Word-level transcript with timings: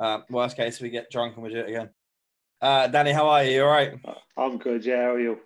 Uh, 0.00 0.20
worst 0.30 0.56
case, 0.56 0.80
we 0.80 0.88
get 0.88 1.10
drunk 1.10 1.34
and 1.34 1.44
we 1.44 1.50
do 1.50 1.58
it 1.58 1.68
again. 1.68 1.90
Uh, 2.60 2.86
Danny, 2.86 3.12
how 3.12 3.28
are 3.28 3.44
you? 3.44 3.52
You 3.52 3.64
all 3.64 3.70
right? 3.70 3.92
I'm 4.36 4.56
good. 4.56 4.84
Yeah, 4.84 5.02
how 5.02 5.12
are 5.12 5.20
you? 5.20 5.38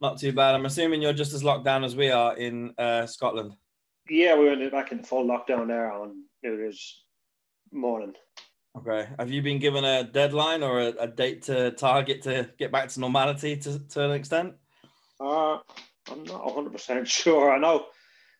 Not 0.00 0.18
too 0.18 0.32
bad. 0.32 0.54
I'm 0.54 0.64
assuming 0.64 1.02
you're 1.02 1.12
just 1.12 1.34
as 1.34 1.44
locked 1.44 1.64
down 1.64 1.84
as 1.84 1.94
we 1.94 2.10
are 2.10 2.36
in 2.36 2.74
uh, 2.78 3.06
Scotland. 3.06 3.52
Yeah, 4.08 4.36
we 4.36 4.46
went 4.46 4.72
back 4.72 4.92
in 4.92 5.04
full 5.04 5.26
lockdown 5.26 5.68
there 5.68 5.92
on 5.92 6.24
New 6.42 6.56
Year's 6.56 7.04
morning. 7.70 8.14
Okay. 8.76 9.08
Have 9.18 9.30
you 9.30 9.42
been 9.42 9.58
given 9.58 9.84
a 9.84 10.04
deadline 10.04 10.62
or 10.62 10.80
a, 10.80 10.88
a 11.00 11.06
date 11.06 11.42
to 11.42 11.70
target 11.72 12.22
to 12.22 12.48
get 12.58 12.72
back 12.72 12.88
to 12.88 13.00
normality 13.00 13.56
to, 13.58 13.78
to 13.78 14.04
an 14.04 14.12
extent? 14.12 14.54
Uh, 15.20 15.58
I'm 16.10 16.24
not 16.24 16.42
100% 16.46 17.06
sure. 17.06 17.52
I 17.52 17.58
know 17.58 17.86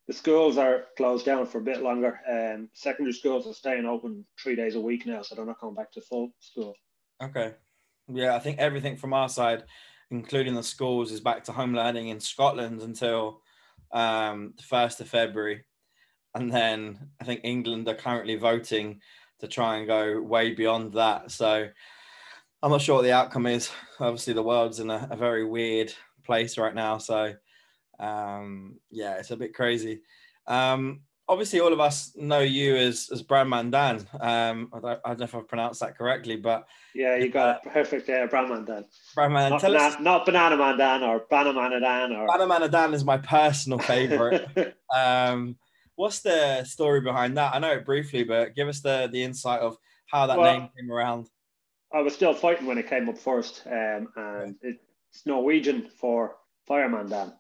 the 0.09 0.13
schools 0.13 0.59
are 0.59 0.87
closed 0.97 1.25
down 1.25 1.47
for 1.47 1.59
a 1.59 1.63
bit 1.63 1.83
longer. 1.83 2.21
Um, 2.29 2.69
secondary 2.73 3.13
schools 3.13 3.47
are 3.47 3.55
staying 3.55 3.87
open 3.87 4.25
three 4.43 4.57
days 4.57 4.75
a 4.75 4.81
week 4.81 5.07
now, 5.07 5.23
so 5.23 5.35
they're 5.35 5.47
not 5.47 5.61
going 5.61 5.75
back 5.75 5.93
to 5.93 6.01
full 6.01 6.33
school. 6.41 6.75
Okay. 7.23 7.55
Yeah, 8.09 8.35
I 8.35 8.41
think 8.41 8.59
everything 8.59 8.97
from 8.97 9.13
our 9.13 9.29
side, 9.29 9.65
including 10.11 10.55
the 10.55 10.63
schools, 10.63 11.13
is 11.13 11.21
back 11.21 11.45
to 11.45 11.53
home 11.53 11.75
learning 11.75 12.09
in 12.09 12.19
Scotland 12.19 12.83
until 12.83 13.41
um, 13.93 14.55
the 14.57 14.65
1st 14.65 15.01
of 15.01 15.09
February. 15.09 15.65
And 16.35 16.53
then 16.53 17.11
I 17.21 17.25
think 17.25 17.43
England 17.45 17.87
are 17.89 17.95
currently 17.95 18.37
voting 18.37 19.01
to 19.41 19.47
try 19.47 19.77
and 19.77 19.87
go 19.87 20.21
way 20.21 20.55
beyond 20.55 20.95
that. 20.95 21.31
So 21.31 21.69
I'm 22.63 22.71
not 22.71 22.81
sure 22.81 22.97
what 22.97 23.03
the 23.03 23.13
outcome 23.13 23.47
is. 23.47 23.71
Obviously, 24.01 24.33
the 24.35 24.43
world's 24.43 24.81
in 24.81 24.91
a, 24.91 25.09
a 25.11 25.17
very 25.17 25.45
weird 25.45 25.93
place 26.25 26.59
right 26.59 26.75
now. 26.75 26.99
So 26.99 27.35
um, 27.99 28.79
yeah, 28.91 29.15
it's 29.17 29.31
a 29.31 29.37
bit 29.37 29.55
crazy. 29.55 30.01
Um, 30.47 31.03
obviously, 31.29 31.61
all 31.61 31.73
of 31.73 31.81
us 31.81 32.13
know 32.17 32.41
you 32.41 32.77
as 32.77 33.09
as 33.13 33.23
Brannmanndan. 33.23 34.07
Um, 34.21 34.71
I, 34.73 34.81
don't, 34.81 35.01
I 35.05 35.09
don't 35.09 35.19
know 35.21 35.25
if 35.25 35.35
I've 35.35 35.49
pronounced 35.49 35.81
that 35.81 35.97
correctly, 35.97 36.37
but 36.37 36.67
yeah, 36.95 37.17
you 37.17 37.29
got 37.29 37.57
uh, 37.57 37.59
it 37.65 37.73
perfect. 37.73 38.09
Yeah, 38.09 38.27
Brannmanndan. 38.27 38.85
Brandman, 39.17 39.51
not, 39.51 39.61
tell 39.61 39.73
bana- 39.73 39.85
us. 39.85 40.01
not 40.01 40.27
Banana 40.27 40.57
Man 40.57 40.79
Dan 40.79 41.03
or 41.03 41.27
Banana 41.31 41.81
Dan 41.81 42.13
or 42.13 42.27
Banana 42.27 42.69
Dan 42.69 42.95
is 42.95 43.05
my 43.05 43.19
personal 43.19 43.79
favorite. 43.79 44.77
um, 44.97 45.57
what's 45.95 46.21
the 46.21 46.65
story 46.65 47.01
behind 47.01 47.37
that? 47.37 47.55
I 47.55 47.59
know 47.59 47.73
it 47.73 47.85
briefly, 47.87 48.25
but 48.25 48.55
give 48.55 48.69
us 48.69 48.81
the 48.81 49.09
the 49.11 49.23
insight 49.23 49.61
of 49.61 49.77
how 50.07 50.27
that 50.27 50.39
Well, 50.39 50.53
name 50.53 50.69
came 50.77 50.91
around. 50.93 51.29
I 51.95 52.01
was 52.01 52.15
still 52.15 52.33
fighting 52.35 52.67
when 52.67 52.79
it 52.79 52.89
came 52.89 53.09
up 53.09 53.19
first, 53.19 53.63
um, 53.67 54.09
and 54.17 54.57
it's 54.63 55.27
Norwegian 55.27 55.91
for 55.99 56.37
Fireman 56.67 57.09
Dan. 57.09 57.35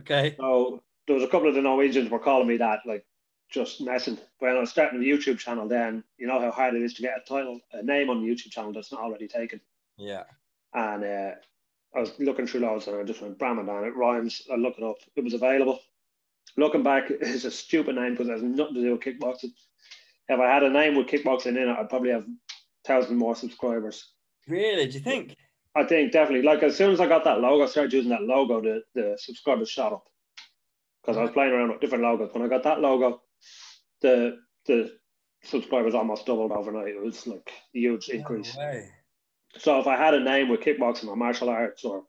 Okay. 0.00 0.34
So 0.38 0.82
there 1.06 1.14
was 1.14 1.24
a 1.24 1.28
couple 1.28 1.48
of 1.48 1.54
the 1.54 1.62
Norwegians 1.62 2.10
were 2.10 2.18
calling 2.18 2.48
me 2.48 2.56
that, 2.58 2.80
like 2.86 3.04
just 3.50 3.80
messing. 3.80 4.18
When 4.38 4.56
I 4.56 4.60
was 4.60 4.70
starting 4.70 5.00
the 5.00 5.10
YouTube 5.10 5.38
channel, 5.38 5.68
then 5.68 6.04
you 6.18 6.26
know 6.26 6.40
how 6.40 6.50
hard 6.50 6.74
it 6.74 6.82
is 6.82 6.94
to 6.94 7.02
get 7.02 7.18
a 7.18 7.28
title, 7.28 7.60
a 7.72 7.82
name 7.82 8.10
on 8.10 8.22
the 8.22 8.28
YouTube 8.28 8.50
channel 8.50 8.72
that's 8.72 8.92
not 8.92 9.02
already 9.02 9.28
taken. 9.28 9.60
Yeah. 9.96 10.24
And 10.72 11.04
uh, 11.04 11.32
I 11.94 12.00
was 12.00 12.12
looking 12.18 12.46
through 12.46 12.60
loads, 12.60 12.86
and 12.86 12.96
I 12.96 13.02
just 13.02 13.20
went 13.20 13.38
Brannmanndan. 13.38 13.86
It 13.86 13.96
rhymes. 13.96 14.42
I 14.52 14.56
look 14.56 14.78
it 14.78 14.84
up. 14.84 14.96
It 15.16 15.24
was 15.24 15.34
available. 15.34 15.80
Looking 16.56 16.82
back, 16.82 17.04
it's 17.10 17.44
a 17.44 17.50
stupid 17.50 17.96
name 17.96 18.12
because 18.12 18.28
it 18.28 18.32
has 18.32 18.42
nothing 18.42 18.76
to 18.76 18.82
do 18.82 18.92
with 18.92 19.00
kickboxing. 19.00 19.52
If 20.28 20.38
I 20.38 20.46
had 20.46 20.62
a 20.62 20.70
name 20.70 20.94
with 20.94 21.08
kickboxing 21.08 21.56
in 21.56 21.68
it, 21.68 21.76
I'd 21.76 21.88
probably 21.88 22.10
have 22.10 22.26
thousand 22.86 23.16
more 23.16 23.34
subscribers. 23.34 24.12
Really? 24.46 24.86
Do 24.86 24.92
you 24.92 25.00
think? 25.00 25.36
I 25.76 25.84
think 25.84 26.12
definitely. 26.12 26.46
Like 26.46 26.62
as 26.62 26.76
soon 26.76 26.92
as 26.92 27.00
I 27.00 27.06
got 27.06 27.24
that 27.24 27.40
logo, 27.40 27.64
I 27.64 27.66
started 27.66 27.92
using 27.92 28.10
that 28.10 28.22
logo. 28.22 28.60
The 28.60 28.82
the 28.94 29.16
subscribers 29.18 29.70
shot 29.70 29.92
up 29.92 30.04
because 31.02 31.16
I 31.16 31.22
was 31.22 31.30
playing 31.30 31.52
around 31.52 31.70
with 31.70 31.80
different 31.80 32.04
logos. 32.04 32.34
When 32.34 32.42
I 32.42 32.48
got 32.48 32.64
that 32.64 32.80
logo, 32.80 33.22
the 34.02 34.38
the 34.66 34.92
subscribers 35.44 35.94
almost 35.94 36.26
doubled 36.26 36.52
overnight. 36.52 36.88
It 36.88 37.02
was 37.02 37.26
like 37.26 37.50
a 37.74 37.78
huge 37.78 38.08
increase. 38.08 38.56
No. 38.56 38.82
So 39.58 39.80
if 39.80 39.86
I 39.86 39.96
had 39.96 40.14
a 40.14 40.20
name 40.20 40.48
with 40.48 40.60
kickboxing 40.60 41.08
or 41.08 41.16
martial 41.16 41.48
arts 41.48 41.84
or 41.84 42.04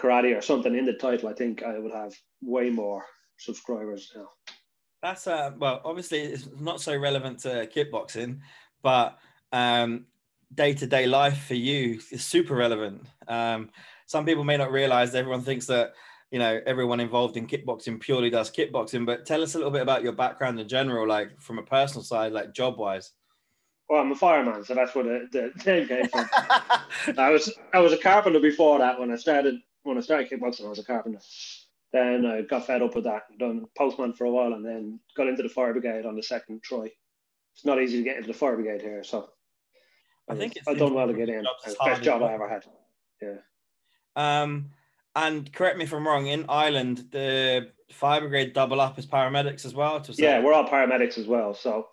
karate 0.00 0.36
or 0.36 0.40
something 0.40 0.74
in 0.74 0.86
the 0.86 0.94
title, 0.94 1.28
I 1.28 1.34
think 1.34 1.62
I 1.62 1.78
would 1.78 1.92
have 1.92 2.12
way 2.40 2.70
more 2.70 3.04
subscribers 3.38 4.10
now. 4.14 4.28
That's 5.02 5.26
uh 5.26 5.52
well, 5.58 5.80
obviously 5.84 6.20
it's 6.20 6.48
not 6.58 6.80
so 6.80 6.96
relevant 6.96 7.40
to 7.40 7.66
kickboxing, 7.66 8.40
but 8.82 9.18
um 9.52 10.06
day 10.54 10.74
to 10.74 10.86
day 10.86 11.06
life 11.06 11.46
for 11.46 11.54
you 11.54 12.00
is 12.10 12.24
super 12.24 12.54
relevant. 12.54 13.06
Um, 13.28 13.70
some 14.06 14.26
people 14.26 14.44
may 14.44 14.56
not 14.56 14.72
realize 14.72 15.14
everyone 15.14 15.42
thinks 15.42 15.66
that 15.66 15.94
you 16.30 16.38
know 16.38 16.60
everyone 16.66 17.00
involved 17.00 17.36
in 17.36 17.46
kickboxing 17.46 18.00
purely 18.00 18.30
does 18.30 18.50
kickboxing, 18.50 19.06
but 19.06 19.26
tell 19.26 19.42
us 19.42 19.54
a 19.54 19.58
little 19.58 19.72
bit 19.72 19.82
about 19.82 20.02
your 20.02 20.12
background 20.12 20.58
in 20.60 20.68
general, 20.68 21.06
like 21.06 21.40
from 21.40 21.58
a 21.58 21.62
personal 21.62 22.02
side, 22.02 22.32
like 22.32 22.54
job 22.54 22.78
wise. 22.78 23.12
Well, 23.88 24.00
I'm 24.00 24.12
a 24.12 24.16
fireman, 24.16 24.64
so 24.64 24.74
that's 24.74 24.94
where 24.94 25.04
the, 25.04 25.28
the 25.32 25.70
name 25.70 25.86
came 25.86 26.08
from. 26.08 26.28
I 27.18 27.30
was 27.30 27.52
I 27.74 27.80
was 27.80 27.92
a 27.92 27.98
carpenter 27.98 28.40
before 28.40 28.78
that. 28.78 28.98
When 28.98 29.10
I 29.10 29.16
started 29.16 29.56
when 29.82 29.98
I 29.98 30.00
started 30.00 30.30
kickboxing, 30.30 30.66
I 30.66 30.68
was 30.68 30.78
a 30.78 30.84
carpenter. 30.84 31.20
Then 31.92 32.24
I 32.24 32.40
got 32.42 32.66
fed 32.66 32.80
up 32.80 32.94
with 32.94 33.04
that, 33.04 33.24
done 33.38 33.66
postman 33.76 34.14
for 34.14 34.24
a 34.24 34.30
while, 34.30 34.54
and 34.54 34.64
then 34.64 34.98
got 35.14 35.28
into 35.28 35.42
the 35.42 35.48
fire 35.50 35.72
brigade 35.72 36.06
on 36.06 36.16
the 36.16 36.22
second 36.22 36.62
try. 36.62 36.88
It's 37.54 37.66
not 37.66 37.82
easy 37.82 37.98
to 37.98 38.02
get 38.02 38.16
into 38.16 38.28
the 38.28 38.38
fire 38.38 38.56
brigade 38.56 38.80
here, 38.80 39.04
so 39.04 39.28
I 40.32 40.38
think 40.38 40.56
it's 40.56 40.68
I 40.68 40.74
done 40.74 40.94
well 40.94 41.06
to 41.06 41.14
get 41.14 41.28
in. 41.28 41.44
jobs 41.44 41.62
It's 41.64 41.72
is 41.72 41.78
the 41.78 41.82
hard 41.82 41.92
best 41.94 42.02
job. 42.02 42.22
I 42.22 42.34
ever 42.34 42.48
had. 42.48 42.64
Yeah. 43.20 43.36
Um, 44.16 44.70
and 45.14 45.52
correct 45.52 45.78
me 45.78 45.84
if 45.84 45.92
I'm 45.92 46.06
wrong. 46.06 46.26
In 46.26 46.46
Ireland, 46.48 47.08
the 47.10 47.70
fire 47.90 48.20
brigade 48.20 48.52
double 48.52 48.80
up 48.80 48.98
as 48.98 49.06
paramedics 49.06 49.64
as 49.64 49.74
well. 49.74 50.00
To 50.00 50.12
Yeah, 50.12 50.40
we're 50.42 50.54
all 50.54 50.68
paramedics 50.68 51.18
as 51.18 51.26
well, 51.26 51.54
so 51.54 51.88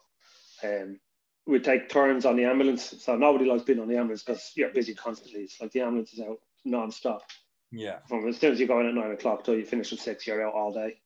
um, 0.63 0.99
we 1.45 1.59
take 1.59 1.89
turns 1.89 2.25
on 2.25 2.35
the 2.35 2.45
ambulance. 2.45 2.95
So 2.99 3.15
nobody 3.15 3.45
likes 3.45 3.63
being 3.63 3.79
on 3.79 3.87
the 3.87 3.97
ambulance 3.97 4.23
because 4.23 4.51
you're 4.55 4.69
busy 4.69 4.93
constantly. 4.93 5.41
It's 5.41 5.59
like 5.59 5.71
the 5.71 5.81
ambulance 5.81 6.13
is 6.13 6.21
out 6.21 6.39
non-stop. 6.65 7.23
yeah. 7.71 7.99
From 8.07 8.27
as 8.27 8.37
soon 8.37 8.53
as 8.53 8.59
you 8.59 8.67
go 8.67 8.79
in 8.79 8.87
at 8.87 8.93
nine 8.93 9.11
o'clock 9.11 9.43
till 9.43 9.55
you 9.55 9.65
finish 9.65 9.91
at 9.93 9.99
six, 9.99 10.25
you're 10.25 10.45
out 10.45 10.53
all 10.53 10.71
day. 10.73 10.99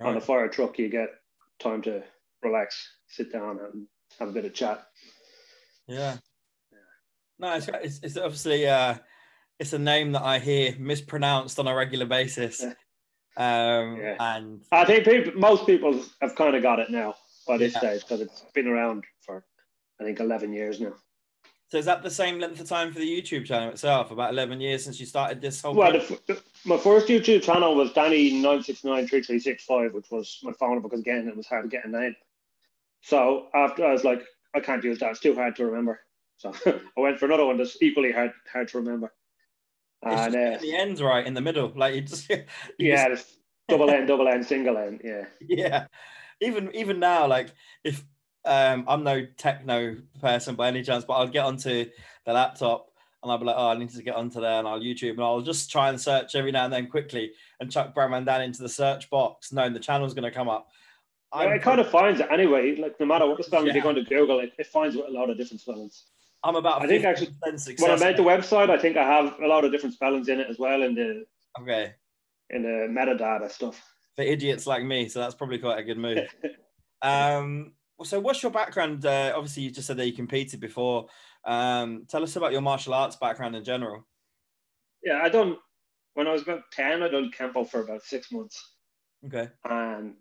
On 0.00 0.14
the 0.14 0.20
fire 0.20 0.46
truck, 0.48 0.78
you 0.78 0.88
get 0.88 1.08
time 1.58 1.82
to 1.82 2.04
relax, 2.42 2.88
sit 3.08 3.32
down, 3.32 3.58
and 3.58 3.86
have 4.20 4.28
a 4.28 4.32
bit 4.32 4.44
of 4.44 4.54
chat. 4.54 4.86
Yeah. 5.88 6.18
No, 7.38 7.54
it's, 7.54 7.68
it's, 7.68 8.00
it's 8.02 8.16
obviously 8.16 8.66
uh, 8.66 8.96
it's 9.58 9.72
a 9.72 9.78
name 9.78 10.12
that 10.12 10.22
I 10.22 10.38
hear 10.38 10.74
mispronounced 10.78 11.58
on 11.58 11.68
a 11.68 11.74
regular 11.74 12.06
basis. 12.06 12.62
Yeah. 12.62 12.72
Um, 13.36 13.96
Yeah. 13.96 14.16
And 14.18 14.62
I 14.72 14.84
think 14.84 15.04
people, 15.04 15.32
most 15.38 15.66
people 15.66 16.02
have 16.20 16.34
kind 16.34 16.56
of 16.56 16.62
got 16.62 16.80
it 16.80 16.90
now 16.90 17.14
by 17.46 17.56
this 17.58 17.72
Yeah. 17.74 17.78
stage 17.80 18.00
because 18.02 18.20
it's 18.20 18.44
been 18.54 18.66
around 18.66 19.04
for, 19.24 19.44
I 20.00 20.04
think, 20.04 20.18
eleven 20.20 20.52
years 20.52 20.80
now. 20.80 20.94
so 21.68 21.78
is 21.78 21.84
that 21.84 22.02
the 22.02 22.10
same 22.10 22.40
length 22.40 22.60
of 22.60 22.68
time 22.68 22.92
for 22.92 22.98
the 22.98 23.06
YouTube 23.22 23.44
channel 23.44 23.70
itself? 23.70 24.10
About 24.10 24.32
11 24.32 24.60
years 24.60 24.82
since 24.82 24.98
you 24.98 25.06
started 25.06 25.40
this 25.40 25.62
whole 25.62 25.74
Well, 25.74 25.90
project? 25.92 26.26
the, 26.26 26.42
my 26.64 26.76
first 26.78 27.06
YouTube 27.06 27.42
channel 27.42 27.76
was 27.76 27.92
Danny 27.92 28.40
nine 28.42 28.62
six 28.64 28.82
nine 28.82 29.06
three 29.06 29.22
three 29.22 29.38
six 29.38 29.64
five, 29.64 29.94
which 29.94 30.10
was 30.10 30.40
my 30.42 30.52
phone 30.58 30.82
because 30.82 30.98
again 31.00 31.28
it 31.28 31.36
was 31.36 31.46
hard 31.46 31.64
to 31.64 31.68
get 31.68 31.84
a 31.84 31.88
name. 31.88 32.16
So 33.02 33.46
after 33.54 33.86
I 33.86 33.92
was 33.92 34.02
like, 34.02 34.22
I 34.56 34.60
can't 34.60 34.82
use 34.82 34.98
that; 34.98 35.10
it's 35.12 35.20
too 35.20 35.36
hard 35.36 35.54
to 35.56 35.66
remember. 35.66 36.00
So 36.38 36.52
I 36.66 37.00
went 37.00 37.18
for 37.18 37.26
another 37.26 37.44
one 37.44 37.58
that's 37.58 37.80
equally 37.82 38.12
hard 38.12 38.32
hard 38.50 38.68
to 38.68 38.78
remember. 38.78 39.12
And 40.02 40.34
uh, 40.34 40.58
the 40.58 40.74
ends 40.74 41.02
right 41.02 41.26
in 41.26 41.34
the 41.34 41.40
middle. 41.40 41.72
Like 41.74 41.94
you 41.96 42.00
just, 42.02 42.28
you 42.30 42.44
yeah, 42.78 43.08
just- 43.08 43.34
double 43.68 43.90
N, 43.90 44.06
double 44.06 44.28
N, 44.28 44.42
single 44.42 44.78
N. 44.78 45.00
Yeah, 45.04 45.24
yeah. 45.40 45.86
Even 46.40 46.74
even 46.74 47.00
now, 47.00 47.26
like 47.26 47.52
if 47.84 48.04
um, 48.44 48.84
I'm 48.88 49.02
no 49.04 49.26
techno 49.36 49.96
person 50.20 50.54
by 50.54 50.68
any 50.68 50.82
chance, 50.82 51.04
but 51.04 51.14
I'll 51.14 51.26
get 51.28 51.44
onto 51.44 51.86
the 52.24 52.32
laptop 52.32 52.90
and 53.22 53.32
I'll 53.32 53.38
be 53.38 53.44
like, 53.46 53.56
oh, 53.58 53.70
I 53.70 53.76
need 53.76 53.90
to 53.90 54.02
get 54.02 54.14
onto 54.14 54.40
there, 54.40 54.60
and 54.60 54.68
I'll 54.68 54.80
YouTube 54.80 55.10
and 55.10 55.22
I'll 55.22 55.40
just 55.40 55.72
try 55.72 55.88
and 55.88 56.00
search 56.00 56.36
every 56.36 56.52
now 56.52 56.64
and 56.64 56.72
then 56.72 56.86
quickly 56.86 57.32
and 57.58 57.70
chuck 57.70 57.92
Brannmanndan 57.94 58.44
into 58.44 58.62
the 58.62 58.68
search 58.68 59.10
box, 59.10 59.52
knowing 59.52 59.72
the 59.72 59.80
channel's 59.80 60.14
going 60.14 60.22
to 60.22 60.30
come 60.30 60.48
up. 60.48 60.68
I'm, 61.32 61.50
it 61.52 61.60
kind 61.62 61.80
of 61.80 61.90
finds 61.90 62.20
it 62.20 62.28
anyway. 62.30 62.76
Like 62.76 62.98
no 63.00 63.06
matter 63.06 63.26
what 63.26 63.36
the 63.36 63.42
spelling 63.42 63.66
Yeah. 63.66 63.74
you're 63.74 63.82
going 63.82 63.96
to 63.96 64.04
Google, 64.04 64.38
it, 64.38 64.52
it 64.56 64.68
finds 64.68 64.94
a 64.94 65.00
lot 65.10 65.28
of 65.28 65.36
different 65.36 65.60
spellings. 65.60 66.04
I'm 66.48 66.56
about 66.56 66.82
I 66.82 66.86
think 66.86 67.04
actually. 67.04 67.34
When 67.78 67.90
I 67.90 67.96
made 67.96 68.16
the 68.16 68.22
website, 68.22 68.70
I 68.70 68.78
think 68.78 68.96
I 68.96 69.04
have 69.04 69.38
a 69.40 69.46
lot 69.46 69.64
of 69.64 69.70
different 69.72 69.94
spellings 69.94 70.28
in 70.28 70.40
it 70.40 70.48
as 70.48 70.58
well 70.58 70.82
in 70.82 70.94
the 70.94 71.24
okay, 71.60 71.94
in 72.50 72.62
the 72.62 72.88
metadata 72.90 73.50
stuff. 73.50 73.82
for 74.16 74.22
idiots 74.22 74.66
like 74.66 74.82
me, 74.82 75.08
so 75.08 75.20
that's 75.20 75.34
probably 75.34 75.58
quite 75.58 75.78
a 75.78 75.82
good 75.82 75.98
move. 75.98 76.26
um, 77.02 77.74
so 78.02 78.18
what's 78.18 78.42
your 78.42 78.50
background? 78.50 79.04
Uh, 79.04 79.34
obviously, 79.36 79.64
you 79.64 79.70
just 79.70 79.86
said 79.86 79.98
that 79.98 80.06
you 80.06 80.14
competed 80.14 80.58
before. 80.58 81.08
Um, 81.44 82.06
tell 82.08 82.22
us 82.22 82.36
about 82.36 82.52
your 82.52 82.62
martial 82.62 82.94
arts 82.94 83.16
background 83.16 83.54
in 83.54 83.62
general. 83.62 84.06
Yeah, 85.04 85.20
I 85.22 85.28
done 85.28 85.58
when 86.14 86.26
I 86.26 86.32
was 86.32 86.42
about 86.42 86.62
ten. 86.72 87.02
I 87.02 87.08
done 87.08 87.30
Kempo 87.30 87.68
for 87.68 87.82
about 87.82 88.02
six 88.02 88.32
months, 88.32 88.74
Okay. 89.26 89.50
and 89.68 90.14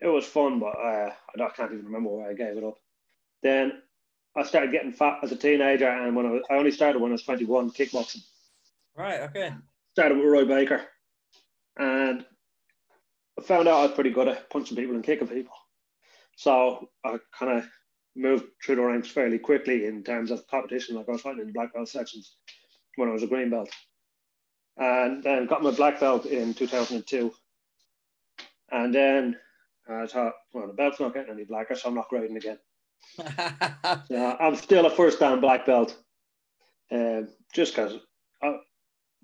it 0.00 0.08
was 0.08 0.26
fun, 0.26 0.58
but 0.58 0.76
uh, 0.76 1.12
I 1.38 1.42
I 1.42 1.48
can't 1.50 1.72
even 1.72 1.84
remember 1.84 2.10
why 2.10 2.30
I 2.30 2.34
gave 2.34 2.56
it 2.56 2.64
up. 2.64 2.74
Then 3.42 3.82
I 4.36 4.44
started 4.44 4.70
getting 4.70 4.92
fat 4.92 5.18
as 5.22 5.32
a 5.32 5.36
teenager, 5.36 5.88
and 5.88 6.14
when 6.14 6.26
I, 6.26 6.30
was, 6.30 6.42
I 6.50 6.54
only 6.54 6.70
started 6.70 7.00
when 7.00 7.10
I 7.10 7.14
was 7.14 7.24
twenty 7.24 7.44
one 7.44 7.70
kickboxing. 7.70 8.22
Right. 8.96 9.20
Okay. 9.22 9.52
Started 9.92 10.18
with 10.18 10.26
Roy 10.26 10.44
Baker, 10.44 10.82
and 11.76 12.24
I 13.38 13.42
found 13.42 13.68
out 13.68 13.80
I 13.80 13.86
was 13.86 13.92
pretty 13.92 14.10
good 14.10 14.28
at 14.28 14.48
punching 14.50 14.76
people 14.76 14.94
and 14.94 15.04
kicking 15.04 15.26
people. 15.26 15.54
So 16.36 16.88
I 17.04 17.18
kind 17.36 17.58
of 17.58 17.68
moved 18.16 18.44
through 18.64 18.76
the 18.76 18.82
ranks 18.82 19.08
fairly 19.08 19.38
quickly 19.38 19.86
in 19.86 20.02
terms 20.04 20.30
of 20.30 20.46
competition. 20.46 20.96
Like 20.96 21.08
I 21.08 21.12
was 21.12 21.22
fighting 21.22 21.40
in 21.40 21.52
black 21.52 21.74
belt 21.74 21.88
sections 21.88 22.36
when 22.96 23.08
I 23.08 23.12
was 23.12 23.22
a 23.22 23.26
green 23.26 23.50
belt, 23.50 23.70
and 24.76 25.22
then 25.22 25.46
got 25.46 25.62
my 25.62 25.72
black 25.72 25.98
belt 25.98 26.26
in 26.26 26.54
2002. 26.54 27.32
And 28.72 28.94
then 28.94 29.36
I 29.88 30.06
thought, 30.06 30.34
well, 30.52 30.68
the 30.68 30.72
belt's 30.72 31.00
not 31.00 31.14
getting 31.14 31.32
any 31.32 31.44
blacker, 31.44 31.74
so 31.74 31.88
I'm 31.88 31.94
not 31.96 32.08
grading 32.08 32.36
again. 32.36 32.58
so 34.08 34.36
I'm 34.40 34.56
still 34.56 34.86
a 34.86 34.90
first 34.90 35.20
dan 35.20 35.40
black 35.40 35.66
belt, 35.66 35.96
uh, 36.90 37.22
just 37.54 37.74
because 37.74 37.98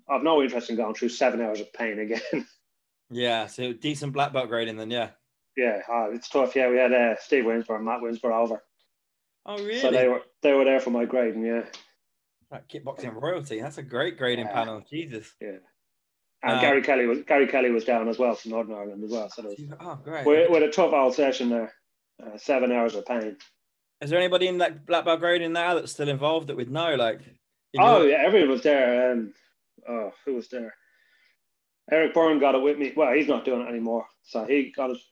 I've 0.09 0.23
no 0.23 0.41
interest 0.41 0.69
in 0.69 0.75
going 0.75 0.93
through 0.93 1.09
seven 1.09 1.41
hours 1.41 1.59
of 1.59 1.71
pain 1.73 1.99
again. 1.99 2.45
yeah, 3.09 3.47
so 3.47 3.73
decent 3.73 4.13
black 4.13 4.33
belt 4.33 4.49
grading 4.49 4.77
then, 4.77 4.91
yeah. 4.91 5.09
Yeah, 5.55 5.81
uh, 5.91 6.11
it's 6.11 6.29
tough. 6.29 6.55
Yeah, 6.55 6.69
we 6.69 6.77
had 6.77 6.93
uh, 6.93 7.15
Steve 7.19 7.45
Winsborough 7.45 7.77
and 7.77 7.85
Matt 7.85 8.01
Winsborough 8.01 8.43
over. 8.43 8.63
Oh, 9.45 9.57
really? 9.57 9.79
So 9.79 9.91
they 9.91 10.07
were 10.07 10.21
they 10.43 10.53
were 10.53 10.65
there 10.65 10.79
for 10.79 10.91
my 10.91 11.05
grading. 11.05 11.43
Yeah. 11.43 11.63
That 12.51 12.69
kickboxing 12.69 13.19
royalty. 13.19 13.59
That's 13.59 13.79
a 13.79 13.83
great 13.83 14.17
grading 14.17 14.45
yeah. 14.45 14.53
panel. 14.53 14.83
Jesus. 14.89 15.33
Yeah. 15.41 15.57
And 16.43 16.53
um, 16.53 16.61
Gary 16.61 16.81
Kelly 16.83 17.07
was 17.07 17.19
Gary 17.25 17.47
Kelly 17.47 17.71
was 17.71 17.85
down 17.85 18.07
as 18.07 18.19
well 18.19 18.35
from 18.35 18.51
Northern 18.51 18.75
Ireland 18.75 19.03
as 19.03 19.11
well. 19.11 19.29
So 19.29 19.43
was, 19.43 19.59
oh, 19.79 19.99
great. 20.03 20.25
We, 20.25 20.47
we 20.47 20.53
had 20.53 20.63
a 20.63 20.71
tough 20.71 20.93
old 20.93 21.15
session 21.15 21.49
there. 21.49 21.73
Uh, 22.23 22.37
seven 22.37 22.71
hours 22.71 22.93
of 22.93 23.05
pain. 23.05 23.37
Is 24.01 24.09
there 24.09 24.19
anybody 24.19 24.47
in 24.47 24.59
that 24.59 24.85
black 24.85 25.05
belt 25.05 25.19
grading 25.19 25.53
now 25.53 25.73
that's 25.73 25.91
still 25.91 26.09
involved 26.09 26.47
that 26.47 26.57
would 26.57 26.71
know? 26.71 26.95
Like, 26.95 27.21
oh 27.77 28.01
your... 28.01 28.11
yeah, 28.11 28.23
everyone 28.25 28.49
was 28.49 28.61
there. 28.61 29.11
and 29.11 29.33
oh, 29.87 30.11
who 30.25 30.35
was 30.35 30.47
there? 30.49 30.73
Eric 31.91 32.13
Byrne 32.13 32.39
got 32.39 32.55
it 32.55 32.61
with 32.61 32.77
me. 32.77 32.93
Well, 32.95 33.13
he's 33.13 33.27
not 33.27 33.45
doing 33.45 33.61
it 33.61 33.69
anymore. 33.69 34.05
So 34.23 34.45
he 34.45 34.71
got 34.75 34.89
his 34.89 35.03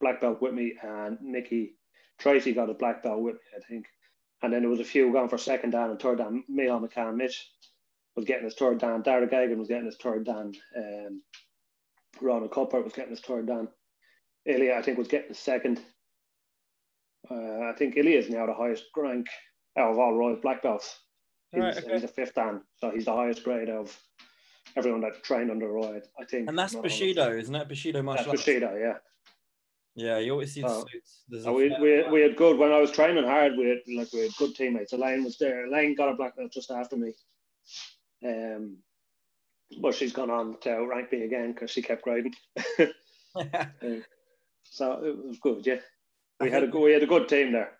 black 0.00 0.20
belt 0.20 0.42
with 0.42 0.52
me, 0.52 0.74
and 0.82 1.18
Nicky 1.22 1.76
Tracy 2.18 2.52
got 2.52 2.70
a 2.70 2.74
black 2.74 3.02
belt 3.02 3.20
with 3.20 3.34
me, 3.34 3.40
I 3.56 3.60
think. 3.60 3.86
And 4.42 4.52
then 4.52 4.60
there 4.60 4.70
was 4.70 4.80
a 4.80 4.84
few 4.84 5.10
going 5.12 5.28
for 5.28 5.38
second 5.38 5.70
down 5.70 5.90
and 5.90 6.00
third 6.00 6.18
dan. 6.18 6.44
Michael 6.48 6.80
McCann, 6.80 7.16
Mitch 7.16 7.50
was 8.16 8.24
getting 8.24 8.44
his 8.44 8.54
third 8.54 8.78
down. 8.78 9.02
Derek 9.02 9.30
Gagan 9.30 9.56
was 9.56 9.68
getting 9.68 9.86
his 9.86 9.96
third 9.96 10.24
down. 10.26 10.52
Um, 10.76 11.22
Ronald 12.20 12.52
Cuthbert 12.52 12.84
was 12.84 12.92
getting 12.92 13.10
his 13.10 13.20
third 13.20 13.46
down. 13.46 13.68
Ilya, 14.46 14.74
I 14.74 14.82
think, 14.82 14.98
was 14.98 15.08
getting 15.08 15.28
his 15.28 15.38
second. 15.38 15.80
Uh, 17.30 17.70
I 17.70 17.72
think 17.76 17.96
Ilya 17.96 18.18
is 18.18 18.30
now 18.30 18.46
the 18.46 18.54
highest 18.54 18.84
rank 18.96 19.26
out 19.78 19.92
of 19.92 19.98
all 19.98 20.14
Royal 20.14 20.36
black 20.36 20.62
belts. 20.62 21.00
He's, 21.52 21.62
right, 21.62 21.76
okay. 21.76 21.92
he's 21.94 22.04
a 22.04 22.08
fifth 22.08 22.34
dan, 22.34 22.62
so 22.76 22.90
he's 22.90 23.04
the 23.04 23.12
highest 23.12 23.44
grade 23.44 23.70
of 23.70 23.96
everyone 24.76 25.00
that 25.02 25.22
trained 25.22 25.50
under 25.50 25.68
Roy. 25.68 26.00
I 26.20 26.24
think. 26.24 26.48
And 26.48 26.58
that's 26.58 26.74
Bushido, 26.74 27.36
isn't 27.36 27.54
it? 27.54 27.68
Bushido 27.68 28.02
martial 28.02 28.32
That's 28.32 28.44
Bushido, 28.44 28.76
yeah. 28.76 28.94
Yeah, 29.96 30.18
you 30.18 30.32
always 30.32 30.52
see 30.52 30.62
the 30.62 30.68
oh. 30.68 30.84
suits. 30.90 31.46
we, 31.46 31.72
we, 31.80 32.02
we 32.10 32.20
had 32.20 32.36
good 32.36 32.58
when 32.58 32.72
I 32.72 32.80
was 32.80 32.90
training 32.90 33.24
hard. 33.24 33.56
We 33.56 33.68
had 33.68 33.78
like 33.96 34.12
we 34.12 34.22
had 34.22 34.34
good 34.36 34.56
teammates. 34.56 34.92
Elaine 34.92 35.22
was 35.22 35.38
there. 35.38 35.66
Elaine 35.66 35.94
got 35.94 36.08
a 36.08 36.16
black 36.16 36.36
belt 36.36 36.52
just 36.52 36.72
after 36.72 36.96
me. 36.96 37.12
Um, 38.24 38.78
but 39.80 39.94
she's 39.94 40.12
gone 40.12 40.30
on 40.30 40.58
to 40.62 40.70
outrank 40.70 41.12
me 41.12 41.22
again 41.22 41.52
because 41.52 41.70
she 41.70 41.80
kept 41.80 42.02
grading. 42.02 42.34
so 44.64 44.92
it 45.04 45.24
was 45.24 45.38
good. 45.40 45.64
Yeah, 45.64 45.76
we 46.44 46.50
had 46.50 46.62
a 46.62 46.66
good, 46.66 46.82
we 46.82 46.92
had 46.92 47.02
a 47.02 47.06
good 47.06 47.28
team 47.28 47.52
there. 47.52 47.72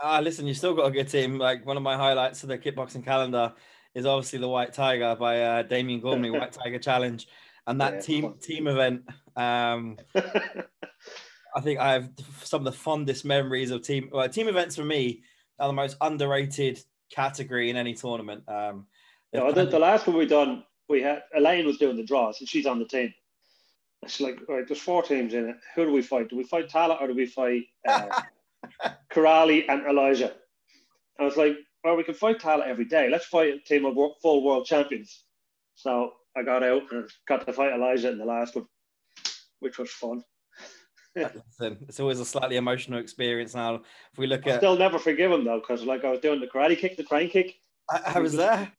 Ah, 0.00 0.20
listen, 0.20 0.46
you 0.46 0.54
still 0.54 0.74
got 0.74 0.86
a 0.86 0.90
good 0.90 1.08
team. 1.08 1.38
Like 1.38 1.64
one 1.66 1.76
of 1.76 1.82
my 1.82 1.96
highlights 1.96 2.42
of 2.42 2.48
the 2.48 2.58
kickboxing 2.58 3.04
calendar 3.04 3.52
is 3.94 4.06
obviously 4.06 4.38
the 4.38 4.48
White 4.48 4.72
Tiger 4.72 5.16
by 5.18 5.42
uh, 5.42 5.62
Damien 5.62 6.00
Gormley, 6.00 6.30
White 6.30 6.52
Tiger 6.64 6.78
Challenge, 6.78 7.26
and 7.66 7.80
that 7.80 7.94
yeah, 7.94 8.00
team 8.00 8.34
team 8.40 8.66
event. 8.66 9.02
Um, 9.36 9.96
I 10.14 11.60
think 11.60 11.80
I 11.80 11.92
have 11.92 12.10
some 12.42 12.66
of 12.66 12.72
the 12.72 12.78
fondest 12.78 13.24
memories 13.24 13.70
of 13.70 13.82
team 13.82 14.10
well, 14.12 14.28
team 14.28 14.48
events 14.48 14.76
for 14.76 14.84
me 14.84 15.22
are 15.58 15.68
the 15.68 15.72
most 15.72 15.96
underrated 16.00 16.80
category 17.10 17.70
in 17.70 17.76
any 17.76 17.94
tournament. 17.94 18.44
Um, 18.48 18.86
yeah, 19.32 19.50
the, 19.50 19.66
the, 19.66 19.78
last 19.78 20.06
one 20.06 20.16
we 20.16 20.26
done, 20.26 20.64
we 20.88 21.02
had 21.02 21.22
Elaine 21.34 21.66
was 21.66 21.78
doing 21.78 21.96
the 21.96 22.04
draws 22.04 22.40
and 22.40 22.48
she's 22.48 22.66
on 22.66 22.78
the 22.78 22.84
team. 22.84 23.12
It's 24.02 24.20
like, 24.20 24.38
right, 24.48 24.66
there's 24.66 24.80
four 24.80 25.02
teams 25.02 25.34
in 25.34 25.48
it. 25.48 25.56
Who 25.74 25.84
do 25.86 25.92
we 25.92 26.02
fight? 26.02 26.30
Do 26.30 26.36
we 26.36 26.44
fight 26.44 26.68
Tala 26.68 26.94
or 26.94 27.08
do 27.08 27.14
we 27.14 27.26
fight 27.26 27.64
uh, 27.86 28.08
Karali 29.12 29.64
and 29.68 29.86
Elijah? 29.86 30.34
I 31.18 31.24
was 31.24 31.36
like, 31.36 31.56
well, 31.84 31.96
we 31.96 32.04
can 32.04 32.14
fight 32.14 32.40
Tala 32.40 32.64
every 32.64 32.84
day. 32.84 33.08
Let's 33.10 33.26
fight 33.26 33.54
a 33.54 33.58
team 33.58 33.84
of 33.84 33.96
full 34.22 34.44
world 34.44 34.66
champions. 34.66 35.24
So 35.74 36.12
I 36.36 36.42
got 36.42 36.62
out 36.62 36.82
and 36.92 37.08
got 37.26 37.46
to 37.46 37.52
fight 37.52 37.72
Elijah 37.72 38.10
in 38.10 38.18
the 38.18 38.24
last 38.24 38.54
one, 38.54 38.66
which 39.60 39.78
was 39.78 39.90
fun. 39.90 40.22
Listen, 41.16 41.78
it's 41.88 41.98
always 41.98 42.20
a 42.20 42.24
slightly 42.24 42.56
emotional 42.56 43.00
experience 43.00 43.54
now. 43.54 43.76
If 44.12 44.18
we 44.18 44.26
look 44.26 44.46
I 44.46 44.50
at, 44.50 44.60
still 44.60 44.76
never 44.76 44.98
forgive 44.98 45.32
him 45.32 45.44
though, 45.44 45.60
because 45.60 45.84
like 45.84 46.04
I 46.04 46.10
was 46.10 46.20
doing 46.20 46.40
the 46.40 46.46
karate 46.46 46.78
kick, 46.78 46.96
the 46.96 47.02
crane 47.02 47.28
kick. 47.28 47.56
I, 47.90 48.14
I 48.14 48.20
was 48.20 48.34
there. 48.34 48.70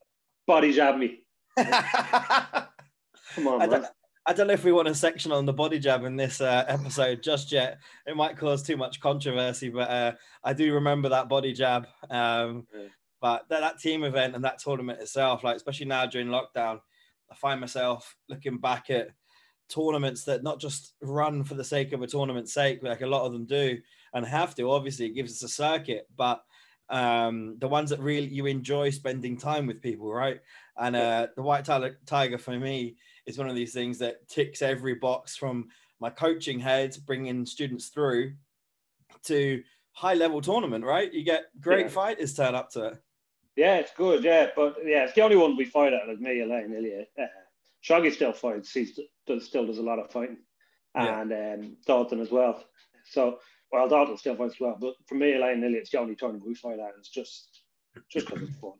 Body 0.47 0.71
jab 0.71 0.97
me. 0.97 1.23
Come 1.57 3.47
on, 3.47 3.69
man. 3.69 3.85
I 4.29 4.33
don't 4.33 4.45
know 4.45 4.53
if 4.53 4.63
we 4.63 4.71
want 4.71 4.87
a 4.87 4.93
section 4.93 5.31
on 5.31 5.47
the 5.47 5.53
body 5.53 5.79
jab 5.79 6.03
in 6.03 6.15
this 6.15 6.39
uh, 6.39 6.63
episode 6.67 7.23
just 7.23 7.51
yet. 7.51 7.79
It 8.05 8.15
might 8.15 8.37
cause 8.37 8.61
too 8.61 8.77
much 8.77 8.99
controversy, 8.99 9.69
but 9.69 9.89
uh, 9.89 10.11
I 10.43 10.53
do 10.53 10.71
remember 10.71 11.09
that 11.09 11.27
body 11.27 11.51
jab. 11.51 11.87
Um, 12.11 12.67
yeah. 12.71 12.89
But 13.21 13.49
that, 13.49 13.61
that 13.61 13.79
team 13.79 14.03
event 14.03 14.35
and 14.35 14.45
that 14.45 14.59
tournament 14.59 15.01
itself, 15.01 15.43
like 15.43 15.55
especially 15.55 15.87
now 15.87 16.05
during 16.05 16.27
lockdown, 16.27 16.79
I 17.31 17.35
find 17.37 17.59
myself 17.59 18.15
looking 18.29 18.59
back 18.59 18.91
at 18.91 19.07
tournaments 19.67 20.25
that 20.25 20.43
not 20.43 20.59
just 20.59 20.93
run 21.01 21.43
for 21.43 21.55
the 21.55 21.63
sake 21.63 21.91
of 21.91 22.03
a 22.03 22.07
tournament's 22.07 22.53
sake, 22.53 22.83
like 22.83 23.01
a 23.01 23.07
lot 23.07 23.25
of 23.25 23.33
them 23.33 23.47
do 23.47 23.79
and 24.13 24.23
have 24.23 24.53
to. 24.55 24.69
Obviously, 24.69 25.07
it 25.07 25.15
gives 25.15 25.31
us 25.31 25.41
a 25.41 25.51
circuit, 25.51 26.07
but 26.15 26.43
um, 26.91 27.57
the 27.57 27.67
ones 27.67 27.89
that 27.89 27.99
really 27.99 28.27
you 28.27 28.45
enjoy 28.45 28.91
spending 28.91 29.37
time 29.37 29.65
with 29.65 29.81
people, 29.81 30.13
right? 30.13 30.39
And 30.77 30.95
uh, 30.95 31.27
the 31.35 31.41
White 31.41 31.65
Tiger 31.65 32.37
for 32.37 32.59
me 32.59 32.95
is 33.29 33.37
one 33.37 33.49
of 33.49 33.55
these 33.55 33.73
things 33.73 33.99
that 33.99 34.27
ticks 34.27 34.61
every 34.61 34.95
box 34.95 35.35
from 35.35 35.69
my 35.99 36.09
coaching 36.09 36.59
head, 36.59 36.97
bringing 37.05 37.45
students 37.45 37.87
through 37.87 38.33
to 39.23 39.63
high 39.93 40.13
level 40.13 40.41
tournament, 40.41 40.83
right? 40.83 41.13
You 41.13 41.23
get 41.23 41.45
great 41.59 41.85
yeah. 41.85 41.91
fighters 41.91 42.33
turn 42.33 42.55
up 42.55 42.71
to 42.71 42.87
it. 42.87 42.97
Yeah, 43.55 43.75
it's 43.77 43.91
good. 43.95 44.23
Yeah, 44.23 44.47
but 44.55 44.77
yeah, 44.83 45.03
it's 45.03 45.13
the 45.13 45.21
only 45.21 45.35
one 45.35 45.57
we 45.57 45.65
fight 45.65 45.93
at, 45.93 46.07
like 46.07 46.19
me, 46.19 46.41
Elaine, 46.41 46.73
Ilya. 46.73 47.05
Uh, 47.21 47.25
Shaggy 47.81 48.11
still 48.11 48.33
fights. 48.33 48.71
He 48.71 48.87
does, 49.27 49.45
still 49.45 49.65
does 49.65 49.77
a 49.77 49.83
lot 49.83 49.99
of 49.99 50.11
fighting, 50.11 50.37
and 50.95 51.31
yeah. 51.31 51.53
um, 51.53 51.77
Dalton 51.85 52.21
as 52.21 52.31
well. 52.31 52.63
So, 53.11 53.39
well, 53.71 53.89
Dalton 53.89 54.17
still 54.17 54.35
fights 54.35 54.55
as 54.55 54.59
well. 54.59 54.77
But 54.79 54.95
for 55.07 55.15
me, 55.15 55.33
Elaine 55.33 55.61
Lilly, 55.61 55.75
it's 55.75 55.89
the 55.89 55.99
only 55.99 56.15
tournament 56.15 56.47
we 56.47 56.55
fight 56.55 56.79
at. 56.79 56.93
It's 56.97 57.09
just 57.09 57.61
just 58.09 58.27
because 58.27 58.47
it's 58.47 58.57
fun. 58.57 58.73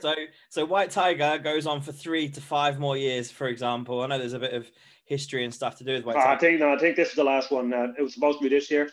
So, 0.00 0.14
so 0.48 0.64
White 0.64 0.90
Tiger 0.90 1.38
goes 1.38 1.66
on 1.66 1.80
for 1.80 1.92
three 1.92 2.28
to 2.30 2.40
five 2.40 2.78
more 2.78 2.96
years, 2.96 3.30
for 3.30 3.48
example. 3.48 4.02
I 4.02 4.06
know 4.06 4.18
there's 4.18 4.32
a 4.32 4.38
bit 4.38 4.54
of 4.54 4.70
history 5.04 5.44
and 5.44 5.52
stuff 5.52 5.76
to 5.78 5.84
do 5.84 5.94
with 5.94 6.04
White 6.04 6.16
Tiger. 6.16 6.28
I 6.28 6.38
think 6.38 6.60
no, 6.60 6.72
I 6.72 6.78
think 6.78 6.96
this 6.96 7.10
is 7.10 7.14
the 7.14 7.24
last 7.24 7.50
one. 7.50 7.72
Uh, 7.72 7.92
it 7.98 8.02
was 8.02 8.14
supposed 8.14 8.38
to 8.38 8.42
be 8.42 8.54
this 8.54 8.70
year 8.70 8.90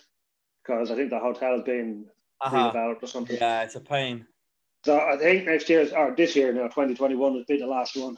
because 0.63 0.91
I 0.91 0.95
think 0.95 1.10
the 1.10 1.19
hotel 1.19 1.55
has 1.55 1.63
been 1.63 2.05
uh-huh. 2.41 2.71
redeveloped 2.71 3.03
or 3.03 3.07
something. 3.07 3.38
Yeah, 3.39 3.63
it's 3.63 3.75
a 3.75 3.79
pain. 3.79 4.25
So 4.83 5.00
I 5.00 5.15
think 5.17 5.45
next 5.45 5.69
year, 5.69 5.88
or 5.95 6.15
this 6.15 6.36
year 6.36 6.51
now, 6.51 6.63
2021 6.63 7.33
would 7.33 7.45
be 7.45 7.60
the 7.60 7.67
last 7.67 7.95
one. 7.95 8.17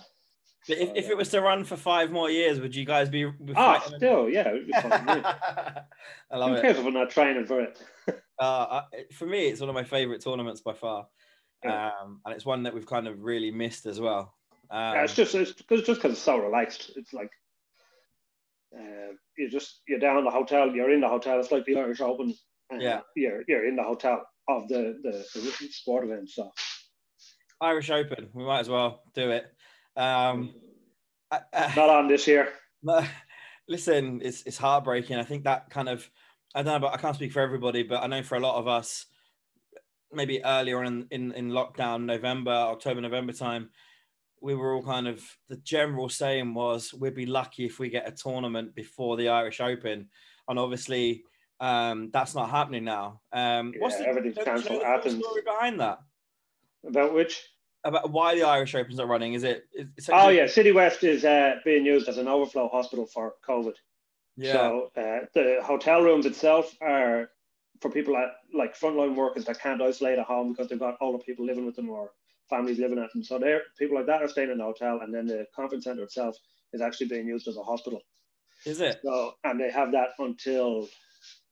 But 0.68 0.77
if, 0.77 0.89
if 0.96 1.10
it 1.10 1.18
was 1.18 1.27
to 1.30 1.42
run 1.42 1.65
for 1.65 1.75
five 1.75 2.10
more 2.10 2.30
years, 2.30 2.62
would 2.62 2.74
you 2.74 2.86
guys 2.86 3.10
be? 3.10 3.25
be 3.25 3.53
ah, 3.56 3.80
still, 3.80 4.30
yeah. 4.30 4.50
I 6.32 6.38
love 6.38 6.56
Who 6.56 6.62
cares 6.62 6.77
it. 6.77 6.80
if 6.80 6.86
I'm 6.86 6.94
not 6.94 7.10
training 7.10 7.46
for 7.46 7.60
it? 7.60 7.77
uh, 8.39 8.82
for 9.12 9.25
me, 9.25 9.48
it's 9.48 9.60
one 9.60 9.68
of 9.68 9.75
my 9.75 9.84
favourite 9.84 10.22
tournaments 10.22 10.62
by 10.62 10.74
far. 10.74 11.08
Um, 11.65 12.22
and 12.25 12.36
it's 12.36 12.46
one 12.46 12.63
that 12.63 12.74
we've 12.74 12.86
kind 12.86 13.08
of 13.08 13.22
really 13.22 13.51
missed 13.51 13.86
as 13.86 14.00
well. 14.00 14.36
Um, 14.72 14.96
yeah, 14.96 15.03
it's 15.03 15.13
just 15.13 15.36
it's 15.36 15.53
just 15.53 15.86
because 15.88 16.13
it's 16.13 16.22
so 16.22 16.38
relaxed. 16.38 16.91
It's 16.96 17.13
like 17.13 17.29
uh, 18.77 19.13
you 19.38 19.50
just 19.50 19.82
you're 19.88 20.00
down 20.00 20.24
the 20.24 20.32
hotel, 20.32 20.70
you're 20.74 20.91
in 20.91 21.01
the 21.01 21.08
hotel. 21.08 21.39
It's 21.39 21.51
like 21.51 21.65
the 21.65 21.77
Irish 21.77 22.01
Open. 22.01 22.34
yeah, 22.72 23.01
you're 23.15 23.43
you're 23.48 23.67
in 23.67 23.75
the 23.75 23.84
hotel 23.84 24.25
of 24.48 24.67
the 24.67 25.00
the, 25.03 25.25
the 25.39 25.51
sport 25.70 26.05
event. 26.05 26.29
So 26.29 26.51
Irish 27.62 27.89
Open, 27.89 28.29
we 28.34 28.43
might 28.43 28.60
as 28.60 28.70
well 28.70 29.01
do 29.13 29.32
it. 29.32 29.46
Um, 29.96 30.53
Not 31.32 31.89
on 31.89 32.08
this 32.08 32.27
year. 32.27 32.50
Listen, 33.67 34.22
it's 34.24 34.43
it's 34.43 34.58
heartbreaking. 34.58 35.17
I 35.17 35.24
think 35.24 35.46
that 35.46 35.70
kind 35.70 35.89
of 35.89 36.10
I 36.53 36.62
don't 36.62 36.74
know, 36.74 36.88
but 36.88 36.93
I 36.93 36.98
can't 36.98 37.15
speak 37.15 37.32
for 37.32 37.41
everybody, 37.41 37.84
but 37.84 38.03
I 38.03 38.08
know 38.08 38.22
for 38.22 38.36
a 38.36 38.39
lot 38.39 38.60
of 38.60 38.67
us, 38.67 39.05
maybe 40.13 40.43
earlier 40.43 40.84
in 40.84 41.08
in, 41.12 41.32
in 41.34 41.50
lockdown, 41.50 42.05
November, 42.05 42.51
October, 42.51 43.01
November 43.01 43.34
time, 43.34 43.70
we 44.41 44.55
were 44.55 44.74
all 44.74 44.84
kind 44.84 45.08
of 45.08 45.24
the 45.50 45.58
general 45.58 46.10
saying 46.10 46.53
was 46.53 46.93
we'd 46.93 47.15
be 47.15 47.25
lucky 47.25 47.65
if 47.65 47.79
we 47.79 47.89
get 47.89 48.08
a 48.08 48.12
tournament 48.12 48.75
before 48.75 49.17
the 49.17 49.29
Irish 49.29 49.62
Open, 49.62 50.10
and 50.48 50.60
obviously 50.60 51.24
um, 51.60 52.10
that's 52.12 52.36
not 52.36 52.50
happening 52.50 52.84
now. 52.84 53.22
Um, 53.32 53.74
yeah, 53.74 53.82
what's 53.82 53.98
the, 53.98 54.08
everything's 54.08 54.43
cancelled. 54.43 54.82
You 54.82 54.84
know 54.84 55.22
story 55.22 55.41
behind 55.46 55.79
that? 55.79 56.00
About 56.86 57.13
which? 57.13 57.41
about 57.84 58.12
why 58.12 58.36
the 58.36 58.43
Irish 58.43 58.75
Open's 58.75 58.98
not 58.98 59.08
running? 59.08 59.34
Is 59.34 59.43
it? 59.43 59.65
Is 59.98 60.10
oh 60.12 60.29
yeah, 60.29 60.48
City 60.48 60.72
West 60.72 61.03
is 61.03 61.25
uh, 61.25 61.55
being 61.65 61.86
used 61.86 62.08
as 62.08 62.17
an 62.17 62.27
overflow 62.27 62.70
hospital 62.70 63.05
for 63.05 63.34
COVID. 63.48 63.75
Yeah. 64.38 64.53
So 64.53 64.91
uh, 64.98 65.20
the 65.34 65.60
hotel 65.63 66.01
rooms 66.01 66.25
itself 66.25 66.74
are 66.82 67.29
for 67.84 67.92
people 67.92 68.13
that 68.13 68.38
like 68.58 68.80
frontline 68.80 69.13
workers 69.13 69.44
that 69.46 69.60
can't 69.60 69.82
isolate 69.82 70.18
at 70.18 70.25
home 70.25 70.54
because 70.54 70.70
they've 70.70 70.80
got 70.80 70.96
older 71.02 71.22
people 71.22 71.46
living 71.46 71.66
with 71.66 71.75
them 71.75 71.90
or 71.90 72.12
families 72.50 72.80
living 72.80 72.98
at 72.98 73.12
them. 73.13 73.24
So 73.24 73.38
there, 73.38 73.62
people 73.78 73.98
like 73.98 74.08
that 74.08 74.22
are 74.22 74.30
staying 74.30 74.52
in 74.52 74.58
the 74.58 74.63
hotel, 74.63 75.02
and 75.04 75.13
then 75.13 75.28
the 75.28 75.46
conference 75.54 75.84
center 75.84 76.04
itself 76.04 76.36
is 76.72 76.82
actually 76.82 77.08
being 77.08 77.28
used 77.28 77.48
as 77.48 77.58
a 77.58 77.63
hospital. 77.63 78.02
Is 78.66 78.80
it? 78.80 79.00
So, 79.04 79.34
and 79.44 79.60
they 79.60 79.70
have 79.70 79.92
that 79.92 80.12
until 80.18 80.88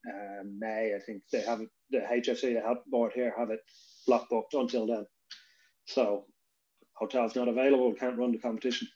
um, 0.07 0.57
May, 0.57 0.93
I 0.95 0.99
think. 1.05 1.23
They 1.31 1.41
have 1.41 1.59
the 1.89 1.99
HSE, 1.99 2.53
the 2.53 2.61
health 2.61 2.85
board 2.87 3.11
here, 3.13 3.33
have 3.37 3.49
it 3.49 3.59
block 4.07 4.29
booked 4.29 4.53
until 4.53 4.87
then. 4.87 5.05
So, 5.85 6.25
hotels 6.93 7.35
not 7.35 7.49
available, 7.49 7.93
can't 7.93 8.17
run 8.17 8.31
the 8.31 8.37
competition. 8.37 8.87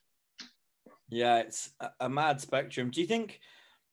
Yeah, 1.10 1.40
it's 1.40 1.72
a, 1.82 1.90
a 2.00 2.10
mad 2.10 2.40
spectrum. 2.40 2.92
Do 2.92 3.02
you 3.02 3.08
think? 3.08 3.42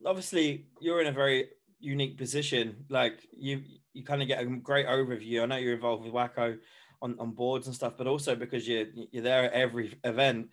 Obviously, 0.05 0.67
you're 0.81 1.01
in 1.01 1.07
a 1.07 1.13
very 1.13 1.49
unique 1.83 2.17
position. 2.17 2.85
Like 2.89 3.27
you, 3.37 3.63
you 3.93 4.05
kind 4.05 4.23
of 4.23 4.29
get 4.29 4.43
a 4.43 4.47
great 4.47 4.87
overview. 4.87 5.43
I 5.43 5.47
know 5.47 5.57
you're 5.57 5.75
involved 5.75 6.05
with 6.05 6.15
WAKO 6.15 6.59
on, 7.03 7.17
on 7.19 7.33
boards 7.33 7.67
and 7.67 7.75
stuff, 7.75 7.95
but 7.99 8.07
also 8.07 8.35
because 8.35 8.67
you're 8.67 8.87
you're 9.11 9.23
there 9.23 9.45
at 9.45 9.53
every 9.53 9.99
event. 10.05 10.49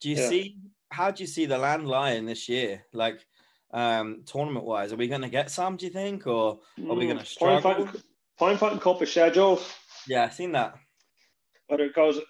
Do 0.00 0.10
you 0.10 0.16
yeah. 0.16 0.28
see 0.28 0.58
how 0.90 1.10
do 1.10 1.22
you 1.22 1.26
see 1.26 1.46
the 1.46 1.58
land 1.58 1.88
lying 1.88 2.26
this 2.26 2.48
year? 2.48 2.84
Like 2.92 3.26
um 3.72 4.22
tournament 4.26 4.64
wise, 4.64 4.92
are 4.92 4.96
we 4.96 5.08
going 5.08 5.22
to 5.22 5.28
get 5.28 5.50
some? 5.50 5.76
Do 5.76 5.86
you 5.86 5.92
think, 5.92 6.26
or 6.26 6.60
are 6.88 6.94
we 6.94 7.06
going 7.06 7.18
to 7.18 7.24
mm, 7.24 7.26
struggle? 7.26 7.88
Point 8.38 8.58
fighting 8.58 8.80
cup 8.80 9.00
is 9.02 9.10
scheduled. 9.10 9.62
Yeah, 10.08 10.24
I've 10.24 10.34
seen 10.34 10.52
that. 10.52 10.74
But 11.68 11.80
it 11.80 11.94
goes. 11.94 12.20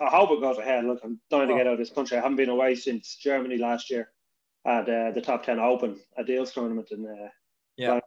I 0.00 0.08
hope 0.08 0.32
it 0.32 0.40
goes 0.40 0.58
ahead. 0.58 0.84
Look, 0.84 1.00
I'm 1.02 1.18
dying 1.30 1.48
to 1.48 1.54
get 1.54 1.66
out 1.66 1.74
of 1.74 1.78
this 1.78 1.90
country. 1.90 2.18
I 2.18 2.20
haven't 2.20 2.36
been 2.36 2.50
away 2.50 2.74
since 2.74 3.16
Germany 3.16 3.56
last 3.56 3.88
year 3.88 4.10
at 4.66 4.88
uh, 4.88 5.12
the 5.12 5.20
top 5.20 5.44
ten 5.44 5.58
Open, 5.58 5.98
a 6.18 6.24
Deals 6.24 6.52
tournament 6.52 6.88
in 6.90 7.06
uh, 7.06 7.28
yeah. 7.76 8.00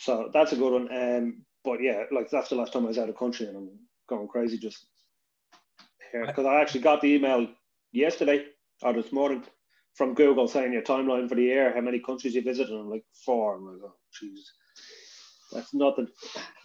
So 0.00 0.30
that's 0.32 0.52
a 0.52 0.56
good 0.56 0.72
one. 0.72 0.88
Um, 0.92 1.44
but 1.64 1.82
yeah, 1.82 2.04
like 2.10 2.30
that's 2.30 2.48
the 2.48 2.56
last 2.56 2.72
time 2.72 2.84
I 2.84 2.88
was 2.88 2.98
out 2.98 3.08
of 3.08 3.16
country, 3.16 3.46
and 3.46 3.56
I'm 3.56 3.70
going 4.08 4.28
crazy 4.28 4.58
just 4.58 4.86
here 6.12 6.26
because 6.26 6.46
I 6.46 6.60
actually 6.60 6.80
got 6.80 7.00
the 7.00 7.14
email 7.14 7.46
yesterday 7.92 8.46
or 8.82 8.92
this 8.92 9.12
morning 9.12 9.44
from 9.94 10.14
Google 10.14 10.48
saying 10.48 10.72
your 10.72 10.82
timeline 10.82 11.28
for 11.28 11.34
the 11.34 11.42
year, 11.42 11.72
how 11.74 11.80
many 11.80 11.98
countries 11.98 12.34
you 12.34 12.42
visited, 12.42 12.72
and 12.72 12.80
I'm 12.80 12.90
like 12.90 13.04
four. 13.24 13.56
I'm 13.56 13.66
like, 13.66 13.80
oh, 13.84 13.94
jeez, 14.14 14.38
that's 15.52 15.74
nothing. 15.74 16.08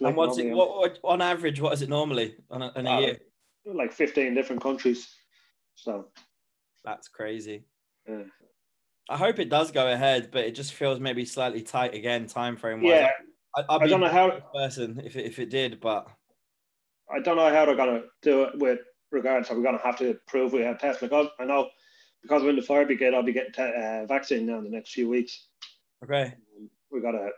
Like 0.00 0.10
and 0.10 0.16
what's 0.16 0.38
it? 0.38 0.50
What, 0.52 0.76
what, 0.76 0.98
on 1.04 1.20
average? 1.20 1.60
What 1.60 1.72
is 1.72 1.82
it 1.82 1.88
normally 1.88 2.36
on 2.50 2.62
a, 2.62 2.72
in 2.76 2.86
a 2.86 2.90
uh, 2.90 3.00
year? 3.00 3.18
Like 3.66 3.92
15 3.92 4.34
different 4.34 4.62
countries. 4.62 5.08
So 5.74 6.08
that's 6.84 7.08
crazy. 7.08 7.64
Yeah. 8.08 8.22
I 9.08 9.16
hope 9.16 9.38
it 9.38 9.50
does 9.50 9.70
go 9.70 9.90
ahead, 9.90 10.30
but 10.32 10.44
it 10.44 10.54
just 10.54 10.72
feels 10.72 10.98
maybe 10.98 11.24
slightly 11.24 11.62
tight 11.62 11.94
again, 11.94 12.26
time 12.26 12.56
frame 12.56 12.82
wise. 12.82 12.92
Yeah, 12.92 13.10
I, 13.56 13.76
I 13.76 13.86
don't 13.86 14.00
know 14.00 14.08
how 14.08 14.40
person 14.54 15.00
if 15.04 15.16
it, 15.16 15.26
if 15.26 15.38
it 15.38 15.50
did, 15.50 15.80
but 15.80 16.08
I 17.14 17.20
don't 17.20 17.36
know 17.36 17.52
how 17.52 17.66
they're 17.66 17.76
gonna 17.76 18.02
do 18.22 18.44
it 18.44 18.58
with 18.58 18.80
regards. 19.10 19.50
Are 19.50 19.56
we 19.56 19.62
gonna 19.62 19.78
have 19.78 19.98
to 19.98 20.18
prove 20.26 20.52
we 20.52 20.62
have 20.62 20.78
tests? 20.78 21.02
Because 21.02 21.28
I 21.38 21.44
know 21.44 21.68
because 22.22 22.42
we're 22.42 22.50
in 22.50 22.56
the 22.56 22.62
fire 22.62 22.86
brigade, 22.86 23.12
I'll 23.12 23.22
be 23.22 23.34
getting 23.34 23.52
te- 23.52 23.62
uh, 23.62 24.06
vaccine 24.06 24.46
now 24.46 24.58
in 24.58 24.64
the 24.64 24.70
next 24.70 24.92
few 24.92 25.08
weeks. 25.10 25.48
Okay. 26.02 26.34
We 26.90 27.02
got 27.02 27.14
a, 27.14 27.30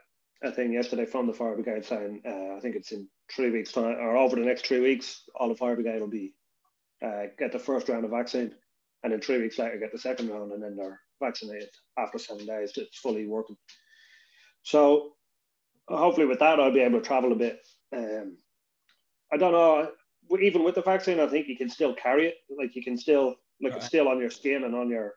a 0.44 0.52
thing 0.52 0.72
yesterday 0.72 1.04
from 1.04 1.26
the 1.26 1.32
fire 1.32 1.54
brigade 1.54 1.84
saying 1.84 2.22
uh, 2.24 2.56
I 2.56 2.60
think 2.60 2.76
it's 2.76 2.92
in 2.92 3.08
three 3.34 3.50
weeks 3.50 3.72
time 3.72 3.96
or 3.98 4.16
over 4.16 4.36
the 4.36 4.42
next 4.42 4.66
three 4.66 4.80
weeks, 4.80 5.22
all 5.34 5.48
the 5.48 5.56
fire 5.56 5.74
brigade 5.74 6.00
will 6.00 6.06
be 6.06 6.34
uh, 7.02 7.24
get 7.36 7.50
the 7.50 7.58
first 7.58 7.88
round 7.88 8.04
of 8.04 8.12
vaccine, 8.12 8.54
and 9.02 9.12
then 9.12 9.20
three 9.20 9.38
weeks 9.38 9.58
later 9.58 9.78
get 9.78 9.90
the 9.90 9.98
second 9.98 10.28
round, 10.30 10.52
and 10.52 10.62
then 10.62 10.76
they're 10.76 11.00
vaccinated 11.20 11.70
after 11.98 12.18
seven 12.18 12.46
days. 12.46 12.72
It's 12.76 12.98
fully 12.98 13.26
working. 13.26 13.56
So 14.62 15.12
hopefully 15.88 16.26
with 16.26 16.40
that 16.40 16.60
I'll 16.60 16.72
be 16.72 16.80
able 16.80 17.00
to 17.00 17.06
travel 17.06 17.32
a 17.32 17.36
bit. 17.36 17.60
Um, 17.94 18.36
I 19.32 19.36
don't 19.36 19.52
know. 19.52 19.90
Even 20.40 20.64
with 20.64 20.74
the 20.74 20.82
vaccine, 20.82 21.20
I 21.20 21.28
think 21.28 21.46
you 21.46 21.56
can 21.56 21.70
still 21.70 21.94
carry 21.94 22.26
it. 22.26 22.34
Like 22.58 22.74
you 22.74 22.82
can 22.82 22.96
still 22.96 23.36
like 23.60 23.72
right. 23.72 23.76
it's 23.76 23.86
still 23.86 24.08
on 24.08 24.20
your 24.20 24.30
skin 24.30 24.64
and 24.64 24.74
on 24.74 24.88
your. 24.88 25.14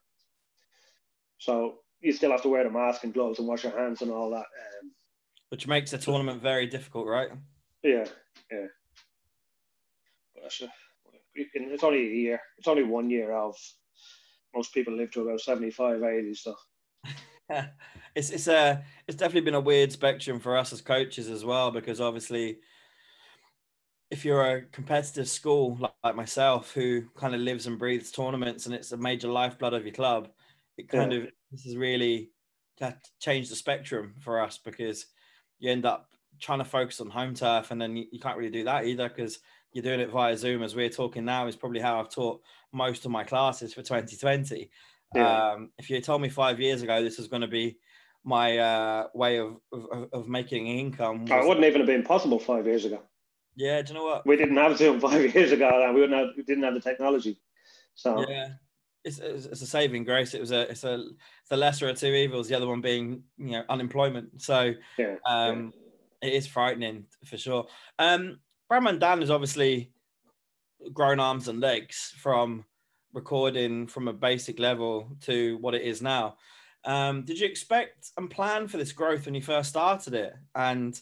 So 1.40 1.80
you 2.02 2.12
still 2.12 2.32
have 2.32 2.42
to 2.44 2.50
wear 2.50 2.64
the 2.64 2.70
mask 2.70 3.04
and 3.04 3.14
gloves 3.14 3.40
and 3.40 3.48
wash 3.48 3.64
your 3.64 3.78
hands 3.78 4.02
and 4.02 4.12
all 4.12 4.30
that. 4.32 4.38
Um, 4.38 4.92
Which 5.50 5.68
makes 5.68 5.92
the 5.92 5.98
tournament 5.98 6.42
very 6.42 6.68
difficult, 6.68 7.08
right? 7.08 7.30
Yeah, 7.84 8.06
yeah. 8.52 8.68
But 10.36 10.54
it's 11.44 11.84
only 11.84 12.00
a 12.00 12.16
year. 12.16 12.42
It's 12.58 12.68
only 12.68 12.84
one 12.84 13.10
year 13.10 13.32
of 13.34 13.56
most 14.56 14.74
people 14.74 14.96
live 14.96 15.12
to 15.12 15.22
about 15.22 15.42
75, 15.42 16.04
80. 16.04 16.34
So 16.34 16.56
it's 18.16 18.30
it's 18.30 18.48
a 18.48 18.84
it's 19.08 19.18
definitely 19.18 19.42
been 19.42 19.56
a 19.56 19.60
weird 19.60 19.92
spectrum 19.92 20.40
for 20.40 20.58
us 20.58 20.72
as 20.74 20.82
coaches 20.82 21.30
as 21.30 21.44
well 21.44 21.72
because 21.72 22.00
obviously 22.00 22.60
if 24.12 24.26
you're 24.26 24.44
a 24.44 24.62
competitive 24.64 25.28
school 25.28 25.78
like, 25.80 25.94
like 26.04 26.16
myself 26.16 26.74
who 26.74 27.04
kind 27.16 27.34
of 27.34 27.42
lives 27.42 27.68
and 27.68 27.80
breathes 27.80 28.12
tournaments 28.12 28.66
and 28.66 28.76
it's 28.76 28.92
a 28.92 28.98
major 28.98 29.28
lifeblood 29.28 29.74
of 29.74 29.86
your 29.86 29.94
club 29.94 30.30
it 30.78 30.90
kind 30.90 31.12
yeah. 31.12 31.20
of 31.20 31.28
this 31.52 31.66
is 31.66 31.76
really 31.76 32.30
changed 33.20 33.52
the 33.52 33.56
spectrum 33.56 34.14
for 34.20 34.42
us 34.42 34.58
because 34.58 35.08
you 35.60 35.72
end 35.72 35.86
up 35.86 36.10
trying 36.40 36.60
to 36.60 36.66
focus 36.66 37.02
on 37.02 37.10
home 37.10 37.34
turf 37.34 37.72
and 37.72 37.82
then 37.82 37.98
you, 37.98 38.06
you 38.12 38.20
can't 38.20 38.38
really 38.38 38.52
do 38.52 38.64
that 38.64 38.86
either 38.86 39.10
because 39.10 39.40
you're 39.74 39.84
doing 39.84 40.00
it 40.00 40.10
via 40.10 40.36
zoom 40.38 40.64
as 40.64 40.76
we're 40.76 40.90
talking 40.90 41.26
now 41.26 41.48
is 41.48 41.56
probably 41.56 41.80
how 41.80 42.00
i've 42.00 42.10
taught 42.10 42.42
most 42.72 43.06
of 43.06 43.12
my 43.12 43.24
classes 43.24 43.74
for 43.74 43.82
2020 43.82 44.70
yeah. 45.16 45.54
Um, 45.54 45.72
if 45.78 45.90
you 45.90 46.00
told 46.02 46.22
me 46.22 46.30
five 46.30 46.60
years 46.60 46.82
ago 46.82 47.04
this 47.04 47.18
was 47.18 47.28
going 47.28 47.42
to 47.42 47.48
be 47.48 47.78
my 48.24 48.58
uh, 48.58 49.08
way 49.14 49.40
of, 49.40 49.58
of, 49.72 50.10
of 50.14 50.28
making 50.28 50.68
income, 50.68 51.26
was, 51.26 51.32
it 51.32 51.48
wouldn't 51.48 51.66
even 51.66 51.82
have 51.82 51.88
been 51.88 52.04
possible 52.04 52.40
five 52.40 52.66
years 52.66 52.86
ago. 52.86 53.02
Yeah, 53.56 53.82
do 53.82 53.94
you 53.94 54.00
know 54.00 54.06
what? 54.06 54.26
We 54.26 54.38
didn't 54.38 54.58
have 54.58 54.78
Zoom 54.78 55.00
five 55.00 55.34
years 55.36 55.52
ago, 55.52 55.70
and 55.84 55.96
we 55.96 56.02
wouldn't 56.02 56.20
have, 56.20 56.30
we 56.38 56.44
didn't 56.44 56.64
have 56.64 56.74
the 56.74 56.80
technology. 56.80 57.40
So 57.96 58.24
yeah, 58.30 58.50
it's, 59.04 59.20
it's, 59.20 59.62
a 59.62 59.66
saving 59.66 60.04
grace. 60.04 60.34
It 60.34 60.42
was 60.42 60.52
a 60.52 60.70
it's 60.70 60.84
a 60.84 60.96
it's 60.96 61.50
the 61.50 61.58
lesser 61.58 61.90
of 61.90 61.98
two 61.98 62.14
evils. 62.14 62.48
The 62.48 62.56
other 62.56 62.68
one 62.68 62.82
being 62.82 63.24
you 63.38 63.52
know 63.52 63.64
unemployment. 63.68 64.42
So 64.42 64.74
yeah, 64.98 65.16
um, 65.26 65.74
yeah. 66.22 66.30
it 66.30 66.34
is 66.34 66.48
frightening 66.48 67.06
for 67.26 67.38
sure. 67.38 67.66
Um, 67.98 68.40
Brannmanndan 68.72 69.22
has 69.22 69.32
obviously 69.32 69.92
grown 70.94 71.20
arms 71.20 71.48
and 71.48 71.60
legs 71.60 72.14
from 72.18 72.66
recording 73.14 73.88
from 73.88 74.08
a 74.08 74.14
basic 74.14 74.60
level 74.60 75.10
to 75.22 75.58
what 75.58 75.74
it 75.74 75.82
is 75.82 76.02
now. 76.02 76.38
Um, 76.86 77.24
did 77.24 77.40
you 77.40 77.48
expect 77.48 78.12
and 78.18 78.30
plan 78.30 78.68
for 78.68 78.78
this 78.78 78.92
growth 78.92 79.26
when 79.26 79.36
you 79.36 79.42
first 79.42 79.70
started 79.70 80.14
it? 80.14 80.34
And 80.56 81.00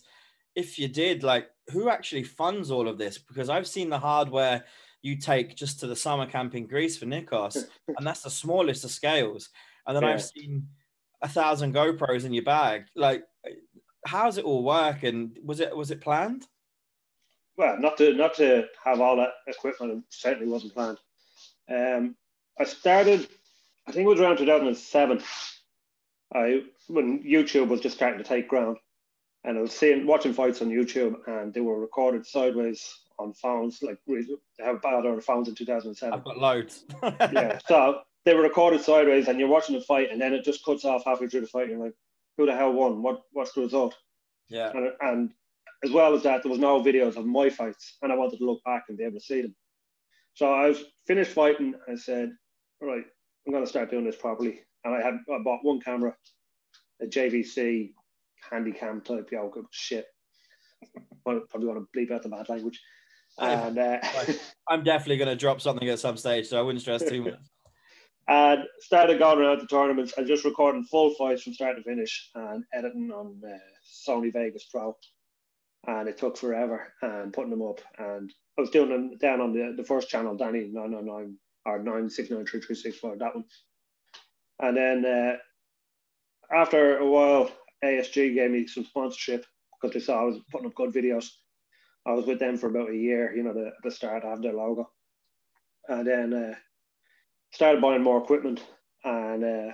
if 0.55 0.79
you 0.79 0.87
did, 0.87 1.23
like, 1.23 1.49
who 1.69 1.89
actually 1.89 2.23
funds 2.23 2.71
all 2.71 2.87
of 2.87 2.97
this? 2.97 3.17
Because 3.17 3.49
I've 3.49 3.67
seen 3.67 3.89
the 3.89 3.99
hardware 3.99 4.63
you 5.01 5.17
take 5.17 5.55
just 5.55 5.79
to 5.81 5.87
the 5.87 5.95
summer 5.95 6.25
camp 6.25 6.55
in 6.55 6.65
Greece 6.65 6.97
for 6.97 7.05
Nikos, 7.05 7.57
and 7.97 8.07
that's 8.07 8.21
the 8.21 8.29
smallest 8.29 8.83
of 8.83 8.91
scales. 8.91 9.49
And 9.85 9.95
then 9.95 10.03
yeah. 10.03 10.13
I've 10.13 10.23
seen 10.23 10.67
a 11.21 11.27
thousand 11.27 11.73
GoPros 11.75 12.25
in 12.25 12.33
your 12.33 12.43
bag. 12.43 12.85
Like, 12.95 13.23
how 14.05 14.25
does 14.25 14.37
it 14.37 14.45
all 14.45 14.63
work? 14.63 15.03
And 15.03 15.37
was 15.43 15.59
it 15.59 15.75
was 15.75 15.91
it 15.91 16.01
planned? 16.01 16.47
Well, 17.57 17.79
not 17.79 17.97
to 17.97 18.13
not 18.13 18.35
to 18.35 18.67
have 18.83 19.01
all 19.01 19.17
that 19.17 19.31
equipment 19.47 20.05
certainly 20.09 20.47
wasn't 20.47 20.73
planned. 20.73 20.99
Um, 21.69 22.15
I 22.59 22.63
started, 22.63 23.27
I 23.87 23.91
think 23.91 24.05
it 24.05 24.09
was 24.09 24.19
around 24.19 24.37
2007. 24.37 25.21
I 26.33 26.61
when 26.87 27.23
YouTube 27.23 27.69
was 27.69 27.81
just 27.81 27.95
starting 27.95 28.19
to 28.19 28.23
take 28.23 28.47
ground, 28.47 28.77
and 29.43 29.57
I 29.57 29.61
was 29.61 29.71
seeing 29.71 30.05
watching 30.05 30.33
fights 30.33 30.61
on 30.61 30.69
YouTube, 30.69 31.15
and 31.27 31.53
they 31.53 31.61
were 31.61 31.79
recorded 31.79 32.25
sideways 32.25 32.93
on 33.19 33.33
phones, 33.33 33.81
like 33.81 33.97
how 34.59 34.75
bad 34.75 35.05
are 35.05 35.15
the 35.15 35.21
phones 35.21 35.47
in 35.47 35.55
2007. 35.55 36.13
I've 36.13 36.23
got 36.23 36.37
loads. 36.37 36.85
yeah, 37.03 37.57
so 37.67 38.01
they 38.25 38.35
were 38.35 38.43
recorded 38.43 38.81
sideways, 38.81 39.27
and 39.27 39.39
you're 39.39 39.49
watching 39.49 39.75
the 39.75 39.83
fight, 39.83 40.11
and 40.11 40.21
then 40.21 40.33
it 40.33 40.43
just 40.43 40.63
cuts 40.63 40.85
off 40.85 41.05
halfway 41.05 41.27
through 41.27 41.41
the 41.41 41.47
fight. 41.47 41.69
And 41.69 41.71
you're 41.71 41.85
like, 41.85 41.95
who 42.37 42.45
the 42.45 42.55
hell 42.55 42.73
won? 42.73 43.01
What 43.01 43.23
what's 43.31 43.53
the 43.53 43.61
result? 43.61 43.95
Yeah. 44.49 44.71
And, 44.71 44.91
and 45.01 45.33
as 45.83 45.91
well 45.91 46.13
as 46.15 46.23
that, 46.23 46.43
there 46.43 46.51
was 46.51 46.59
no 46.59 46.81
videos 46.81 47.17
of 47.17 47.25
my 47.25 47.49
fights, 47.49 47.97
and 48.01 48.11
I 48.11 48.15
wanted 48.15 48.37
to 48.37 48.45
look 48.45 48.63
back 48.63 48.85
and 48.89 48.97
be 48.97 49.03
able 49.03 49.19
to 49.19 49.25
see 49.25 49.41
them. 49.41 49.55
So 50.33 50.51
I 50.51 50.67
was 50.67 50.83
finished 51.07 51.31
fighting. 51.31 51.73
I 51.91 51.95
said, 51.95 52.31
all 52.81 52.87
right, 52.87 53.03
I'm 53.45 53.53
going 53.53 53.63
to 53.63 53.69
start 53.69 53.89
doing 53.89 54.05
this 54.05 54.15
properly. 54.15 54.59
And 54.83 54.93
I 54.93 55.01
had 55.01 55.15
I 55.33 55.39
bought 55.43 55.63
one 55.63 55.79
camera, 55.79 56.15
a 57.01 57.05
JVC 57.05 57.91
Handycam 58.51 59.03
type 59.03 59.31
of 59.33 59.65
shit. 59.71 60.05
Probably 61.23 61.67
want 61.67 61.79
to 61.79 61.99
bleep 61.99 62.11
out 62.11 62.23
the 62.23 62.29
bad 62.29 62.49
language. 62.49 62.79
And 63.39 63.77
uh, 63.77 63.99
I'm 64.69 64.83
definitely 64.83 65.17
going 65.17 65.29
to 65.29 65.35
drop 65.35 65.61
something 65.61 65.87
at 65.89 65.99
some 65.99 66.17
stage, 66.17 66.47
so 66.47 66.57
I 66.57 66.61
wouldn't 66.61 66.81
stress 66.81 67.03
too 67.03 67.23
much. 67.23 67.33
and 68.27 68.63
started 68.79 69.19
going 69.19 69.39
around 69.39 69.61
the 69.61 69.67
tournaments 69.67 70.13
and 70.17 70.27
just 70.27 70.43
recording 70.43 70.83
full 70.83 71.13
fights 71.15 71.43
from 71.43 71.53
start 71.53 71.77
to 71.77 71.83
finish 71.83 72.29
and 72.35 72.63
editing 72.73 73.11
on 73.11 73.39
uh, 73.45 73.57
Sony 74.07 74.33
Vegas 74.33 74.65
Pro. 74.71 74.95
And 75.85 76.09
it 76.09 76.17
took 76.17 76.37
forever 76.37 76.93
and 77.01 77.31
putting 77.31 77.51
them 77.51 77.61
up. 77.61 77.79
And 77.97 78.33
I 78.57 78.61
was 78.61 78.69
doing 78.71 78.89
them 78.89 79.17
down 79.17 79.41
on 79.41 79.53
the, 79.53 79.73
the 79.77 79.83
first 79.83 80.09
channel, 80.09 80.35
Danny 80.35 80.69
999 80.71 81.37
or 81.65 81.79
9693365, 81.79 83.19
that 83.19 83.35
one. 83.35 83.45
And 84.59 84.75
then 84.75 85.05
uh, 85.05 85.37
after 86.53 86.97
a 86.97 87.05
while, 87.05 87.51
ASG 87.83 88.33
gave 88.33 88.51
me 88.51 88.67
some 88.67 88.85
sponsorship 88.85 89.45
because 89.79 89.93
they 89.93 89.99
saw 89.99 90.21
I 90.21 90.25
was 90.25 90.39
putting 90.51 90.67
up 90.67 90.75
good 90.75 90.93
videos. 90.93 91.29
I 92.05 92.13
was 92.13 92.25
with 92.25 92.39
them 92.39 92.57
for 92.57 92.67
about 92.67 92.89
a 92.89 92.95
year, 92.95 93.35
you 93.35 93.43
know, 93.43 93.53
the, 93.53 93.71
the 93.83 93.91
start 93.91 94.23
of 94.23 94.41
their 94.41 94.53
logo. 94.53 94.89
And 95.87 96.07
then 96.07 96.33
uh, 96.33 96.55
started 97.53 97.81
buying 97.81 98.03
more 98.03 98.21
equipment 98.21 98.63
and 99.03 99.43
uh, 99.43 99.73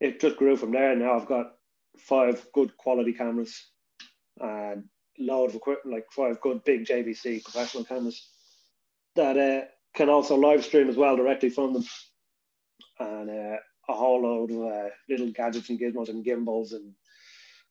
it 0.00 0.20
just 0.20 0.36
grew 0.36 0.56
from 0.56 0.72
there. 0.72 0.96
Now 0.96 1.16
I've 1.16 1.26
got 1.26 1.52
five 1.98 2.46
good 2.52 2.76
quality 2.76 3.12
cameras 3.12 3.70
and 4.40 4.84
load 5.18 5.50
of 5.50 5.56
equipment, 5.56 5.94
like 5.94 6.06
five 6.10 6.40
good 6.40 6.62
big 6.64 6.84
JVC 6.84 7.42
professional 7.42 7.84
cameras 7.84 8.28
that 9.16 9.36
uh, 9.36 9.66
can 9.94 10.08
also 10.08 10.36
live 10.36 10.64
stream 10.64 10.88
as 10.88 10.96
well 10.96 11.16
directly 11.16 11.50
from 11.50 11.72
them. 11.72 11.84
And 13.00 13.30
uh, 13.30 13.56
a 13.88 13.94
whole 13.94 14.22
load 14.22 14.50
of 14.50 14.60
uh, 14.60 14.88
little 15.08 15.30
gadgets 15.32 15.70
and 15.70 15.80
gizmos 15.80 16.08
and 16.08 16.24
gimbals 16.24 16.72
and 16.72 16.92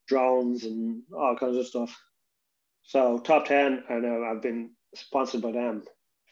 drones 0.07 0.63
and 0.63 1.03
all 1.15 1.36
kinds 1.38 1.57
of 1.57 1.67
stuff. 1.67 1.95
So 2.83 3.19
top 3.19 3.45
ten, 3.45 3.83
I 3.89 3.95
know 3.95 4.24
I've 4.24 4.41
been 4.41 4.71
sponsored 4.95 5.41
by 5.41 5.51
them 5.51 5.83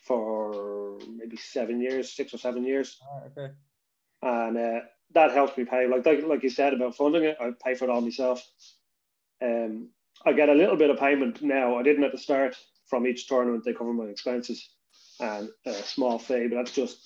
for 0.07 0.99
maybe 1.17 1.37
seven 1.37 1.81
years, 1.81 2.15
six 2.15 2.33
or 2.33 2.37
seven 2.37 2.63
years. 2.63 2.97
Oh, 3.03 3.23
okay. 3.27 3.53
And 4.21 4.57
uh, 4.57 4.79
that 5.13 5.31
helps 5.31 5.57
me 5.57 5.65
pay. 5.65 5.87
Like, 5.87 6.05
like 6.05 6.23
like 6.25 6.43
you 6.43 6.49
said 6.49 6.73
about 6.73 6.95
funding 6.95 7.23
it, 7.23 7.37
I 7.39 7.51
pay 7.63 7.75
for 7.75 7.85
it 7.85 7.91
all 7.91 8.01
myself. 8.01 8.45
Um, 9.41 9.89
I 10.25 10.33
get 10.33 10.49
a 10.49 10.53
little 10.53 10.75
bit 10.75 10.89
of 10.89 10.99
payment 10.99 11.41
now. 11.41 11.77
I 11.77 11.83
didn't 11.83 12.03
at 12.03 12.11
the 12.11 12.17
start 12.17 12.55
from 12.87 13.07
each 13.07 13.27
tournament. 13.27 13.63
They 13.65 13.73
cover 13.73 13.93
my 13.93 14.05
expenses 14.05 14.69
and 15.19 15.49
a 15.65 15.73
small 15.73 16.19
fee, 16.19 16.47
but 16.47 16.57
that's 16.57 16.71
just. 16.71 16.97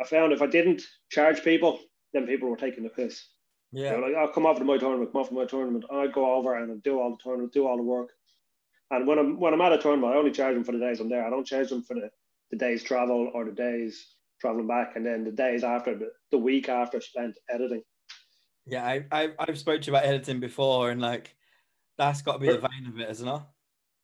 I 0.00 0.04
found 0.04 0.32
if 0.32 0.42
I 0.42 0.46
didn't 0.46 0.82
charge 1.10 1.44
people, 1.44 1.78
then 2.12 2.26
people 2.26 2.48
were 2.48 2.56
taking 2.56 2.82
the 2.82 2.88
piss. 2.88 3.28
Yeah. 3.70 3.94
You 3.94 4.00
know, 4.00 4.06
like, 4.06 4.16
I'll 4.16 4.32
come 4.32 4.46
over 4.46 4.58
to 4.58 4.64
my 4.64 4.78
tournament, 4.78 5.12
come 5.12 5.20
over 5.20 5.30
to 5.30 5.34
my 5.34 5.44
tournament. 5.46 5.84
I'd 5.90 6.12
go 6.12 6.34
over 6.34 6.56
and 6.56 6.72
I'd 6.72 6.82
do 6.82 7.00
all 7.00 7.10
the 7.10 7.22
tournament, 7.22 7.52
do 7.52 7.66
all 7.66 7.76
the 7.76 7.82
work. 7.82 8.10
And 8.90 9.06
when 9.06 9.18
I'm 9.18 9.40
when 9.40 9.52
I'm 9.52 9.60
at 9.60 9.72
a 9.72 9.78
tournament, 9.78 10.12
I 10.12 10.16
only 10.16 10.30
charge 10.30 10.54
them 10.54 10.64
for 10.64 10.72
the 10.72 10.78
days 10.78 11.00
I'm 11.00 11.08
there. 11.08 11.26
I 11.26 11.30
don't 11.30 11.46
charge 11.46 11.70
them 11.70 11.82
for 11.82 11.94
the, 11.94 12.10
the 12.50 12.56
day's 12.56 12.82
travel 12.82 13.30
or 13.34 13.44
the 13.44 13.52
days 13.52 14.14
traveling 14.40 14.66
back, 14.66 14.94
and 14.94 15.04
then 15.04 15.24
the 15.24 15.32
days 15.32 15.64
after 15.64 15.96
the, 15.96 16.10
the 16.30 16.38
week 16.38 16.68
after 16.68 17.00
spent 17.00 17.36
editing. 17.50 17.82
Yeah, 18.66 18.84
I, 18.84 19.04
I 19.10 19.30
I've 19.38 19.58
spoke 19.58 19.80
to 19.82 19.86
you 19.86 19.96
about 19.96 20.06
editing 20.06 20.38
before, 20.38 20.90
and 20.90 21.00
like 21.00 21.34
that's 21.98 22.22
got 22.22 22.34
to 22.34 22.38
be 22.38 22.48
the 22.48 22.58
vein 22.58 22.86
of 22.86 22.98
it, 22.98 23.10
isn't 23.10 23.28
it? 23.28 23.40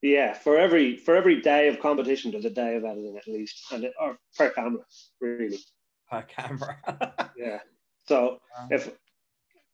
Yeah, 0.02 0.32
for 0.32 0.56
every 0.56 0.96
for 0.96 1.14
every 1.14 1.40
day 1.40 1.68
of 1.68 1.80
competition, 1.80 2.30
there's 2.30 2.46
a 2.46 2.50
day 2.50 2.76
of 2.76 2.84
editing 2.84 3.16
at 3.16 3.28
least, 3.28 3.64
and 3.72 3.84
it, 3.84 3.92
or 4.00 4.18
per 4.36 4.50
camera, 4.50 4.82
really. 5.20 5.58
Per 6.10 6.22
camera. 6.22 6.78
yeah. 7.36 7.58
So 8.06 8.40
if 8.70 8.90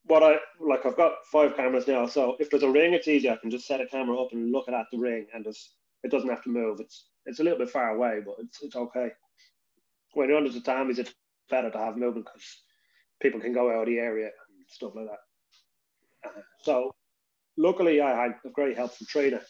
what 0.05 0.23
I 0.23 0.39
like, 0.61 0.85
I've 0.85 0.97
got 0.97 1.13
five 1.31 1.57
cameras 1.57 1.87
now. 1.87 2.07
So 2.07 2.37
if 2.41 2.51
there's 2.51 2.65
a 2.65 2.71
ring, 2.71 2.93
it's 2.93 3.09
easy. 3.09 3.31
I 3.31 3.37
can 3.37 3.51
just 3.51 3.67
set 3.67 3.81
a 3.81 3.87
camera 3.87 4.21
up 4.21 4.33
and 4.33 4.51
look 4.51 4.69
at 4.69 4.87
the 4.91 4.99
ring, 4.99 5.27
and 5.33 5.45
just 5.45 5.75
it 6.03 6.11
doesn't 6.11 6.29
have 6.29 6.43
to 6.43 6.51
move. 6.51 6.81
It's 6.81 7.07
it's 7.25 7.39
a 7.39 7.45
little 7.45 7.59
bit 7.59 7.71
far 7.71 7.91
away, 7.91 8.21
but 8.25 8.37
it's 8.41 8.63
it's 8.63 8.77
okay. 8.77 9.11
When 10.15 10.29
you're 10.29 10.39
under 10.39 10.51
the 10.51 10.61
tatamis, 10.61 10.99
it's 10.99 11.15
better 11.49 11.71
to 11.71 11.79
have 11.79 11.97
movement 11.97 12.27
because 12.27 12.63
people 13.21 13.41
can 13.41 13.53
go 13.53 13.71
out 13.71 13.83
of 13.83 13.87
the 13.87 13.99
area 13.99 14.27
and 14.27 14.67
stuff 14.69 14.93
like 14.97 15.07
that. 15.07 16.29
Uh, 16.29 16.43
so 16.63 16.95
luckily, 17.57 18.01
I 18.01 18.23
had 18.23 18.35
a 18.45 18.51
great 18.51 18.77
help 18.77 18.95
from 18.95 19.07
Trina. 19.07 19.41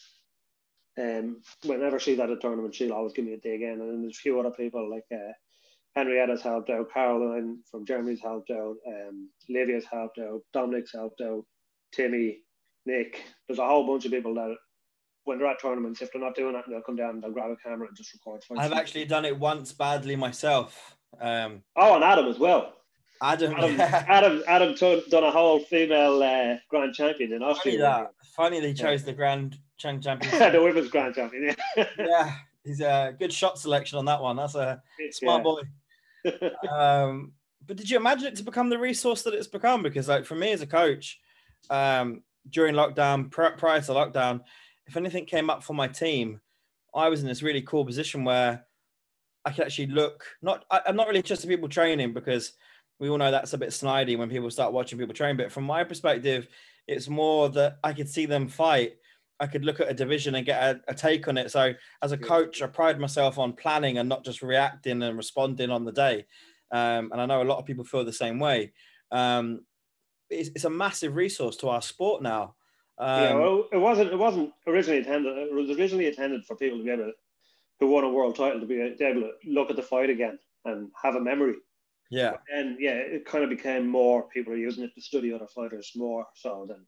Um, 0.99 1.43
whenever 1.65 1.99
she's 1.99 2.19
at 2.19 2.31
a 2.31 2.37
tournament, 2.37 2.75
she'll 2.75 2.93
always 2.93 3.13
give 3.13 3.25
me 3.25 3.35
a 3.35 3.39
dig 3.39 3.63
in, 3.63 3.73
and 3.73 3.81
then 3.81 4.03
there's 4.03 4.17
a 4.17 4.21
few 4.21 4.41
other 4.41 4.51
people 4.51 4.91
like 4.91 5.05
uh, 5.13 5.33
Henrietta's 5.95 6.43
helped 6.43 6.71
out, 6.71 6.93
Caroline 6.93 7.59
from 7.71 7.85
Germany's 7.85 8.21
helped 8.21 8.51
out, 8.51 8.77
um, 8.87 9.31
Livia's 9.49 9.85
helped 9.91 10.19
out, 10.19 10.41
Dominic's 10.53 10.93
helped 10.93 11.21
out, 11.21 11.45
Timmy, 11.93 12.39
Nick. 12.87 13.23
There's 13.47 13.59
a 13.59 13.67
whole 13.67 13.87
bunch 13.87 14.07
of 14.07 14.13
people 14.13 14.35
that 14.35 14.57
when 15.25 15.39
they're 15.39 15.49
at 15.49 15.61
tournaments, 15.61 16.01
if 16.01 16.13
they're 16.13 16.23
not 16.23 16.35
doing 16.35 16.55
it, 16.55 16.65
they'll 16.69 16.81
come 16.83 16.97
down, 16.97 17.21
they'll 17.21 17.33
grab 17.33 17.51
a 17.51 17.57
camera 17.57 17.89
and 17.89 17.97
just 17.97 18.15
record. 18.15 18.43
I've 18.57 18.73
actually 18.73 19.05
done 19.07 19.25
it 19.25 19.39
once 19.39 19.73
badly 19.73 20.17
myself. 20.17 20.97
Um, 21.21 21.63
oh, 21.77 21.97
and 21.97 22.05
Adam 22.05 22.27
as 22.27 22.39
well. 22.39 22.76
Adam, 23.23 23.55
Adam, 23.55 23.81
Adam, 23.81 24.43
Adam 24.47 24.75
done 25.11 25.25
a 25.25 25.31
whole 25.31 25.61
female 25.61 26.23
uh, 26.23 26.57
grand 26.69 26.95
champion 26.95 27.33
in 27.33 27.43
Austria. 27.43 27.75
Funny, 27.75 27.83
that. 27.83 28.11
Funny 28.35 28.61
they 28.61 28.75
chose 28.75 29.01
yeah. 29.01 29.07
the 29.07 29.13
grand 29.13 29.59
champion. 29.79 30.19
the 30.53 30.63
women's 30.63 30.91
grand 30.91 31.15
champion. 31.15 31.55
Yeah. 31.77 31.87
yeah, 31.99 32.35
he's 32.65 32.81
a 32.81 33.15
good 33.19 33.33
shot 33.33 33.59
selection 33.59 33.99
on 33.99 34.05
that 34.07 34.21
one. 34.21 34.37
That's 34.37 34.55
a 34.55 34.83
smart 35.11 35.45
yeah. 35.45 36.39
boy. 36.43 36.69
um, 36.71 37.33
but 37.67 37.77
did 37.77 37.91
you 37.91 37.97
imagine 37.97 38.29
it 38.29 38.37
to 38.37 38.45
become 38.45 38.69
the 38.69 38.79
resource 38.79 39.23
that 39.23 39.35
it's 39.35 39.47
become? 39.47 39.83
Because, 39.83 40.09
like, 40.09 40.25
for 40.25 40.35
me 40.35 40.53
as 40.53 40.63
a 40.63 40.67
coach, 40.67 41.19
um, 41.71 42.23
during 42.51 42.75
lockdown, 42.75 43.31
pr- 43.31 43.57
prior 43.57 43.81
to 43.81 43.93
lockdown, 43.93 44.41
if 44.87 44.97
anything 44.97 45.25
came 45.27 45.51
up 45.51 45.65
for 45.65 45.75
my 45.75 45.89
team, 45.89 46.41
I 46.95 47.09
was 47.09 47.23
in 47.23 47.27
this 47.27 47.43
really 47.43 47.63
cool 47.63 47.85
position 47.85 48.25
where 48.25 48.65
I 49.45 49.53
could 49.53 49.65
actually 49.65 49.89
look. 49.89 50.25
Not, 50.43 50.65
I, 50.71 50.81
I'm 50.87 50.97
not 50.97 51.09
really 51.09 51.19
interested 51.19 51.51
in 51.51 51.57
people 51.57 51.69
training 51.69 52.13
because 52.13 52.53
we 52.99 53.09
all 53.09 53.19
know 53.19 53.31
that's 53.31 53.53
a 53.53 53.59
bit 53.59 53.71
snidey 53.71 54.17
when 54.17 54.31
people 54.31 54.51
start 54.51 54.73
watching 54.73 54.99
people 54.99 55.15
train. 55.15 55.37
But 55.37 55.53
from 55.53 55.65
my 55.65 55.85
perspective, 55.85 56.49
it's 56.87 57.09
more 57.09 57.49
that 57.51 57.79
I 57.85 57.93
could 57.93 58.09
see 58.09 58.27
them 58.27 58.49
fight. 58.49 58.97
I 59.39 59.47
could 59.47 59.65
look 59.65 59.81
at 59.81 59.91
a 59.91 59.95
division 59.95 60.35
and 60.35 60.47
get 60.47 60.63
a, 60.63 60.81
a 60.89 60.95
take 60.95 61.29
on 61.29 61.37
it. 61.37 61.51
So 61.51 61.75
as 62.03 62.13
a 62.13 62.17
coach, 62.17 62.63
I 62.63 62.69
pride 62.69 62.99
myself 62.99 63.39
on 63.39 63.53
planning 63.53 63.99
and 63.99 64.09
not 64.09 64.25
just 64.25 64.41
reacting 64.41 65.03
and 65.03 65.17
responding 65.17 65.71
on 65.71 65.85
the 65.85 65.93
day. 65.93 66.25
Um, 66.73 67.13
and 67.13 67.21
I 67.21 67.27
know 67.27 67.43
a 67.43 67.45
lot 67.45 67.59
of 67.59 67.67
people 67.67 67.85
feel 67.85 68.05
the 68.05 68.13
same 68.13 68.39
way. 68.39 68.73
Um, 69.13 69.61
it's, 70.31 70.49
it's, 70.55 70.65
a 70.65 70.71
massive 70.71 71.15
resource 71.15 71.57
to 71.59 71.69
our 71.69 71.83
sport 71.83 72.23
now. 72.23 72.55
Um, 72.99 73.23
yeah, 73.23 73.35
well, 73.35 73.69
it 73.71 73.77
wasn't. 73.77 74.11
It 74.11 74.19
wasn't 74.19 74.53
originally 74.67 74.99
intended. 74.99 75.37
It 75.37 75.55
was 75.55 75.79
originally 75.79 76.09
intended 76.09 76.45
for 76.45 76.57
people 76.57 76.79
to 76.79 76.85
be 76.85 76.91
able 76.91 77.05
to, 77.05 77.13
who 77.79 77.89
won 77.89 78.03
a 78.03 78.09
world 78.09 78.35
title 78.35 78.59
to 78.59 78.67
be 78.67 78.81
able 78.81 79.21
to 79.21 79.31
look 79.45 79.71
at 79.71 79.77
the 79.77 79.83
fight 79.83 80.11
again 80.11 80.39
and 80.65 80.91
have 81.01 81.15
a 81.15 81.21
memory 81.21 81.55
yeah. 82.11 82.35
And 82.53 82.77
yeah, 82.81 82.95
it 82.95 83.25
kind 83.25 83.45
of 83.45 83.51
became 83.51 83.87
more 83.87 84.29
people 84.29 84.53
are 84.53 84.57
using 84.57 84.85
it 84.85 84.95
to 84.95 85.01
study 85.01 85.33
other 85.33 85.47
fighters 85.55 85.93
more 85.97 86.27
so 86.35 86.67
than 86.69 86.87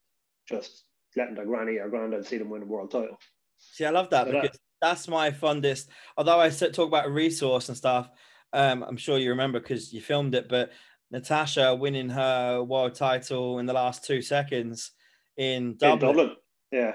just 0.48 0.84
letting 1.16 1.34
their 1.34 1.46
granny 1.46 1.78
or 1.78 1.88
granddad 1.88 2.26
see 2.26 2.38
them 2.38 2.50
win 2.50 2.62
a 2.62 2.66
world 2.66 2.90
title. 2.90 3.18
See, 3.58 3.84
I 3.84 3.90
love 3.90 4.10
that 4.10 4.26
so 4.26 4.32
because 4.32 4.50
that, 4.50 4.60
that's 4.80 5.08
my 5.08 5.30
fondest. 5.30 5.88
Although 6.16 6.40
I 6.40 6.50
talk 6.50 6.88
about 6.88 7.10
resource 7.10 7.68
and 7.68 7.76
stuff, 7.76 8.10
um, 8.52 8.82
I'm 8.82 8.96
sure 8.96 9.18
you 9.18 9.30
remember 9.30 9.60
because 9.60 9.92
you 9.92 10.00
filmed 10.00 10.34
it, 10.34 10.48
but 10.48 10.70
Natasha 11.10 11.74
winning 11.74 12.10
her 12.10 12.62
world 12.62 12.94
title 12.94 13.58
in 13.58 13.66
the 13.66 13.72
last 13.72 14.04
two 14.04 14.22
seconds 14.22 14.92
in 15.36 15.76
Dublin. 15.76 15.92
In 15.92 16.16
Dublin. 16.16 16.36
Yeah. 16.70 16.92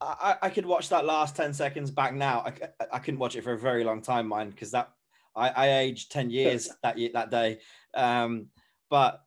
I, 0.00 0.36
I 0.42 0.50
could 0.50 0.66
watch 0.66 0.90
that 0.90 1.04
last 1.04 1.34
10 1.34 1.52
seconds 1.54 1.90
back 1.90 2.14
now. 2.14 2.44
I, 2.46 2.52
I 2.92 2.98
couldn't 3.00 3.18
watch 3.18 3.34
it 3.34 3.42
for 3.42 3.54
a 3.54 3.58
very 3.58 3.82
long 3.82 4.00
time, 4.00 4.28
mind, 4.28 4.50
because 4.50 4.70
that 4.70 4.90
I, 5.38 5.48
I 5.48 5.78
aged 5.78 6.10
10 6.12 6.30
years 6.30 6.68
that 6.82 6.98
year, 6.98 7.10
that 7.14 7.30
day. 7.30 7.58
Um, 7.94 8.48
but 8.90 9.22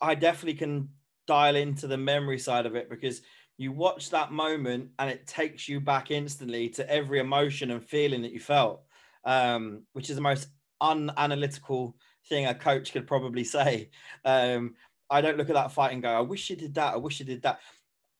I 0.00 0.14
definitely 0.14 0.58
can 0.58 0.88
dial 1.26 1.56
into 1.56 1.86
the 1.86 1.96
memory 1.96 2.38
side 2.38 2.66
of 2.66 2.74
it 2.74 2.90
because 2.90 3.22
you 3.56 3.72
watch 3.72 4.10
that 4.10 4.32
moment 4.32 4.90
and 4.98 5.08
it 5.08 5.26
takes 5.26 5.68
you 5.68 5.80
back 5.80 6.10
instantly 6.10 6.68
to 6.70 6.90
every 6.90 7.20
emotion 7.20 7.70
and 7.70 7.84
feeling 7.84 8.22
that 8.22 8.32
you 8.32 8.40
felt, 8.40 8.82
um, 9.24 9.82
which 9.92 10.10
is 10.10 10.16
the 10.16 10.22
most 10.22 10.48
unanalytical 10.82 11.94
thing 12.28 12.46
a 12.46 12.54
coach 12.54 12.92
could 12.92 13.06
probably 13.06 13.44
say. 13.44 13.90
Um, 14.24 14.74
I 15.08 15.20
don't 15.20 15.38
look 15.38 15.50
at 15.50 15.54
that 15.54 15.72
fight 15.72 15.92
and 15.92 16.02
go, 16.02 16.10
I 16.10 16.20
wish 16.20 16.50
you 16.50 16.56
did 16.56 16.74
that. 16.74 16.94
I 16.94 16.96
wish 16.96 17.20
you 17.20 17.26
did 17.26 17.42
that. 17.42 17.60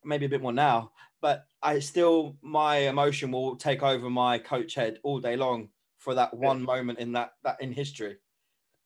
Maybe 0.04 0.26
a 0.26 0.28
bit 0.28 0.42
more 0.42 0.52
now, 0.52 0.92
but 1.22 1.46
I 1.62 1.78
still, 1.78 2.36
my 2.42 2.76
emotion 2.76 3.32
will 3.32 3.56
take 3.56 3.82
over 3.82 4.10
my 4.10 4.38
coach 4.38 4.74
head 4.74 4.98
all 5.02 5.18
day 5.18 5.34
long 5.34 5.70
for 6.04 6.14
that 6.14 6.34
one 6.34 6.60
yeah. 6.60 6.66
moment 6.66 6.98
in 6.98 7.12
that 7.12 7.32
that 7.42 7.56
in 7.60 7.72
history. 7.72 8.18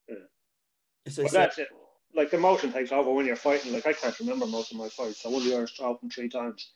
Yeah. 0.09 0.14
Well, 1.16 1.28
that's 1.28 1.59
it. 1.59 1.68
Like 2.14 2.33
emotion 2.33 2.72
takes 2.72 2.92
over 2.92 3.12
when 3.12 3.26
you're 3.26 3.37
fighting. 3.37 3.72
Like 3.72 3.87
I 3.87 3.92
can't 3.92 4.18
remember 4.20 4.46
most 4.46 4.70
of 4.70 4.78
my 4.78 4.88
fights. 4.88 5.26
I 5.26 5.28
won 5.28 5.44
the 5.44 5.57
Irish 5.57 5.78
Open 5.81 6.09
three 6.09 6.28
times, 6.28 6.72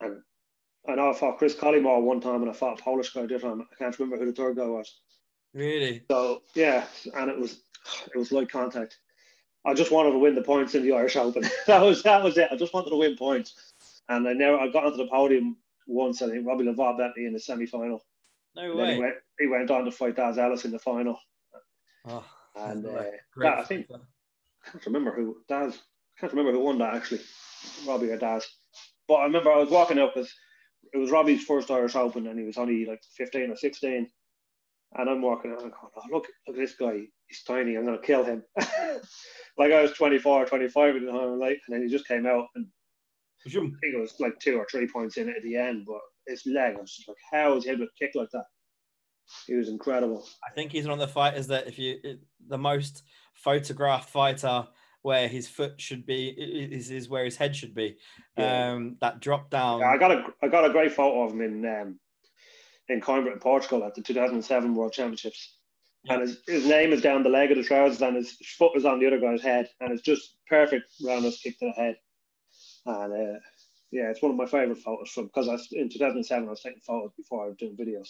and 0.00 0.20
I 0.86 0.94
know 0.94 1.10
I 1.10 1.14
fought 1.14 1.38
Chris 1.38 1.54
Collymore 1.54 2.02
one 2.02 2.20
time, 2.20 2.42
and 2.42 2.50
I 2.50 2.52
fought 2.52 2.78
a 2.78 2.82
Polish 2.82 3.10
guy 3.10 3.26
the 3.26 3.36
other 3.36 3.48
time. 3.48 3.62
I 3.62 3.74
can't 3.76 3.98
remember 3.98 4.22
who 4.22 4.30
the 4.30 4.36
third 4.36 4.56
guy 4.56 4.66
was. 4.66 5.00
Really? 5.54 6.02
So 6.10 6.42
yeah, 6.54 6.84
and 7.14 7.30
it 7.30 7.38
was 7.38 7.60
it 8.14 8.18
was 8.18 8.32
like 8.32 8.50
contact. 8.50 8.98
I 9.64 9.72
just 9.72 9.90
wanted 9.90 10.10
to 10.10 10.18
win 10.18 10.34
the 10.34 10.42
points 10.42 10.74
in 10.74 10.82
the 10.82 10.92
Irish 10.92 11.16
Open. 11.16 11.42
that 11.66 11.80
was 11.80 12.02
that 12.02 12.22
was 12.22 12.36
it. 12.36 12.48
I 12.52 12.56
just 12.56 12.74
wanted 12.74 12.90
to 12.90 12.96
win 12.96 13.16
points, 13.16 13.72
and 14.10 14.28
I 14.28 14.34
never 14.34 14.58
I 14.58 14.68
got 14.68 14.84
onto 14.84 14.98
the 14.98 15.06
podium 15.06 15.56
once. 15.86 16.20
I 16.20 16.28
think 16.28 16.46
Robbie 16.46 16.64
Lavoie 16.64 16.98
beat 16.98 17.22
me 17.22 17.26
in 17.26 17.32
the 17.32 17.40
semi 17.40 17.66
final. 17.66 18.04
No 18.56 18.74
way. 18.76 18.94
He 18.94 19.00
went, 19.00 19.14
he 19.38 19.46
went, 19.46 19.70
on 19.70 19.84
to 19.84 19.90
fight 19.90 20.16
Daz 20.16 20.38
Ellis 20.38 20.64
in 20.64 20.70
the 20.70 20.78
final. 20.78 21.18
Oh, 22.06 22.24
and 22.56 22.86
uh, 22.86 23.02
that, 23.36 23.58
I 23.58 23.64
think 23.64 23.86
I 23.90 24.70
can't 24.70 24.86
remember 24.86 25.12
who 25.12 25.38
Daz. 25.48 25.78
I 26.16 26.20
can't 26.20 26.32
remember 26.32 26.52
who 26.52 26.64
won 26.64 26.78
that 26.78 26.94
actually, 26.94 27.20
Robbie 27.86 28.10
or 28.10 28.18
Daz. 28.18 28.46
But 29.08 29.14
I 29.14 29.24
remember 29.24 29.52
I 29.52 29.58
was 29.58 29.70
walking 29.70 29.98
up 29.98 30.14
because 30.14 30.32
it 30.92 30.98
was 30.98 31.10
Robbie's 31.10 31.44
first 31.44 31.70
Irish 31.70 31.96
Open, 31.96 32.26
and 32.26 32.38
he 32.38 32.44
was 32.44 32.58
only 32.58 32.86
like 32.86 33.02
fifteen 33.16 33.50
or 33.50 33.56
sixteen. 33.56 34.08
And 34.96 35.10
I'm 35.10 35.22
walking 35.22 35.50
out 35.50 35.62
and 35.62 35.72
I'm 35.72 35.80
going, 35.80 35.90
oh, 35.96 36.02
look, 36.12 36.26
look 36.46 36.56
at 36.56 36.60
this 36.60 36.76
guy. 36.76 37.00
He's 37.26 37.42
tiny. 37.42 37.74
I'm 37.76 37.84
going 37.84 37.98
to 37.98 38.06
kill 38.06 38.22
him. 38.22 38.44
like 39.58 39.72
I 39.72 39.82
was 39.82 39.90
24 39.92 40.42
or 40.42 40.46
25 40.46 40.94
at 40.94 41.02
the 41.02 41.10
time, 41.10 41.40
like, 41.40 41.60
and 41.66 41.74
then 41.74 41.82
he 41.82 41.88
just 41.88 42.06
came 42.06 42.26
out 42.26 42.46
and 42.54 42.66
I 43.46 43.50
think 43.50 43.74
it 43.82 44.00
was 44.00 44.14
like 44.20 44.38
two 44.38 44.56
or 44.56 44.66
three 44.70 44.88
points 44.88 45.16
in 45.16 45.28
it 45.28 45.36
at 45.36 45.42
the 45.42 45.56
end, 45.56 45.84
but 45.86 46.00
his 46.26 46.42
leg, 46.46 46.76
I 46.76 46.80
was 46.80 46.94
just 46.94 47.08
like, 47.08 47.16
how 47.32 47.56
is 47.56 47.64
he 47.64 47.70
able 47.70 47.86
to 47.86 47.92
kick 47.98 48.12
like 48.14 48.30
that? 48.32 48.44
He 49.46 49.54
was 49.54 49.68
incredible. 49.68 50.26
I 50.46 50.52
think 50.52 50.72
he's 50.72 50.84
one 50.84 51.00
of 51.00 51.06
the 51.06 51.12
fighters 51.12 51.46
that 51.46 51.66
if 51.66 51.78
you 51.78 51.98
the 52.46 52.58
most 52.58 53.02
photographed 53.34 54.10
fighter 54.10 54.66
where 55.02 55.28
his 55.28 55.46
foot 55.46 55.78
should 55.78 56.06
be 56.06 56.28
is, 56.28 56.90
is 56.90 57.10
where 57.10 57.26
his 57.26 57.36
head 57.36 57.54
should 57.54 57.74
be. 57.74 57.96
Yeah. 58.38 58.72
Um, 58.72 58.96
that 59.00 59.20
drop 59.20 59.50
down. 59.50 59.80
Yeah, 59.80 59.90
I 59.90 59.98
got 59.98 60.10
a 60.10 60.24
I 60.42 60.48
got 60.48 60.64
a 60.64 60.70
great 60.70 60.92
photo 60.92 61.24
of 61.24 61.32
him 61.32 61.42
in 61.42 61.66
um, 61.66 62.00
in 62.88 63.00
Coimbra 63.00 63.32
in 63.32 63.38
Portugal 63.38 63.84
at 63.84 63.94
the 63.94 64.02
2007 64.02 64.74
World 64.74 64.92
Championships. 64.92 65.58
Yeah. 66.04 66.14
And 66.14 66.22
his, 66.22 66.38
his 66.46 66.66
name 66.66 66.92
is 66.92 67.00
down 67.00 67.22
the 67.22 67.28
leg 67.28 67.50
of 67.50 67.56
the 67.56 67.64
trousers, 67.64 68.02
and 68.02 68.16
his 68.16 68.36
foot 68.58 68.76
is 68.76 68.84
on 68.84 68.98
the 68.98 69.06
other 69.06 69.20
guy's 69.20 69.42
head, 69.42 69.68
and 69.80 69.90
it's 69.92 70.02
just 70.02 70.36
perfect 70.48 70.84
roundhouse 71.04 71.38
kick 71.38 71.58
to 71.58 71.66
the 71.66 71.72
head. 71.72 71.96
And 72.86 73.12
uh, 73.12 73.38
yeah, 73.90 74.10
it's 74.10 74.22
one 74.22 74.32
of 74.32 74.36
my 74.36 74.46
favorite 74.46 74.78
photos 74.78 75.10
from 75.10 75.26
because 75.26 75.48
I 75.48 75.56
in 75.72 75.88
2007 75.88 76.46
I 76.46 76.50
was 76.50 76.60
taking 76.60 76.80
photos 76.80 77.12
before 77.16 77.44
I 77.44 77.48
was 77.48 77.56
doing 77.56 77.76
videos. 77.76 78.08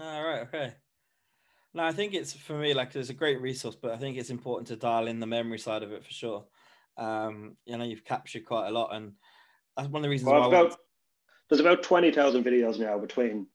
All 0.00 0.24
right, 0.24 0.42
okay. 0.42 0.74
No, 1.72 1.84
I 1.84 1.92
think 1.92 2.14
it's 2.14 2.32
for 2.32 2.58
me 2.58 2.74
like 2.74 2.94
it's 2.96 3.10
a 3.10 3.14
great 3.14 3.40
resource, 3.40 3.76
but 3.80 3.92
I 3.92 3.96
think 3.96 4.16
it's 4.16 4.30
important 4.30 4.68
to 4.68 4.76
dial 4.76 5.06
in 5.06 5.20
the 5.20 5.26
memory 5.26 5.58
side 5.58 5.82
of 5.82 5.92
it 5.92 6.04
for 6.04 6.12
sure. 6.12 6.44
Um, 6.96 7.56
you 7.64 7.78
know, 7.78 7.84
you've 7.84 8.04
captured 8.04 8.44
quite 8.44 8.68
a 8.68 8.72
lot, 8.72 8.94
and 8.94 9.12
that's 9.76 9.88
one 9.88 10.00
of 10.00 10.02
the 10.02 10.08
reasons 10.08 10.30
well, 10.30 10.40
why. 10.40 10.48
About, 10.48 10.76
there's 11.48 11.60
about 11.60 11.82
twenty 11.82 12.10
thousand 12.10 12.44
videos 12.44 12.78
now 12.78 12.98
between 12.98 13.46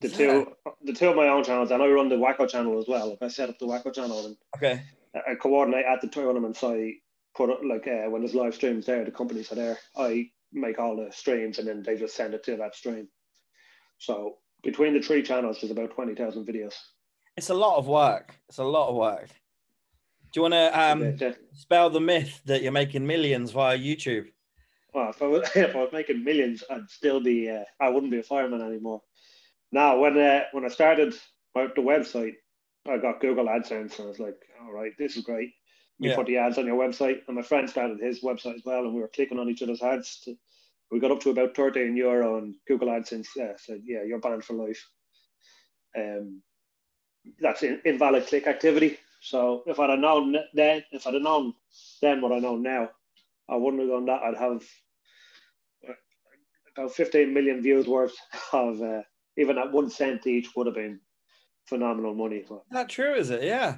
the 0.00 0.08
yeah. 0.08 0.16
two, 0.16 0.52
the 0.82 0.92
two 0.92 1.08
of 1.08 1.16
my 1.16 1.28
own 1.28 1.44
channels, 1.44 1.70
I 1.70 1.74
and 1.74 1.82
I 1.82 1.88
run 1.88 2.08
the 2.08 2.16
WAKO 2.16 2.48
channel 2.48 2.78
as 2.78 2.86
well. 2.88 3.10
Like 3.10 3.22
I 3.22 3.28
set 3.28 3.48
up 3.48 3.58
the 3.58 3.66
WAKO 3.66 3.94
channel 3.94 4.26
and 4.26 4.36
okay, 4.56 4.82
I 5.14 5.34
coordinate 5.34 5.86
at 5.86 6.00
the 6.00 6.08
tournament. 6.08 6.56
So 6.56 6.74
I 6.74 6.94
put 7.34 7.50
it 7.50 7.64
like 7.64 7.86
uh, 7.86 8.10
when 8.10 8.22
there's 8.22 8.34
live 8.34 8.54
streams 8.54 8.86
there, 8.86 9.04
the 9.04 9.10
companies 9.10 9.52
are 9.52 9.56
there. 9.56 9.78
I 9.96 10.30
make 10.54 10.78
all 10.78 10.96
the 10.96 11.10
streams, 11.12 11.58
and 11.58 11.68
then 11.68 11.82
they 11.82 11.96
just 11.96 12.16
send 12.16 12.34
it 12.34 12.44
to 12.44 12.56
that 12.56 12.74
stream. 12.74 13.08
So 13.98 14.36
between 14.62 14.94
the 14.94 15.00
three 15.00 15.22
channels, 15.22 15.58
there's 15.60 15.70
about 15.70 15.94
twenty 15.94 16.14
thousand 16.14 16.46
videos. 16.46 16.74
It's 17.36 17.50
a 17.50 17.54
lot 17.54 17.78
of 17.78 17.88
work. 17.88 18.34
It's 18.48 18.58
a 18.58 18.64
lot 18.64 18.88
of 18.88 18.96
work. 18.96 19.28
Do 20.32 20.40
you 20.40 20.42
want 20.42 20.54
to 20.54 20.80
um, 20.80 21.16
yeah. 21.20 21.32
spell 21.52 21.90
the 21.90 22.00
myth 22.00 22.40
that 22.46 22.62
you're 22.62 22.72
making 22.72 23.06
millions 23.06 23.52
via 23.52 23.78
YouTube? 23.78 24.26
Well, 24.92 25.10
if 25.10 25.22
I 25.22 25.26
was, 25.26 25.50
if 25.54 25.74
I 25.74 25.78
was 25.78 25.92
making 25.92 26.24
millions, 26.24 26.62
I'd 26.70 26.88
still 26.88 27.20
be. 27.20 27.50
Uh, 27.50 27.64
I 27.80 27.88
wouldn't 27.88 28.12
be 28.12 28.20
a 28.20 28.22
fireman 28.22 28.62
anymore. 28.62 29.02
Now, 29.72 29.98
when 29.98 30.18
uh, 30.18 30.44
when 30.52 30.64
I 30.64 30.68
started 30.68 31.14
the 31.54 31.70
website, 31.78 32.34
I 32.88 32.98
got 32.98 33.20
Google 33.20 33.46
AdSense, 33.46 33.98
and 33.98 34.06
I 34.06 34.08
was 34.08 34.20
like, 34.20 34.36
"All 34.62 34.72
right, 34.72 34.92
this 34.98 35.16
is 35.16 35.24
great." 35.24 35.50
You 35.98 36.10
yeah. 36.10 36.16
put 36.16 36.26
the 36.26 36.38
ads 36.38 36.58
on 36.58 36.66
your 36.66 36.76
website, 36.76 37.20
and 37.26 37.36
my 37.36 37.42
friend 37.42 37.70
started 37.70 38.00
his 38.00 38.20
website 38.20 38.56
as 38.56 38.64
well, 38.64 38.84
and 38.84 38.94
we 38.94 39.00
were 39.00 39.08
clicking 39.08 39.38
on 39.38 39.48
each 39.48 39.62
other's 39.62 39.82
ads. 39.82 40.20
To, 40.24 40.36
we 40.90 41.00
got 41.00 41.12
up 41.12 41.20
to 41.20 41.30
about 41.30 41.56
13 41.56 41.96
euro, 41.96 42.36
on 42.36 42.54
Google 42.66 42.88
AdSense 42.88 43.36
uh, 43.40 43.56
said, 43.56 43.82
"Yeah, 43.84 44.02
you're 44.02 44.20
banned 44.20 44.44
for 44.44 44.54
life." 44.54 44.84
Um, 45.96 46.42
that's 47.40 47.62
in, 47.62 47.80
invalid 47.84 48.26
click 48.26 48.46
activity. 48.46 48.98
So 49.20 49.62
if 49.66 49.78
I'd 49.78 49.90
have 49.90 49.98
known 49.98 50.36
then, 50.52 50.84
if 50.92 51.06
I'd 51.06 51.14
have 51.14 51.22
known 51.22 51.54
then 52.02 52.20
what 52.20 52.32
I 52.32 52.38
know 52.38 52.56
now, 52.56 52.90
I 53.48 53.56
wouldn't 53.56 53.82
have 53.82 53.90
done 53.90 54.06
that. 54.06 54.22
I'd 54.22 54.36
have 54.36 54.62
about 56.76 56.92
15 56.92 57.32
million 57.32 57.62
views 57.62 57.86
worth 57.86 58.14
of 58.52 58.82
uh, 58.82 59.02
even 59.36 59.58
at 59.58 59.72
one 59.72 59.90
cent 59.90 60.26
each 60.26 60.54
would 60.56 60.66
have 60.66 60.74
been 60.74 61.00
phenomenal 61.66 62.14
money. 62.14 62.44
But, 62.48 62.62
Not 62.70 62.88
true, 62.88 63.14
is 63.14 63.30
it? 63.30 63.42
Yeah. 63.42 63.76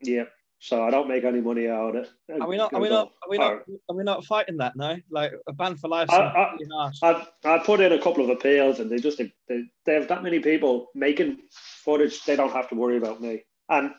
Yeah. 0.00 0.24
So 0.62 0.80
I 0.80 0.90
don't 0.90 1.08
make 1.08 1.24
any 1.24 1.40
money 1.40 1.66
out 1.66 1.96
of 1.96 2.04
it. 2.04 2.40
Are 2.40 2.46
we 2.46 2.56
not? 2.56 2.72
Are 2.72 2.80
we 2.80 2.88
not? 2.88 3.10
Are 3.24 3.28
we 3.28 3.36
not? 3.36 3.62
Are 3.88 3.96
we 3.96 4.04
not 4.04 4.24
fighting 4.24 4.58
that 4.58 4.76
now? 4.76 4.96
Like 5.10 5.32
a 5.48 5.52
ban 5.52 5.76
for 5.76 5.88
life. 5.88 6.08
I, 6.08 6.54
I, 7.02 7.26
I, 7.42 7.58
put 7.58 7.80
in 7.80 7.90
a 7.90 8.00
couple 8.00 8.22
of 8.22 8.30
appeals, 8.30 8.78
and 8.78 8.88
they 8.88 8.98
just 8.98 9.18
they, 9.18 9.32
they 9.48 9.94
have 9.94 10.06
that 10.06 10.22
many 10.22 10.38
people 10.38 10.86
making 10.94 11.38
footage. 11.50 12.24
They 12.24 12.36
don't 12.36 12.52
have 12.52 12.68
to 12.68 12.76
worry 12.76 12.96
about 12.96 13.20
me. 13.20 13.42
And 13.70 13.90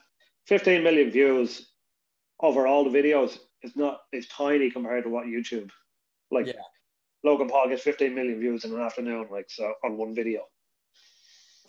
15 0.48 0.84
million 0.84 1.12
views 1.12 1.68
over 2.40 2.66
all 2.66 2.90
the 2.90 2.98
videos 2.98 3.40
is 3.62 3.76
not 3.76 4.00
is 4.14 4.30
tiny 4.30 4.72
compared 4.72 5.04
to 5.04 5.10
what 5.10 5.26
YouTube. 5.26 5.70
Like 6.32 6.48
yeah. 6.48 6.54
Logan 7.26 7.50
Paul 7.50 7.68
gets 7.68 7.84
15 7.84 8.16
million 8.16 8.40
views 8.40 8.64
in 8.64 8.74
an 8.74 8.80
afternoon, 8.80 9.28
like 9.30 9.48
so 9.50 9.74
on 9.84 9.98
one 9.98 10.16
video. 10.16 10.44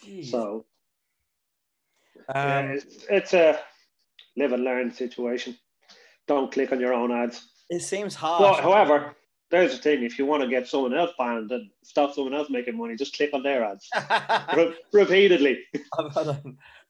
Jeez. 0.04 0.30
So 0.30 0.66
um, 2.32 2.36
yeah, 2.36 2.60
it's, 2.60 3.06
it's 3.10 3.34
a 3.34 3.58
live 4.36 4.52
and 4.52 4.64
learn 4.64 4.92
situation. 4.92 5.56
Don't 6.26 6.52
click 6.52 6.72
on 6.72 6.80
your 6.80 6.94
own 6.94 7.12
ads. 7.12 7.46
It 7.70 7.80
seems 7.80 8.14
hard. 8.14 8.60
however, 8.60 9.14
there's 9.50 9.72
the 9.72 9.78
thing: 9.78 10.02
if 10.02 10.18
you 10.18 10.26
want 10.26 10.42
to 10.42 10.48
get 10.48 10.66
someone 10.66 10.94
else 10.94 11.12
banned 11.18 11.50
and 11.50 11.70
stop 11.82 12.14
someone 12.14 12.34
else 12.34 12.50
making 12.50 12.76
money, 12.76 12.96
just 12.96 13.16
click 13.16 13.30
on 13.32 13.42
their 13.42 13.64
ads 13.64 13.88
Re- 14.56 14.74
repeatedly. 14.92 15.60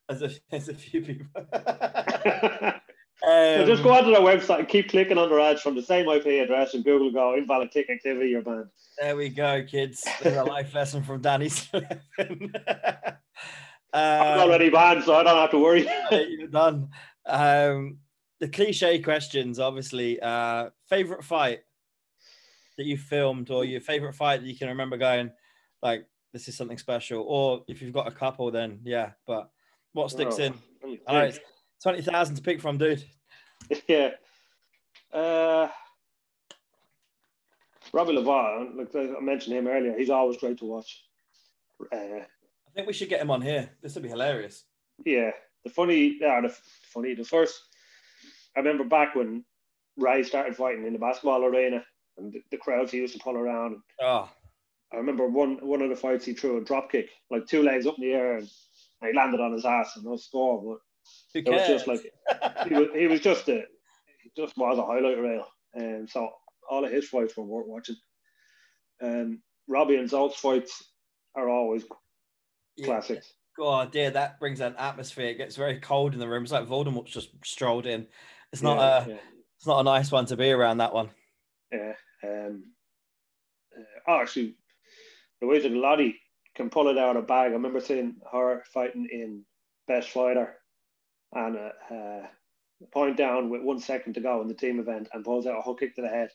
as 0.08 0.22
a, 0.22 0.30
as 0.52 0.68
a 0.68 0.74
few 0.74 1.02
people. 1.02 1.26
Um, 1.52 2.72
so 3.24 3.66
just 3.66 3.82
go 3.82 3.92
onto 3.92 4.10
their 4.10 4.20
website 4.20 4.60
and 4.60 4.68
keep 4.68 4.88
clicking 4.88 5.18
on 5.18 5.30
their 5.30 5.40
ads 5.40 5.62
from 5.62 5.74
the 5.74 5.82
same 5.82 6.08
IP 6.08 6.26
address, 6.42 6.74
and 6.74 6.84
Google 6.84 7.10
go 7.12 7.34
invalid 7.36 7.70
click 7.70 7.90
activity. 7.90 8.30
You're 8.30 8.42
banned. 8.42 8.68
There 9.00 9.16
we 9.16 9.28
go, 9.28 9.64
kids. 9.64 10.06
There's 10.22 10.36
a 10.36 10.44
life 10.56 10.74
lesson 10.74 11.02
from 11.02 11.20
Danny 11.20 11.50
I'm 13.92 14.40
already 14.40 14.70
banned, 14.70 15.04
so 15.04 15.14
I 15.14 15.22
don't 15.22 15.36
have 15.36 15.50
to 15.52 15.58
worry. 15.58 15.88
You're 16.10 16.48
done. 16.48 16.88
Um, 17.26 17.98
the 18.40 18.48
cliche 18.48 18.98
questions, 18.98 19.58
obviously. 19.58 20.20
Uh, 20.20 20.70
favorite 20.88 21.24
fight 21.24 21.60
that 22.76 22.84
you 22.84 22.96
filmed, 22.96 23.50
or 23.50 23.64
your 23.64 23.80
favorite 23.80 24.14
fight 24.14 24.40
that 24.40 24.46
you 24.46 24.56
can 24.56 24.68
remember 24.68 24.96
going, 24.96 25.30
like 25.82 26.06
this 26.32 26.48
is 26.48 26.56
something 26.56 26.78
special. 26.78 27.24
Or 27.26 27.64
if 27.68 27.80
you've 27.80 27.94
got 27.94 28.08
a 28.08 28.10
couple, 28.10 28.50
then 28.50 28.80
yeah. 28.84 29.12
But 29.26 29.50
what 29.92 30.10
sticks 30.10 30.36
oh, 30.38 30.44
in? 30.44 30.54
All 31.06 31.16
right, 31.16 31.38
twenty 31.82 32.02
thousand 32.02 32.36
to 32.36 32.42
pick 32.42 32.60
from, 32.60 32.78
dude. 32.78 33.04
Yeah. 33.88 34.10
Uh, 35.10 35.68
Robbie 37.94 38.12
Lavoie, 38.12 38.76
like 38.76 38.94
I 38.94 39.20
mentioned 39.20 39.56
him 39.56 39.66
earlier, 39.68 39.96
he's 39.96 40.10
always 40.10 40.36
great 40.36 40.58
to 40.58 40.66
watch. 40.66 41.04
Uh, 41.90 41.96
I 41.96 42.70
think 42.74 42.86
we 42.86 42.92
should 42.92 43.08
get 43.08 43.22
him 43.22 43.30
on 43.30 43.40
here. 43.40 43.70
This 43.80 43.94
would 43.94 44.02
be 44.02 44.10
hilarious. 44.10 44.64
Yeah, 45.06 45.30
the 45.64 45.70
funny, 45.70 46.18
yeah, 46.20 46.40
the 46.40 46.54
funny, 46.92 47.14
the 47.14 47.24
first. 47.24 47.60
I 48.56 48.60
remember 48.60 48.84
back 48.84 49.14
when 49.14 49.44
Ray 49.96 50.22
started 50.22 50.56
fighting 50.56 50.86
in 50.86 50.92
the 50.92 50.98
basketball 50.98 51.44
arena, 51.44 51.84
and 52.18 52.32
the, 52.32 52.42
the 52.50 52.56
crowds 52.56 52.92
he 52.92 52.98
used 52.98 53.14
to 53.14 53.22
pull 53.22 53.36
around. 53.36 53.78
Oh. 54.00 54.30
I 54.92 54.96
remember 54.96 55.26
one 55.26 55.58
one 55.66 55.82
of 55.82 55.90
the 55.90 55.96
fights 55.96 56.24
he 56.24 56.34
threw 56.34 56.58
a 56.58 56.64
drop 56.64 56.90
kick, 56.90 57.08
like 57.30 57.46
two 57.46 57.62
legs 57.62 57.86
up 57.86 57.96
in 57.98 58.04
the 58.04 58.14
air, 58.14 58.36
and, 58.36 58.48
and 59.00 59.10
he 59.10 59.16
landed 59.16 59.40
on 59.40 59.52
his 59.52 59.64
ass 59.64 59.96
and 59.96 60.04
no 60.04 60.16
score. 60.16 60.62
But 60.62 61.40
it 61.40 61.48
was 61.48 61.66
just 61.66 61.88
like 61.88 62.00
he 62.68 62.74
was, 62.74 62.88
he 62.94 63.06
was 63.06 63.20
just 63.20 63.48
a 63.48 63.64
he 64.22 64.30
just 64.36 64.56
was 64.56 64.78
a 64.78 64.84
highlight 64.84 65.18
reel, 65.18 65.46
and 65.74 66.08
so 66.08 66.30
all 66.70 66.84
of 66.84 66.92
his 66.92 67.08
fights 67.08 67.36
were 67.36 67.44
worth 67.44 67.66
watching. 67.66 67.96
And 69.00 69.38
Robbie 69.66 69.96
and 69.96 70.08
Zolt's 70.08 70.38
fights 70.38 70.84
are 71.34 71.48
always 71.48 71.84
classics. 72.84 73.32
God, 73.56 73.92
dear, 73.92 74.10
that 74.10 74.40
brings 74.40 74.60
an 74.60 74.74
atmosphere. 74.78 75.26
It 75.26 75.38
gets 75.38 75.56
very 75.56 75.78
cold 75.78 76.12
in 76.12 76.20
the 76.20 76.28
room. 76.28 76.42
It's 76.42 76.52
like 76.52 76.66
Voldemort's 76.66 77.12
just 77.12 77.30
strolled 77.44 77.86
in. 77.86 78.06
It's 78.52 78.62
not 78.62 78.78
yeah, 78.78 79.04
a, 79.04 79.08
yeah. 79.08 79.20
it's 79.56 79.66
not 79.66 79.80
a 79.80 79.84
nice 79.84 80.10
one 80.10 80.26
to 80.26 80.36
be 80.36 80.50
around. 80.50 80.78
That 80.78 80.94
one. 80.94 81.10
Yeah. 81.72 81.92
Um, 82.22 82.64
uh, 83.76 83.82
oh, 84.08 84.20
actually, 84.20 84.56
Louisa 85.40 85.68
Lottie 85.68 86.20
can 86.54 86.70
pull 86.70 86.88
it 86.88 86.98
out 86.98 87.16
of 87.16 87.24
a 87.24 87.26
bag. 87.26 87.50
I 87.50 87.54
remember 87.54 87.80
seeing 87.80 88.16
her 88.32 88.62
fighting 88.72 89.08
in 89.10 89.44
Best 89.86 90.10
Fighter, 90.10 90.54
and 91.32 91.56
uh, 91.56 91.94
uh, 91.94 92.26
point 92.92 93.16
down 93.16 93.50
with 93.50 93.62
one 93.62 93.78
second 93.78 94.14
to 94.14 94.20
go 94.20 94.40
in 94.40 94.48
the 94.48 94.54
team 94.54 94.80
event, 94.80 95.08
and 95.12 95.24
pulls 95.24 95.46
out 95.46 95.58
a 95.58 95.62
hook 95.62 95.80
kick 95.80 95.94
to 95.96 96.02
the 96.02 96.08
head. 96.08 96.30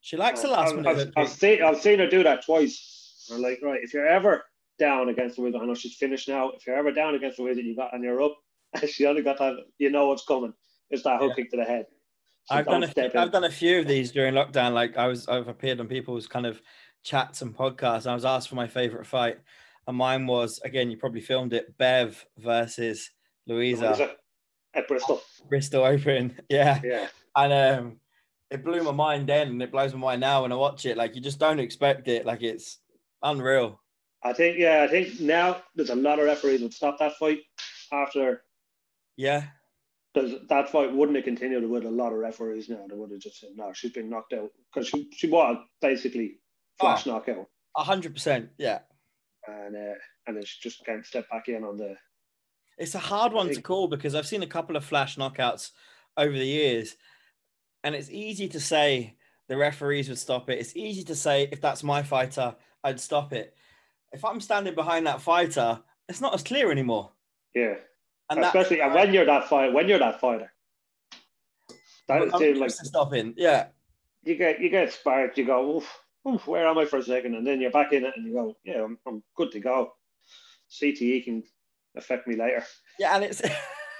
She 0.00 0.16
likes 0.16 0.42
the 0.42 0.48
last 0.48 0.74
minute. 0.74 1.12
I've, 1.16 1.24
I've, 1.24 1.30
seen, 1.30 1.62
I've 1.62 1.80
seen 1.80 1.98
her 1.98 2.08
do 2.08 2.22
that 2.22 2.44
twice. 2.44 3.28
I'm 3.32 3.40
like, 3.40 3.60
right, 3.62 3.80
if 3.82 3.94
you're 3.94 4.06
ever 4.06 4.44
down 4.78 5.08
against 5.08 5.36
the 5.36 5.42
wizard. 5.42 5.60
I 5.62 5.66
know 5.66 5.74
she's 5.74 5.96
finished 5.96 6.28
now. 6.28 6.50
If 6.50 6.66
you're 6.66 6.76
ever 6.76 6.92
down 6.92 7.14
against 7.14 7.36
the 7.36 7.44
wizard, 7.44 7.64
you 7.64 7.76
got 7.76 7.94
and 7.94 8.02
you're 8.02 8.22
up. 8.22 8.36
she 8.88 9.06
only 9.06 9.22
got 9.22 9.38
that. 9.38 9.56
You 9.78 9.90
know 9.90 10.08
what's 10.08 10.24
coming. 10.24 10.52
It's 10.90 11.02
that 11.04 11.20
hook 11.20 11.32
yeah. 11.36 11.42
kick 11.42 11.50
to 11.52 11.56
the 11.56 11.64
head. 11.64 11.86
I've 12.50 12.66
done 12.66 12.82
a 12.82 12.88
few, 12.88 13.10
I've 13.14 13.32
done 13.32 13.44
a 13.44 13.50
few 13.50 13.80
of 13.80 13.88
these 13.88 14.12
during 14.12 14.34
lockdown. 14.34 14.72
Like 14.72 14.96
I 14.96 15.06
was, 15.06 15.26
I've 15.28 15.48
appeared 15.48 15.80
on 15.80 15.88
people's 15.88 16.26
kind 16.26 16.44
of 16.44 16.60
chats 17.02 17.42
and 17.42 17.56
podcasts. 17.56 18.06
I 18.06 18.14
was 18.14 18.24
asked 18.24 18.48
for 18.48 18.54
my 18.54 18.66
favorite 18.66 19.06
fight, 19.06 19.38
and 19.86 19.96
mine 19.96 20.26
was 20.26 20.60
again. 20.64 20.90
You 20.90 20.98
probably 20.98 21.22
filmed 21.22 21.54
it. 21.54 21.76
Bev 21.78 22.24
versus 22.38 23.10
Louisa 23.46 24.16
at 24.74 24.88
Bristol. 24.88 25.22
Bristol 25.48 25.84
Open. 25.84 26.36
Yeah. 26.48 26.80
Yeah. 26.84 27.06
And 27.36 27.52
um, 27.52 27.96
it 28.50 28.64
blew 28.64 28.82
my 28.82 28.92
mind 28.92 29.28
then, 29.28 29.48
and 29.48 29.62
it 29.62 29.72
blows 29.72 29.92
my 29.94 30.00
mind 30.00 30.20
now 30.20 30.42
when 30.42 30.52
I 30.52 30.56
watch 30.56 30.86
it. 30.86 30.96
Like 30.96 31.14
you 31.14 31.20
just 31.20 31.38
don't 31.38 31.58
expect 31.58 32.08
it. 32.08 32.26
Like 32.26 32.42
it's 32.42 32.78
unreal. 33.22 33.80
I 34.24 34.32
think, 34.32 34.58
yeah, 34.58 34.82
I 34.82 34.88
think 34.88 35.20
now 35.20 35.62
there's 35.74 35.90
a 35.90 35.94
lot 35.94 36.18
of 36.18 36.24
referees 36.24 36.62
would 36.62 36.72
stop 36.72 36.98
that 36.98 37.16
fight 37.16 37.40
after. 37.92 38.42
Yeah. 39.16 39.44
because 40.14 40.34
that 40.48 40.70
fight 40.70 40.94
wouldn't 40.94 41.16
have 41.16 41.24
continued 41.24 41.68
with 41.68 41.84
a 41.84 41.90
lot 41.90 42.12
of 42.12 42.18
referees 42.18 42.68
now. 42.68 42.86
They 42.88 42.94
would 42.96 43.10
have 43.10 43.20
just 43.20 43.40
said, 43.40 43.50
no, 43.56 43.72
she's 43.72 43.92
been 43.92 44.08
knocked 44.08 44.32
out 44.32 44.50
because 44.72 44.88
she, 44.88 45.08
she 45.12 45.28
was 45.28 45.56
basically 45.80 46.38
flash 46.80 47.06
oh, 47.06 47.12
knockout. 47.12 47.46
A 47.76 47.82
hundred 47.82 48.14
percent, 48.14 48.50
yeah. 48.56 48.80
And 49.46 49.74
uh, 49.74 49.94
and 50.26 50.36
then 50.36 50.44
she 50.44 50.60
just 50.62 50.84
can't 50.86 51.04
step 51.04 51.28
back 51.30 51.48
in 51.48 51.64
on 51.64 51.76
the. 51.76 51.96
It's 52.78 52.94
a 52.94 53.00
hard 53.00 53.32
one 53.32 53.50
to 53.50 53.60
call 53.60 53.88
because 53.88 54.14
I've 54.14 54.26
seen 54.26 54.42
a 54.42 54.48
couple 54.48 54.76
of 54.76 54.84
flash 54.84 55.16
knockouts 55.16 55.70
over 56.16 56.32
the 56.32 56.46
years, 56.46 56.96
and 57.82 57.94
it's 57.94 58.10
easy 58.10 58.48
to 58.48 58.60
say 58.60 59.16
the 59.48 59.56
referees 59.56 60.08
would 60.08 60.18
stop 60.18 60.48
it. 60.48 60.58
It's 60.58 60.76
easy 60.76 61.04
to 61.04 61.14
say 61.14 61.48
if 61.52 61.60
that's 61.60 61.82
my 61.82 62.02
fighter, 62.02 62.56
I'd 62.82 63.00
stop 63.00 63.32
it. 63.32 63.54
If 64.14 64.24
I'm 64.24 64.40
standing 64.40 64.74
behind 64.74 65.06
that 65.06 65.20
fighter, 65.20 65.80
it's 66.08 66.20
not 66.20 66.34
as 66.34 66.42
clear 66.42 66.70
anymore. 66.70 67.10
Yeah, 67.54 67.74
and 68.30 68.40
especially 68.40 68.80
and 68.80 68.94
when 68.94 69.12
you're 69.12 69.24
that 69.26 69.48
fighter, 69.48 69.72
when 69.72 69.88
you're 69.88 69.98
that 69.98 70.20
fighter, 70.20 70.52
that's 72.08 72.32
like 72.32 72.70
stopping. 72.70 73.34
Yeah, 73.36 73.66
you 74.24 74.36
get 74.36 74.60
you 74.60 74.70
get 74.70 74.92
sparked. 74.92 75.36
You 75.36 75.46
go, 75.46 75.76
oof, 75.76 75.98
oof, 76.28 76.46
where 76.46 76.66
am 76.66 76.78
I 76.78 76.84
for 76.84 76.98
a 76.98 77.02
second? 77.02 77.34
And 77.34 77.46
then 77.46 77.60
you're 77.60 77.70
back 77.70 77.92
in 77.92 78.04
it, 78.04 78.14
and 78.16 78.26
you 78.26 78.32
go, 78.32 78.56
yeah, 78.64 78.82
I'm, 78.84 78.98
I'm 79.06 79.22
good 79.36 79.52
to 79.52 79.60
go. 79.60 79.92
CTE 80.70 81.24
can 81.24 81.42
affect 81.96 82.26
me 82.26 82.36
later. 82.36 82.64
Yeah, 82.98 83.14
and 83.16 83.24
it's 83.24 83.42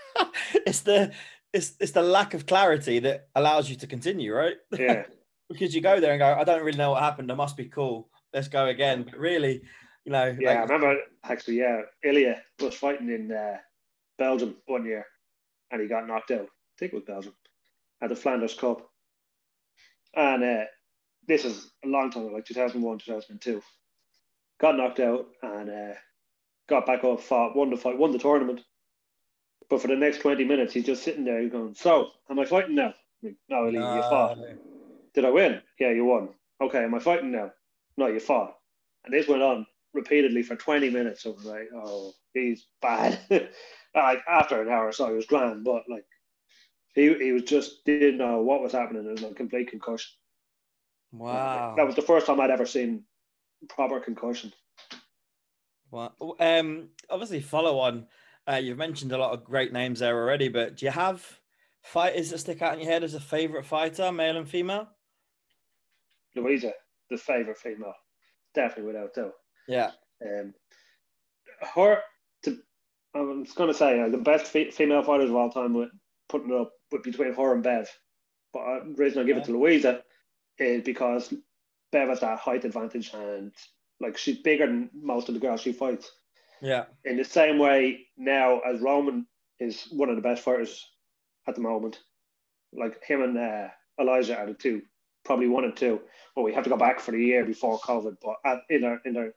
it's 0.67 0.81
the 0.81 1.13
it's 1.53 1.75
it's 1.81 1.93
the 1.93 2.03
lack 2.03 2.35
of 2.35 2.47
clarity 2.47 2.99
that 3.01 3.29
allows 3.35 3.69
you 3.69 3.77
to 3.77 3.87
continue, 3.87 4.33
right? 4.33 4.57
Yeah. 4.77 5.05
because 5.49 5.75
you 5.75 5.81
go 5.81 6.01
there 6.01 6.13
and 6.13 6.21
go, 6.21 6.35
I 6.35 6.45
don't 6.45 6.65
really 6.65 6.79
know 6.79 6.91
what 6.91 7.03
happened. 7.03 7.31
I 7.31 7.35
must 7.35 7.57
be 7.57 7.67
cool. 7.67 8.09
Let's 8.33 8.49
go 8.49 8.67
again. 8.67 9.05
But 9.05 9.19
really, 9.19 9.63
you 10.05 10.13
know. 10.13 10.37
Yeah, 10.39 10.49
like, 10.49 10.59
I 10.59 10.63
remember 10.63 10.97
actually. 11.25 11.59
Yeah, 11.59 11.83
Ilya 12.03 12.43
was 12.61 12.75
fighting 12.75 13.09
in 13.09 13.33
uh, 13.33 13.57
Belgium 14.19 14.57
one 14.67 14.85
year, 14.85 15.07
and 15.71 15.81
he 15.81 15.89
got 15.89 16.07
knocked 16.07 16.31
out. 16.31 16.47
I 16.47 16.75
think 16.79 16.93
it 16.93 16.97
was 16.97 17.05
Belgium 17.05 17.35
at 18.03 18.09
the 18.09 18.17
Flanders 18.17 18.55
Cup, 18.55 18.89
and 20.15 20.45
uh, 20.45 20.65
this 21.27 21.45
is 21.45 21.71
a 21.85 21.89
long 21.89 22.11
time, 22.11 22.27
ago, 22.27 22.35
like 22.35 22.45
2001, 22.45 22.99
2002. 22.99 23.63
Got 24.61 24.77
knocked 24.77 25.01
out 25.01 25.27
and 25.43 25.71
uh, 25.71 25.95
got 26.69 26.87
back 26.87 27.05
up, 27.05 27.21
fought, 27.21 27.57
won 27.57 27.71
the 27.71 27.77
fight, 27.77 27.99
won 27.99 28.13
the 28.13 28.19
tournament. 28.19 28.61
But 29.69 29.81
for 29.81 29.89
the 29.89 29.97
next 29.97 30.19
20 30.19 30.45
minutes, 30.45 30.75
he's 30.75 30.85
just 30.85 31.03
sitting 31.03 31.25
there 31.25 31.49
going, 31.49 31.75
So, 31.75 32.11
am 32.31 32.39
I 32.39 32.45
fighting 32.45 32.75
now? 32.75 32.95
Like, 33.23 33.37
no, 33.49 33.65
Lee, 33.65 33.79
you 33.79 34.03
fought. 34.03 34.39
Did 35.15 35.25
I 35.25 35.31
win? 35.31 35.61
Yeah, 35.81 35.91
you 35.91 36.05
won. 36.05 36.29
Okay, 36.61 36.85
am 36.85 36.95
I 36.95 36.99
fighting 36.99 37.33
now? 37.33 37.51
No, 37.97 38.07
you 38.09 38.21
fought. 38.21 38.55
And 39.05 39.13
this 39.15 39.27
went 39.27 39.43
on 39.43 39.67
repeatedly 39.95 40.43
for 40.43 40.57
20 40.57 40.91
minutes. 40.91 41.25
I 41.25 41.31
was 41.31 41.45
like, 41.45 41.69
oh, 41.75 42.13
he's 42.33 42.67
bad. 42.83 43.19
like 43.95 44.19
after 44.29 44.61
an 44.61 44.69
hour 44.69 44.89
or 44.89 44.93
so, 44.93 45.09
he 45.09 45.15
was 45.15 45.27
grand, 45.27 45.65
but 45.65 45.85
like 45.89 46.05
he, 46.95 47.15
he 47.15 47.33
was 47.33 47.45
just 47.45 47.85
didn't 47.85 48.19
know 48.19 48.43
what 48.43 48.63
was 48.63 48.73
happening. 48.73 49.07
It 49.07 49.13
was 49.13 49.23
a 49.23 49.35
complete 49.35 49.71
concussion. 49.71 50.13
Wow. 51.13 51.75
That 51.77 51.87
was 51.87 51.95
the 51.95 52.03
first 52.03 52.27
time 52.27 52.41
I'd 52.41 52.51
ever 52.51 52.67
seen 52.67 53.05
proper 53.69 54.01
concussion. 54.01 54.53
Well, 55.91 56.15
um, 56.41 56.89
obviously, 57.09 57.41
follow 57.41 57.79
on. 57.79 58.07
Uh, 58.51 58.57
you've 58.57 58.79
mentioned 58.79 59.13
a 59.13 59.19
lot 59.19 59.33
of 59.33 59.45
great 59.45 59.73
names 59.73 60.01
there 60.01 60.17
already, 60.17 60.49
but 60.49 60.77
do 60.77 60.87
you 60.87 60.93
have 60.93 61.41
fighters 61.83 62.31
that 62.31 62.39
stick 62.39 62.61
out 62.63 62.75
in 62.75 62.81
your 62.81 62.91
head 62.91 63.05
as 63.05 63.15
a 63.15 63.21
favorite 63.21 63.65
fighter, 63.65 64.11
male 64.11 64.37
and 64.37 64.49
female? 64.49 64.89
Louisa, 66.35 66.73
the 67.11 67.17
favorite 67.17 67.59
female, 67.59 67.95
definitely 68.55 68.93
without 68.93 69.15
doubt. 69.15 69.35
Yeah. 69.69 69.91
Um, 70.25 70.55
her 71.75 72.01
to, 72.45 72.59
I 73.15 73.21
was 73.21 73.53
going 73.53 73.69
to 73.69 73.79
say 73.79 74.01
uh, 74.01 74.09
the 74.09 74.19
best 74.19 74.47
female 74.47 75.03
fighters 75.03 75.31
of 75.31 75.37
all 75.37 75.51
time, 75.51 75.75
with 75.75 75.91
putting 76.29 76.51
it 76.51 76.61
up 76.61 76.73
with 76.91 77.03
between 77.03 77.35
her 77.35 77.53
and 77.53 77.63
Bev. 77.63 77.89
But 78.53 78.61
uh, 78.61 78.85
the 78.85 78.95
reason 78.97 79.23
I 79.23 79.25
give 79.25 79.37
it 79.37 79.45
to 79.45 79.53
Louisa 79.53 80.03
is 80.59 80.83
because 80.85 81.33
Bev 81.93 82.09
has 82.09 82.21
that 82.21 82.39
height 82.39 82.65
advantage 82.65 83.13
and 83.15 83.53
like 84.01 84.17
she's 84.17 84.39
bigger 84.39 84.67
than 84.67 84.91
most 84.93 85.29
of 85.29 85.35
the 85.35 85.41
girls 85.41 85.61
she 85.61 85.73
fights. 85.73 86.11
Yeah. 86.61 86.85
In 87.05 87.17
the 87.17 87.25
same 87.25 87.59
way 87.59 88.07
now 88.17 88.61
as 88.61 88.81
Roman 88.81 89.27
is 89.61 89.87
one 89.91 90.09
of 90.09 90.17
the 90.17 90.23
best 90.23 90.43
fighters 90.43 90.85
at 91.47 91.55
the 91.55 91.61
moment. 91.61 92.01
Like 92.73 93.03
him 93.05 93.23
and 93.23 93.39
uh, 93.39 93.69
Elijah 94.01 94.37
are 94.37 94.47
the 94.47 94.55
two, 94.55 94.83
probably 95.25 95.49
one 95.49 95.65
and 95.65 95.77
two. 95.77 96.01
Well, 96.35 96.45
we 96.45 96.55
have 96.55 96.65
to 96.65 96.71
go 96.71 96.77
back 96.77 97.01
for 97.01 97.13
the 97.13 97.19
year 97.19 97.45
before 97.45 97.79
COVID, 97.81 98.17
but 98.23 98.37
at, 98.45 98.59
in 98.69 98.81
their 98.81 99.01
in 99.05 99.15
their 99.15 99.35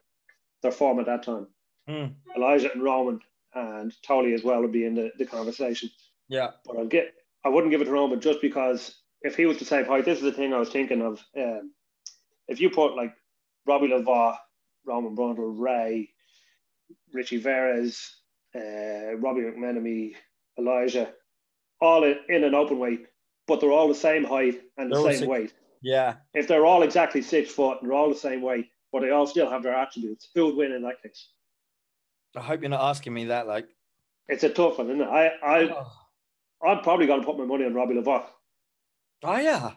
their 0.62 0.72
form 0.72 0.98
at 1.00 1.06
that 1.06 1.22
time, 1.22 1.46
mm. 1.88 2.12
Elijah 2.36 2.72
and 2.72 2.82
Roman 2.82 3.20
and 3.54 3.92
Tolly 4.02 4.34
as 4.34 4.44
well 4.44 4.60
would 4.60 4.72
be 4.72 4.84
in 4.84 4.94
the, 4.94 5.10
the 5.18 5.26
conversation. 5.26 5.90
Yeah, 6.28 6.50
but 6.66 6.76
I'll 6.76 6.86
get 6.86 7.14
I 7.44 7.48
wouldn't 7.48 7.70
give 7.70 7.80
it 7.80 7.86
to 7.86 7.90
Roman 7.90 8.20
just 8.20 8.40
because 8.40 9.00
if 9.22 9.36
he 9.36 9.46
was 9.46 9.58
to 9.58 9.64
same 9.64 9.86
height, 9.86 10.04
this 10.04 10.18
is 10.18 10.24
the 10.24 10.32
thing 10.32 10.52
I 10.52 10.58
was 10.58 10.70
thinking 10.70 11.02
of. 11.02 11.24
Um, 11.36 11.72
if 12.46 12.60
you 12.60 12.70
put 12.70 12.96
like 12.96 13.14
Robbie 13.66 13.88
Lavoie, 13.88 14.36
Roman 14.86 15.16
Brundle, 15.16 15.54
Ray, 15.58 16.10
Richie 17.12 17.38
Veres, 17.38 18.16
uh, 18.54 19.16
Robbie 19.16 19.42
McMenemy, 19.42 20.14
Elijah, 20.58 21.12
all 21.80 22.04
in, 22.04 22.16
in, 22.28 22.44
an 22.44 22.54
open 22.54 22.78
weight, 22.78 23.06
but 23.46 23.60
they're 23.60 23.72
all 23.72 23.88
the 23.88 23.94
same 23.94 24.24
height 24.24 24.60
and 24.76 24.90
the 24.90 24.96
they're 24.96 25.12
same 25.12 25.18
six, 25.20 25.28
weight. 25.28 25.54
Yeah. 25.82 26.14
If 26.34 26.48
they're 26.48 26.66
all 26.66 26.82
exactly 26.82 27.22
six 27.22 27.50
foot 27.50 27.78
and 27.80 27.90
they're 27.90 27.96
all 27.96 28.08
the 28.08 28.16
same 28.16 28.42
weight, 28.42 28.68
but 28.92 29.00
they 29.00 29.10
all 29.10 29.26
still 29.26 29.50
have 29.50 29.62
their 29.62 29.74
attributes, 29.74 30.28
who 30.34 30.46
would 30.46 30.56
win 30.56 30.72
in 30.72 30.82
that 30.82 31.02
case? 31.02 31.28
I 32.36 32.40
hope 32.40 32.60
you're 32.60 32.70
not 32.70 32.88
asking 32.88 33.14
me 33.14 33.26
that. 33.26 33.46
Like, 33.46 33.68
it's 34.28 34.44
a 34.44 34.50
tough 34.50 34.78
one, 34.78 34.88
isn't 34.88 35.00
it? 35.00 35.08
I, 35.08 35.26
I, 35.42 35.70
oh. 35.70 36.68
I'm 36.68 36.82
probably 36.82 37.06
going 37.06 37.20
to 37.20 37.26
put 37.26 37.38
my 37.38 37.44
money 37.44 37.64
on 37.64 37.74
Robbie 37.74 37.94
Lavoie. 37.94 38.24
Oh 39.22 39.36
yeah, 39.36 39.72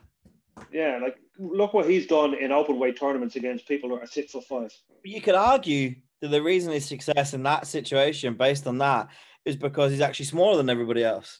yeah. 0.72 1.00
Like 1.02 1.18
look 1.40 1.74
what 1.74 1.90
he's 1.90 2.06
done 2.06 2.36
in 2.36 2.52
open 2.52 2.80
weight 2.80 3.00
tournaments 3.00 3.36
against 3.36 3.68
people 3.68 3.90
who 3.90 3.96
are 3.96 4.06
six 4.06 4.32
foot 4.32 4.46
five. 4.46 4.72
You 5.04 5.22
could 5.22 5.36
argue 5.36 5.96
that 6.22 6.28
the 6.28 6.44
reason 6.44 6.72
his 6.72 6.86
success 6.86 7.34
in 7.34 7.42
that 7.44 7.66
situation, 7.66 8.36
based 8.36 8.68
on 8.68 8.78
that, 8.80 9.08
is 9.46 9.56
because 9.56 9.92
he's 9.92 10.02
actually 10.02 10.26
smaller 10.26 10.58
than 10.58 10.70
everybody 10.70 11.04
else. 11.04 11.40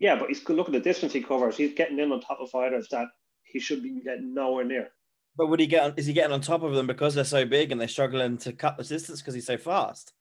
Yeah, 0.00 0.16
but 0.16 0.28
he's 0.28 0.46
look 0.48 0.66
at 0.66 0.72
the 0.72 0.80
distance 0.80 1.12
he 1.12 1.22
covers. 1.22 1.56
He's 1.56 1.74
getting 1.74 1.98
in 2.00 2.10
on 2.10 2.20
top 2.20 2.40
of 2.40 2.50
fighters 2.50 2.88
that 2.90 3.06
he 3.44 3.60
should 3.60 3.82
be 3.82 4.00
getting 4.02 4.34
nowhere 4.34 4.64
near. 4.64 4.88
But 5.36 5.48
would 5.48 5.60
he 5.60 5.66
get? 5.66 5.98
Is 5.98 6.06
he 6.06 6.12
getting 6.12 6.32
on 6.32 6.40
top 6.40 6.62
of 6.62 6.74
them 6.74 6.86
because 6.86 7.14
they're 7.14 7.24
so 7.24 7.44
big 7.44 7.72
and 7.72 7.80
they're 7.80 7.88
struggling 7.88 8.38
to 8.38 8.52
cut 8.52 8.76
the 8.76 8.84
distance 8.84 9.20
because 9.20 9.34
he's 9.34 9.46
so 9.46 9.58
fast? 9.58 10.12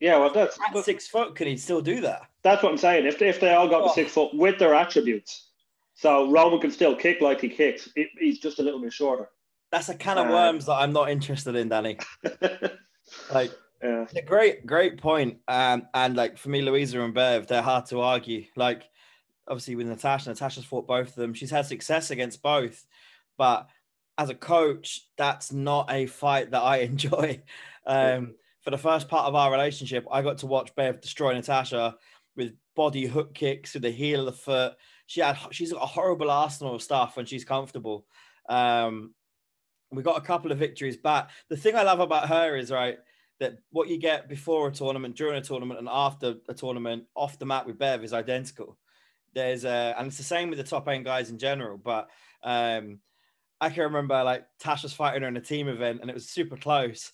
Yeah, 0.00 0.18
well, 0.18 0.32
that's 0.32 0.58
at 0.60 0.84
six 0.84 1.08
foot. 1.08 1.34
Can 1.34 1.46
he 1.46 1.56
still 1.56 1.80
do 1.80 2.00
that? 2.02 2.22
That's 2.42 2.62
what 2.62 2.72
I'm 2.72 2.78
saying. 2.78 3.06
If 3.06 3.20
if 3.22 3.40
they 3.40 3.54
all 3.54 3.68
got 3.68 3.82
oh. 3.82 3.88
to 3.88 3.94
six 3.94 4.12
foot 4.12 4.34
with 4.34 4.58
their 4.58 4.74
attributes, 4.74 5.50
so 5.94 6.30
Roman 6.30 6.60
can 6.60 6.70
still 6.70 6.94
kick 6.94 7.20
like 7.20 7.40
he 7.40 7.48
kicks. 7.48 7.88
It, 7.96 8.08
he's 8.18 8.38
just 8.38 8.58
a 8.58 8.62
little 8.62 8.80
bit 8.80 8.92
shorter. 8.92 9.28
That's 9.72 9.88
a 9.88 9.94
can 9.94 10.18
of 10.18 10.28
uh, 10.28 10.32
worms 10.32 10.66
that 10.66 10.74
I'm 10.74 10.92
not 10.92 11.10
interested 11.10 11.56
in, 11.56 11.68
Danny. 11.68 11.98
like, 13.32 13.50
yeah. 13.82 14.06
a 14.14 14.22
great, 14.22 14.66
great 14.66 14.98
point. 14.98 15.38
Um, 15.48 15.88
and 15.92 16.14
like 16.14 16.38
for 16.38 16.50
me, 16.50 16.62
Louisa 16.62 17.00
and 17.00 17.14
Bev, 17.14 17.46
they're 17.46 17.62
hard 17.62 17.86
to 17.86 18.00
argue. 18.00 18.44
Like, 18.54 18.84
obviously 19.48 19.76
with 19.76 19.86
Natasha, 19.86 20.28
Natasha's 20.28 20.64
fought 20.64 20.86
both 20.86 21.08
of 21.08 21.14
them. 21.14 21.34
She's 21.34 21.50
had 21.50 21.66
success 21.66 22.10
against 22.10 22.42
both, 22.42 22.86
but 23.36 23.68
as 24.18 24.30
a 24.30 24.34
coach, 24.34 25.06
that's 25.16 25.52
not 25.52 25.90
a 25.90 26.06
fight 26.06 26.50
that 26.50 26.62
I 26.62 26.76
enjoy. 26.90 27.42
Um, 27.86 28.34
for 28.62 28.70
the 28.70 28.78
first 28.78 29.08
part 29.08 29.26
of 29.26 29.34
our 29.34 29.50
relationship, 29.50 30.06
I 30.10 30.22
got 30.22 30.38
to 30.38 30.46
watch 30.46 30.74
Bev 30.74 31.00
destroy 31.00 31.34
Natasha 31.34 31.96
with 32.36 32.54
body 32.74 33.06
hook 33.06 33.32
kicks 33.34 33.74
with 33.74 33.82
the 33.82 33.90
heel 33.90 34.20
of 34.20 34.26
the 34.26 34.32
foot 34.32 34.74
she 35.06 35.20
had 35.20 35.38
she's 35.50 35.72
got 35.72 35.82
a 35.82 35.86
horrible 35.86 36.30
arsenal 36.30 36.74
of 36.74 36.82
stuff 36.82 37.16
when 37.16 37.26
she's 37.26 37.44
comfortable. 37.44 38.04
Um, 38.48 39.14
we 39.92 40.02
got 40.02 40.18
a 40.18 40.22
couple 40.22 40.52
of 40.52 40.58
victories 40.58 40.96
back. 40.96 41.30
The 41.48 41.56
thing 41.56 41.76
I 41.76 41.84
love 41.84 42.00
about 42.00 42.28
her 42.28 42.56
is 42.56 42.70
right 42.70 42.98
that 43.38 43.58
what 43.70 43.88
you 43.88 43.98
get 43.98 44.28
before 44.28 44.68
a 44.68 44.72
tournament, 44.72 45.14
during 45.14 45.38
a 45.38 45.42
tournament, 45.42 45.78
and 45.78 45.88
after 45.90 46.36
a 46.48 46.54
tournament 46.54 47.04
off 47.14 47.38
the 47.38 47.46
mat 47.46 47.66
with 47.66 47.78
Bev 47.78 48.02
is 48.02 48.12
identical. 48.12 48.76
There's 49.34 49.64
a, 49.64 49.94
and 49.96 50.08
it's 50.08 50.16
the 50.16 50.22
same 50.22 50.48
with 50.48 50.58
the 50.58 50.64
top 50.64 50.88
end 50.88 51.04
guys 51.04 51.30
in 51.30 51.38
general. 51.38 51.76
But 51.76 52.08
um, 52.42 52.98
I 53.60 53.70
can 53.70 53.84
remember 53.84 54.22
like 54.22 54.44
Tasha's 54.62 54.92
fighting 54.92 55.22
her 55.22 55.28
in 55.28 55.36
a 55.36 55.40
team 55.40 55.68
event, 55.68 56.00
and 56.00 56.10
it 56.10 56.14
was 56.14 56.28
super 56.28 56.56
close. 56.56 57.12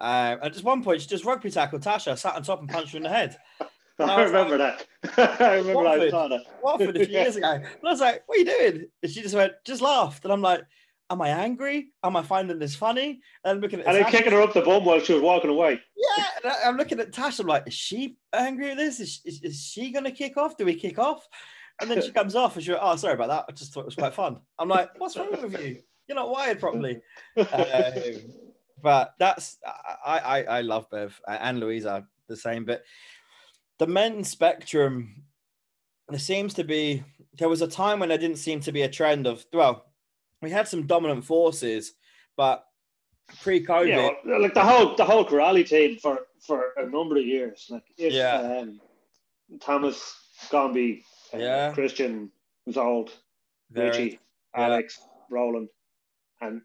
Uh, 0.00 0.36
at 0.42 0.52
just 0.52 0.64
one 0.64 0.82
point, 0.82 1.00
she 1.00 1.06
just 1.06 1.24
rugby 1.24 1.50
tackled 1.50 1.82
Tasha, 1.82 2.18
sat 2.18 2.34
on 2.34 2.42
top 2.42 2.60
and 2.60 2.68
punched 2.68 2.92
her 2.92 2.96
in 2.96 3.04
the 3.04 3.08
head. 3.08 3.36
I, 4.00 4.22
remember 4.24 4.58
like, 4.58 4.88
that. 5.14 5.40
I 5.40 5.54
remember 5.54 5.84
Watford, 5.84 6.14
I 6.14 6.28
that. 6.28 6.44
Watford 6.60 6.96
a 6.96 7.06
few 7.06 7.14
years 7.20 7.36
ago. 7.36 7.48
And 7.52 7.64
I 7.64 7.90
was 7.90 8.00
like, 8.00 8.24
what 8.26 8.36
are 8.36 8.38
you 8.40 8.44
doing? 8.44 8.86
And 9.00 9.12
she 9.12 9.22
just 9.22 9.36
went, 9.36 9.52
just 9.64 9.80
laughed. 9.80 10.24
And 10.24 10.32
I'm 10.32 10.42
like, 10.42 10.62
am 11.10 11.22
I 11.22 11.28
angry? 11.28 11.90
Am 12.02 12.16
I 12.16 12.22
finding 12.22 12.58
this 12.58 12.74
funny? 12.74 13.20
And 13.44 13.52
I'm 13.52 13.60
looking 13.60 13.80
at 13.80 13.86
And 13.86 13.96
then 13.96 14.10
kicking 14.10 14.32
her 14.32 14.42
up 14.42 14.52
the 14.52 14.62
bum 14.62 14.84
while 14.84 14.98
she 14.98 15.12
was 15.12 15.22
walking 15.22 15.50
away. 15.50 15.80
Yeah. 15.96 16.54
I'm 16.64 16.76
looking 16.76 16.98
at 16.98 17.12
Tash. 17.12 17.38
I'm 17.38 17.46
like, 17.46 17.68
is 17.68 17.74
she 17.74 18.16
angry 18.32 18.72
at 18.72 18.78
this? 18.78 18.98
Is, 18.98 19.20
is, 19.24 19.42
is 19.42 19.62
she 19.62 19.92
going 19.92 20.04
to 20.04 20.10
kick 20.10 20.36
off? 20.36 20.56
Do 20.56 20.64
we 20.64 20.74
kick 20.74 20.98
off? 20.98 21.28
And 21.80 21.90
then 21.90 22.02
she 22.02 22.12
comes 22.12 22.36
off 22.36 22.54
and 22.56 22.64
she 22.64 22.70
went, 22.70 22.82
oh, 22.84 22.96
sorry 22.96 23.14
about 23.14 23.28
that. 23.28 23.46
I 23.48 23.52
just 23.52 23.72
thought 23.72 23.80
it 23.80 23.86
was 23.86 23.96
quite 23.96 24.14
fun. 24.14 24.38
I'm 24.58 24.68
like, 24.68 24.90
what's 24.98 25.16
wrong 25.16 25.30
with 25.30 25.60
you? 25.60 25.78
You're 26.06 26.16
not 26.16 26.30
wired 26.30 26.60
properly. 26.60 27.00
Um, 27.36 27.92
but 28.82 29.14
that's, 29.18 29.58
I, 30.04 30.18
I, 30.18 30.42
I 30.42 30.60
love 30.60 30.88
Bev 30.90 31.18
and 31.26 31.58
Louisa 31.58 32.06
the 32.28 32.36
same. 32.36 32.64
But 32.64 32.82
the 33.78 33.86
men's 33.86 34.28
spectrum, 34.28 35.24
there 36.08 36.18
seems 36.18 36.54
to 36.54 36.64
be 36.64 37.02
there 37.38 37.48
was 37.48 37.62
a 37.62 37.68
time 37.68 37.98
when 37.98 38.08
there 38.10 38.18
didn't 38.18 38.36
seem 38.36 38.60
to 38.60 38.72
be 38.72 38.82
a 38.82 38.88
trend 38.88 39.26
of 39.26 39.44
well, 39.52 39.86
we 40.42 40.50
had 40.50 40.68
some 40.68 40.86
dominant 40.86 41.24
forces, 41.24 41.94
but 42.36 42.64
pre-COVID, 43.40 43.88
Yeah, 43.88 44.10
well, 44.24 44.42
like 44.42 44.54
the 44.54 44.62
whole 44.62 44.94
the 44.96 45.04
whole 45.04 45.24
Corrali 45.24 45.66
team 45.66 45.98
for 45.98 46.20
for 46.46 46.72
a 46.76 46.86
number 46.86 47.16
of 47.16 47.24
years. 47.24 47.66
Like 47.70 47.84
if 47.96 48.12
Yeah. 48.12 48.36
um, 48.60 48.80
Thomas 49.60 50.14
Gombe, 50.50 51.02
uh, 51.34 51.38
Yeah. 51.38 51.72
Christian 51.72 52.30
was 52.66 52.76
old, 52.76 53.12
very- 53.70 53.88
Richie, 53.90 54.20
Alex, 54.54 55.00
Roland, 55.30 55.68
and 56.40 56.62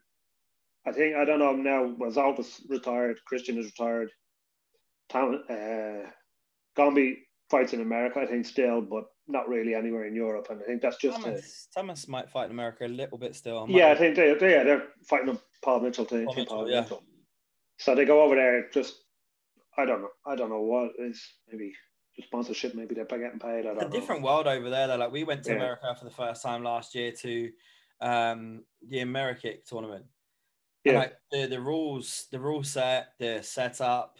I 0.85 0.91
think 0.91 1.15
I 1.15 1.25
don't 1.25 1.39
know 1.39 1.53
now. 1.55 1.83
Was 1.97 2.15
was 2.15 2.61
retired? 2.69 3.19
Christian 3.25 3.57
is 3.57 3.65
retired. 3.65 4.11
Tom 5.09 5.43
uh, 5.49 6.09
Gombe 6.75 7.17
fights 7.49 7.73
in 7.73 7.81
America, 7.81 8.19
I 8.19 8.25
think, 8.27 8.45
still, 8.45 8.81
but 8.81 9.05
not 9.27 9.49
really 9.49 9.73
anywhere 9.75 10.05
in 10.05 10.15
Europe. 10.15 10.47
And 10.49 10.61
I 10.61 10.65
think 10.65 10.81
that's 10.81 10.97
just 10.97 11.19
a, 11.19 11.23
Thomas, 11.23 11.67
Thomas 11.75 12.07
might 12.07 12.29
fight 12.29 12.45
in 12.45 12.51
America 12.51 12.85
a 12.85 12.87
little 12.87 13.17
bit 13.17 13.35
still. 13.35 13.65
Might- 13.67 13.75
yeah. 13.77 13.89
I 13.89 13.95
think 13.95 14.15
they, 14.15 14.33
they 14.35 14.51
yeah, 14.51 14.63
they're 14.63 14.87
fighting 15.07 15.37
Paul 15.63 15.81
Mitchell 15.81 16.05
team. 16.05 16.25
Paul 16.25 16.35
Mitchell, 16.35 16.57
Paul 16.57 16.69
yeah. 16.69 16.81
Mitchell. 16.81 17.03
So 17.77 17.95
they 17.95 18.05
go 18.05 18.21
over 18.21 18.35
there. 18.35 18.69
Just 18.69 18.95
I 19.77 19.85
don't 19.85 20.01
know. 20.01 20.09
I 20.25 20.35
don't 20.35 20.49
know 20.49 20.61
what 20.61 20.91
is 20.99 21.21
maybe 21.51 21.73
the 22.19 22.25
sponsorship. 22.25 22.75
Maybe 22.75 22.95
they're 22.95 23.05
getting 23.05 23.39
paid. 23.39 23.65
I 23.65 23.69
It's 23.71 23.79
don't 23.79 23.81
a 23.81 23.81
know. 23.85 23.89
different 23.89 24.21
world 24.23 24.47
over 24.47 24.69
there. 24.69 24.87
Though. 24.87 24.97
Like 24.97 25.11
we 25.11 25.23
went 25.23 25.43
to 25.45 25.51
Yeah. 25.51 25.57
America 25.57 25.95
for 25.97 26.05
the 26.05 26.11
first 26.11 26.41
time 26.43 26.63
last 26.63 26.93
year 26.95 27.11
to 27.11 27.51
um, 28.01 28.63
the 28.87 28.97
Amerikick 28.97 29.65
tournament. 29.65 30.05
And, 30.85 30.93
Yeah, 30.93 30.99
like 30.99 31.15
the, 31.31 31.47
the 31.47 31.59
rules, 31.59 32.27
the 32.31 32.39
rule 32.39 32.63
set, 32.63 33.13
the 33.19 33.41
setup, 33.41 34.17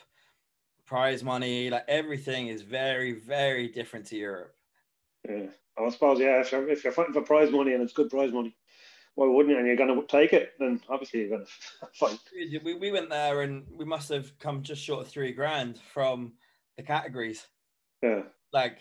prize 0.86 1.24
money, 1.24 1.70
like 1.70 1.86
everything 1.88 2.48
is 2.48 2.62
very, 2.62 3.14
very 3.14 3.68
different 3.68 4.06
to 4.08 4.16
Europe. 4.18 4.56
yeah. 5.28 5.48
I 5.78 5.90
suppose 5.92 6.20
yeah. 6.20 6.42
If 6.42 6.52
you're, 6.52 6.68
if 6.68 6.84
you're 6.84 6.92
fighting 6.92 7.14
for 7.14 7.22
prize 7.22 7.52
money 7.52 7.74
and 7.74 7.82
it's 7.82 7.94
good 7.94 8.10
prize 8.10 8.34
money, 8.34 8.54
why 9.16 9.28
wouldn't 9.28 9.54
you? 9.54 9.58
And 9.58 9.66
you're 9.66 9.78
going 9.78 9.96
to 9.96 10.06
take 10.08 10.34
it, 10.34 10.52
then 10.60 10.82
obviously 10.90 11.22
you're 11.22 11.30
going 11.30 11.46
to 11.82 11.88
fight. 11.94 12.20
We, 12.64 12.74
we 12.76 12.92
went 12.92 13.10
there 13.10 13.42
and 13.44 13.66
we 13.72 13.86
must 13.86 14.10
have 14.10 14.38
come 14.40 14.62
just 14.62 14.84
short 14.84 15.06
of 15.06 15.08
three 15.12 15.32
grand 15.32 15.80
from 15.94 16.34
the 16.76 16.84
categories. 16.84 17.48
Yeah, 18.02 18.24
Like, 18.54 18.78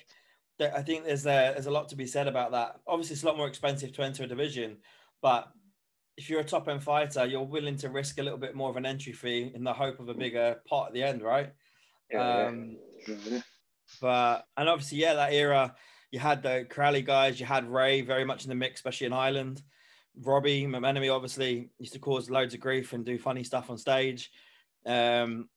I 0.61 0.83
think 0.83 1.05
there's 1.05 1.27
a, 1.27 1.53
there's 1.55 1.67
a 1.67 1.71
lot 1.71 1.89
to 1.91 1.97
be 1.97 2.07
said 2.07 2.27
about 2.27 2.53
that. 2.53 2.81
Obviously, 2.87 3.15
it's 3.15 3.23
a 3.23 3.27
lot 3.27 3.37
more 3.37 3.49
expensive 3.49 3.93
to 3.93 4.03
enter 4.03 4.25
a 4.25 4.27
division, 4.27 4.79
but 5.23 5.49
if 6.17 6.29
you're 6.29 6.41
a 6.41 6.45
top 6.45 6.69
end 6.69 6.83
fighter, 6.83 7.27
you're 7.27 7.43
willing 7.43 7.77
to 7.77 7.91
risk 7.91 8.19
a 8.19 8.23
little 8.23 8.39
bit 8.39 8.57
more 8.57 8.71
of 8.71 8.77
an 8.77 8.87
entry 8.87 9.13
fee 9.13 9.53
in 9.55 9.63
the 9.63 9.73
hope 9.73 10.01
of 10.01 10.09
a 10.09 10.15
bigger 10.15 10.57
pot 10.69 10.89
at 10.89 10.95
the 10.95 11.03
end, 11.03 11.23
right? 11.23 11.53
yeah, 12.11 12.47
um, 12.47 12.77
yeah. 13.07 13.41
But 14.01 14.47
and 14.57 14.69
obviously, 14.69 14.99
yeah, 14.99 15.15
that 15.15 15.33
era 15.33 15.75
you 16.11 16.19
had 16.19 16.43
the 16.43 16.67
Crowley 16.69 17.03
guys, 17.03 17.39
you 17.39 17.47
had 17.47 17.71
Ray 17.71 18.01
very 18.01 18.25
much 18.25 18.45
in 18.45 18.49
the 18.49 18.55
mix, 18.55 18.81
especially 18.81 19.09
in 19.09 19.13
Ireland. 19.13 19.63
Robbie 20.21 20.67
McMenemy 20.67 21.15
obviously 21.15 21.71
used 21.79 21.93
to 21.93 21.99
cause 21.99 22.31
loads 22.31 22.55
of 22.55 22.61
grief 22.61 22.93
and 22.93 23.05
do 23.05 23.19
funny 23.19 23.45
stuff 23.45 23.71
on 23.71 23.79
stage. 23.79 24.31
Um, 24.87 25.49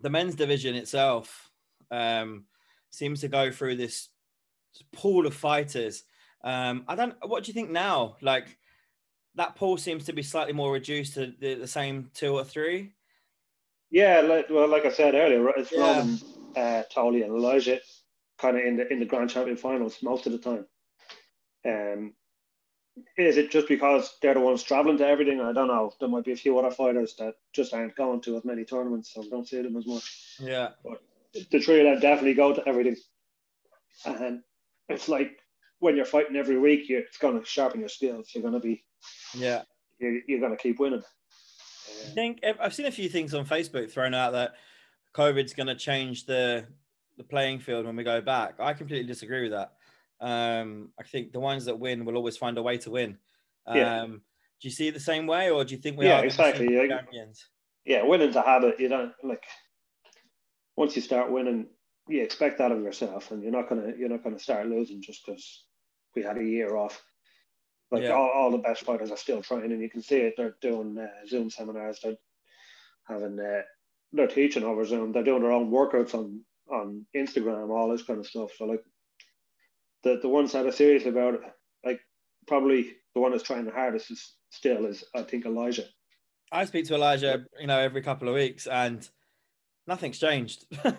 the 0.00 0.10
men's 0.10 0.34
division 0.34 0.74
itself 0.74 1.50
um, 1.90 2.44
seems 2.90 3.20
to 3.20 3.28
go 3.28 3.50
through 3.50 3.76
this 3.76 4.08
pool 4.92 5.26
of 5.26 5.34
fighters. 5.34 6.04
Um, 6.44 6.84
I 6.88 6.94
don't. 6.94 7.14
What 7.26 7.44
do 7.44 7.48
you 7.48 7.54
think 7.54 7.70
now? 7.70 8.16
Like 8.20 8.56
that 9.34 9.56
pool 9.56 9.76
seems 9.76 10.04
to 10.06 10.12
be 10.12 10.22
slightly 10.22 10.52
more 10.52 10.72
reduced 10.72 11.14
to 11.14 11.32
the, 11.40 11.54
the 11.54 11.66
same 11.66 12.10
two 12.14 12.34
or 12.34 12.44
three. 12.44 12.94
Yeah, 13.90 14.20
like 14.20 14.46
well, 14.50 14.68
like 14.68 14.84
I 14.84 14.90
said 14.90 15.14
earlier, 15.14 15.48
it's 15.50 15.72
Yeah. 15.72 15.98
Roman, 15.98 16.18
uh, 16.56 16.82
Tolly, 16.92 17.22
and 17.22 17.34
Elijah 17.34 17.80
kind 18.38 18.56
of 18.56 18.64
in 18.64 18.76
the 18.76 18.92
in 18.92 19.00
the 19.00 19.06
Grand 19.06 19.30
Champion 19.30 19.56
finals 19.56 19.98
most 20.02 20.26
of 20.26 20.32
the 20.32 20.38
time. 20.38 20.66
Um, 21.66 22.14
is 23.16 23.36
it 23.36 23.50
just 23.50 23.68
because 23.68 24.16
they're 24.20 24.34
the 24.34 24.40
ones 24.40 24.62
traveling 24.62 24.98
to 24.98 25.06
everything? 25.06 25.40
I 25.40 25.52
don't 25.52 25.68
know. 25.68 25.92
There 26.00 26.08
might 26.08 26.24
be 26.24 26.32
a 26.32 26.36
few 26.36 26.58
other 26.58 26.70
fighters 26.70 27.14
that 27.18 27.34
just 27.52 27.72
aren't 27.72 27.96
going 27.96 28.20
to 28.22 28.36
as 28.36 28.44
many 28.44 28.64
tournaments, 28.64 29.14
so 29.14 29.22
I 29.22 29.28
don't 29.28 29.46
see 29.46 29.62
them 29.62 29.76
as 29.76 29.86
much. 29.86 30.36
Yeah, 30.40 30.70
The 31.34 31.60
three 31.60 31.80
of 31.80 31.86
them 31.86 32.00
definitely 32.00 32.34
go 32.34 32.54
to 32.54 32.66
everything, 32.66 32.96
and 34.04 34.40
it's 34.88 35.08
like 35.08 35.38
when 35.78 35.96
you're 35.96 36.04
fighting 36.04 36.36
every 36.36 36.58
week, 36.58 36.88
you 36.88 36.98
it's 36.98 37.18
going 37.18 37.38
to 37.38 37.44
sharpen 37.46 37.80
your 37.80 37.88
skills. 37.88 38.30
You're 38.34 38.42
going 38.42 38.54
to 38.54 38.60
be 38.60 38.82
yeah. 39.34 39.62
you're, 39.98 40.20
you're 40.26 40.40
going 40.40 40.56
to 40.56 40.62
keep 40.62 40.80
winning. 40.80 41.02
I 42.06 42.10
think 42.14 42.40
I've 42.60 42.74
seen 42.74 42.86
a 42.86 42.90
few 42.90 43.08
things 43.08 43.34
on 43.34 43.44
Facebook 43.44 43.90
thrown 43.90 44.14
out 44.14 44.32
that 44.32 44.54
COVID's 45.14 45.52
going 45.54 45.66
to 45.66 45.74
change 45.74 46.26
the 46.26 46.66
the 47.16 47.24
playing 47.24 47.58
field 47.58 47.84
when 47.86 47.96
we 47.96 48.04
go 48.04 48.20
back. 48.20 48.54
I 48.60 48.72
completely 48.72 49.06
disagree 49.06 49.42
with 49.42 49.52
that. 49.52 49.72
Um, 50.20 50.90
I 50.98 51.02
think 51.02 51.32
the 51.32 51.40
ones 51.40 51.64
that 51.66 51.78
win 51.78 52.04
will 52.04 52.16
always 52.16 52.36
find 52.36 52.56
a 52.58 52.62
way 52.62 52.78
to 52.78 52.90
win. 52.90 53.18
Um, 53.66 53.76
Yeah. 53.76 54.06
Do 54.06 54.66
you 54.66 54.70
see 54.70 54.88
it 54.88 54.94
the 54.94 55.00
same 55.00 55.26
way, 55.28 55.50
or 55.50 55.64
do 55.64 55.74
you 55.74 55.80
think 55.80 55.96
we 55.96 56.06
Yeah, 56.06 56.20
are 56.20 56.24
exactly, 56.24 56.72
yeah. 56.72 56.88
champions? 56.88 57.46
yeah, 57.84 58.02
winning's 58.02 58.34
a 58.34 58.42
habit. 58.42 58.80
You 58.80 58.88
don't 58.88 59.12
like 59.22 59.44
once 60.78 60.94
you 60.94 61.02
start 61.02 61.32
winning, 61.32 61.66
you 62.08 62.22
expect 62.22 62.58
that 62.58 62.70
of 62.70 62.80
yourself, 62.80 63.32
and 63.32 63.42
you're 63.42 63.50
not 63.58 63.68
gonna 63.68 63.92
you're 63.98 64.08
not 64.08 64.22
gonna 64.22 64.38
start 64.38 64.68
losing 64.68 65.02
just 65.02 65.26
because 65.26 65.64
we 66.14 66.22
had 66.22 66.38
a 66.38 66.44
year 66.44 66.76
off. 66.76 67.02
Like 67.90 68.04
Yeah. 68.04 68.12
all, 68.12 68.30
all 68.30 68.50
the 68.52 68.58
best 68.68 68.84
fighters 68.84 69.10
are 69.10 69.16
still 69.16 69.42
trying, 69.42 69.72
and 69.72 69.82
you 69.82 69.90
can 69.90 70.02
see 70.02 70.18
it. 70.18 70.34
They're 70.36 70.56
doing 70.60 70.96
uh, 70.96 71.26
Zoom 71.26 71.50
seminars. 71.50 71.98
They're 72.00 72.14
having 73.08 73.40
uh, 73.40 73.62
they're 74.12 74.28
teaching 74.28 74.62
over 74.62 74.84
Zoom. 74.84 75.10
They're 75.10 75.24
doing 75.24 75.42
their 75.42 75.50
own 75.58 75.72
workouts 75.72 76.14
on 76.14 76.44
on 76.70 77.04
Instagram, 77.16 77.70
all 77.70 77.90
this 77.90 78.04
kind 78.04 78.20
of 78.20 78.26
stuff. 78.28 78.52
So 78.56 78.66
like 78.66 78.84
the 80.04 80.20
the 80.22 80.28
ones 80.28 80.52
that 80.52 80.64
are 80.64 80.70
serious 80.72 81.06
about 81.06 81.34
it, 81.34 81.40
like 81.84 82.00
probably 82.46 82.92
the 83.16 83.20
one 83.20 83.32
that's 83.32 83.42
trying 83.42 83.64
the 83.64 83.72
hardest 83.72 84.12
is 84.12 84.32
still 84.50 84.86
is 84.86 85.02
I 85.12 85.22
think 85.22 85.44
Elijah. 85.44 85.86
I 86.52 86.66
speak 86.66 86.86
to 86.86 86.94
Elijah, 86.94 87.44
you 87.60 87.66
know, 87.66 87.80
every 87.80 88.00
couple 88.00 88.28
of 88.28 88.34
weeks, 88.34 88.68
and 88.68 89.10
nothing's 89.88 90.18
changed. 90.18 90.66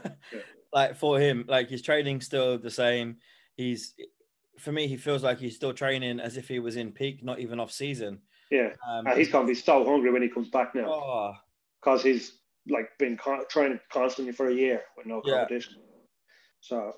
Like 0.72 0.98
for 0.98 1.20
him, 1.20 1.46
like 1.48 1.68
his 1.68 1.82
training's 1.82 2.28
still 2.28 2.60
the 2.60 2.70
same. 2.70 3.18
He's, 3.56 3.96
for 4.60 4.72
me, 4.72 4.88
he 4.88 4.98
feels 4.98 5.24
like 5.24 5.40
he's 5.40 5.56
still 5.56 5.74
training 5.74 6.20
as 6.20 6.38
if 6.38 6.48
he 6.48 6.60
was 6.60 6.76
in 6.76 6.92
peak, 6.92 7.24
not 7.24 7.40
even 7.40 7.60
off 7.60 7.72
season. 7.72 8.20
Yeah. 8.52 8.74
Um, 8.88 9.08
he's 9.18 9.32
gonna 9.32 9.48
be 9.48 9.56
so 9.56 9.84
hungry 9.84 10.12
when 10.12 10.22
he 10.22 10.30
comes 10.30 10.50
back 10.50 10.76
now 10.76 10.86
oh, 10.88 11.34
because 11.82 12.04
he's 12.04 12.34
like 12.70 12.90
been 13.00 13.18
co- 13.18 13.46
training 13.50 13.80
constantly 13.92 14.32
for 14.32 14.50
a 14.50 14.54
year 14.54 14.84
with 14.96 15.08
no 15.08 15.24
Yeah. 15.26 15.40
competition. 15.40 15.74
So, 16.60 16.94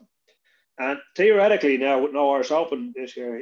and 0.78 1.00
theoretically 1.16 1.78
now 1.78 2.02
with 2.02 2.12
no 2.12 2.30
Irish 2.34 2.52
Open 2.52 2.92
this 2.94 3.16
year, 3.16 3.42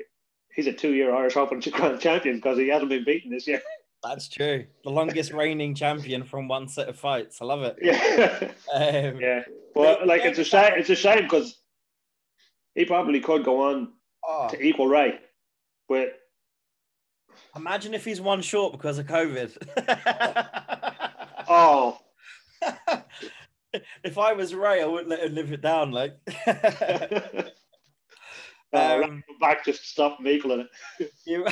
he's 0.54 0.68
a 0.68 0.74
two-year 0.74 1.12
Irish 1.12 1.38
Open 1.38 1.60
Grand 1.72 2.00
champion 2.00 2.36
because 2.36 2.60
he 2.60 2.68
hasn't 2.68 2.90
been 2.90 3.04
beaten 3.04 3.32
this 3.32 3.48
year. 3.48 3.64
That's 4.04 4.30
true. 4.30 4.66
The 4.84 4.90
longest 4.90 5.32
reigning 5.34 5.76
champion 5.76 6.24
from 6.24 6.48
one 6.48 6.68
set 6.68 6.88
of 6.88 6.98
fights. 6.98 7.42
I 7.42 7.46
love 7.46 7.64
it. 7.64 7.78
yeah, 7.82 8.52
Um, 8.74 9.20
yeah. 9.20 9.44
But 9.76 10.08
like 10.08 10.24
it's 10.24 10.40
a 10.40 10.44
shame. 10.44 10.74
It's 10.76 10.90
a 10.90 10.96
shame 10.96 11.24
because 11.24 11.60
he 12.76 12.86
probably 12.86 13.20
could 13.20 13.44
go 13.44 13.70
on 13.70 13.94
oh, 14.28 14.48
to 14.50 14.62
equal 14.62 14.88
Ray, 14.88 15.20
but 15.88 16.20
imagine 17.56 17.94
if 17.94 18.06
he's 18.06 18.22
one 18.22 18.42
short 18.42 18.74
because 18.74 18.98
of 18.98 19.06
COVID. 19.06 19.56
oh, 21.48 22.00
if 24.04 24.18
I 24.18 24.34
was 24.34 24.54
Ray, 24.54 24.82
I 24.82 24.86
wouldn't 24.86 25.10
let 25.10 25.24
him 25.24 25.36
live 25.36 25.52
it 25.52 25.62
down. 25.62 25.92
Like, 25.92 26.18
uh, 26.48 27.44
um, 28.74 29.24
back 29.40 29.66
just 29.66 29.82
to 29.82 29.88
stop 29.88 30.20
me 30.20 30.42
it. 30.44 30.68
you, 31.26 31.46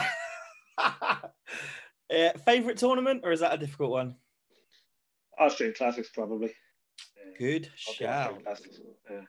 uh, 2.13 2.37
favorite 2.45 2.77
tournament, 2.77 3.21
or 3.23 3.31
is 3.31 3.39
that 3.41 3.53
a 3.53 3.57
difficult 3.57 3.91
one? 3.91 4.15
Austrian 5.39 5.73
Classics 5.73 6.09
probably. 6.13 6.53
Good 7.37 7.69
shout. 7.75 8.41
Yeah. 9.09 9.21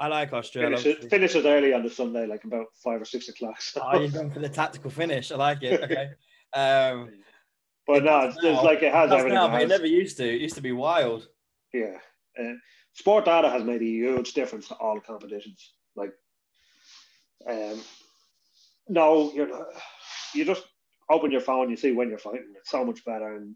I 0.00 0.08
like 0.08 0.32
Australia. 0.32 0.76
Finishes, 0.76 1.08
finishes 1.08 1.46
early 1.46 1.72
on 1.72 1.84
the 1.84 1.90
Sunday, 1.90 2.26
like 2.26 2.42
about 2.42 2.66
five 2.82 3.00
or 3.00 3.04
six 3.04 3.28
o'clock. 3.28 3.60
So. 3.60 3.82
Oh, 3.84 4.00
you're 4.00 4.10
going 4.10 4.32
for 4.32 4.40
the 4.40 4.48
tactical 4.48 4.90
finish. 4.90 5.30
I 5.30 5.36
like 5.36 5.62
it. 5.62 5.80
Okay. 5.80 6.08
Um, 6.54 7.10
but 7.86 8.02
no, 8.02 8.26
it's, 8.26 8.36
it's 8.42 8.62
like 8.62 8.82
it 8.82 8.92
has 8.92 9.12
everything. 9.12 9.34
now, 9.34 9.46
it 9.46 9.50
but 9.50 9.62
it 9.62 9.68
never 9.68 9.86
used 9.86 10.16
to. 10.16 10.28
It 10.28 10.40
used 10.40 10.56
to 10.56 10.60
be 10.60 10.72
wild. 10.72 11.28
Yeah. 11.72 11.98
Uh, 12.38 12.54
sport 12.94 13.26
data 13.26 13.48
has 13.48 13.62
made 13.62 13.80
a 13.80 13.84
huge 13.84 14.32
difference 14.32 14.66
to 14.68 14.74
all 14.74 15.00
competitions. 15.00 15.74
Like, 15.94 16.12
um, 17.48 17.80
no, 18.88 19.32
you're 19.32 19.48
not, 19.48 19.66
you 20.34 20.44
just 20.44 20.64
open 21.10 21.30
your 21.30 21.40
phone, 21.40 21.70
you 21.70 21.76
see 21.76 21.92
when 21.92 22.08
you're 22.08 22.18
fighting. 22.18 22.52
It's 22.56 22.70
so 22.70 22.84
much 22.84 23.04
better, 23.04 23.36
and 23.36 23.54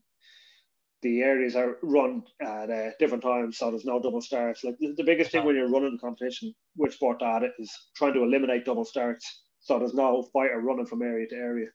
the 1.02 1.22
areas 1.22 1.56
are 1.56 1.76
run 1.82 2.22
at 2.40 2.70
uh, 2.70 2.90
different 2.98 3.22
times, 3.22 3.58
so 3.58 3.70
there's 3.70 3.84
no 3.84 4.00
double 4.00 4.20
starts. 4.20 4.64
Like 4.64 4.76
the, 4.78 4.94
the 4.96 5.04
biggest 5.04 5.30
thing 5.30 5.44
when 5.44 5.54
you're 5.54 5.70
running 5.70 5.94
a 5.94 5.98
competition 5.98 6.54
with 6.76 6.94
sport 6.94 7.20
data 7.20 7.48
is 7.58 7.70
trying 7.94 8.14
to 8.14 8.22
eliminate 8.22 8.64
double 8.64 8.84
starts, 8.84 9.42
so 9.60 9.78
there's 9.78 9.94
no 9.94 10.28
fighter 10.32 10.60
running 10.60 10.86
from 10.86 11.02
area 11.02 11.26
to 11.28 11.36
area. 11.36 11.68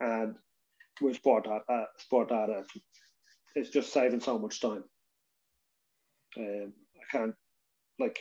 And 0.00 0.34
with 1.00 1.16
sport 1.16 1.44
data, 1.44 1.60
uh, 1.68 1.84
sport 1.98 2.30
data, 2.30 2.64
it's 3.54 3.70
just 3.70 3.92
saving 3.92 4.20
so 4.20 4.38
much 4.38 4.60
time. 4.60 4.84
Um, 6.38 6.72
I 6.96 7.16
can't 7.16 7.34
like 7.98 8.18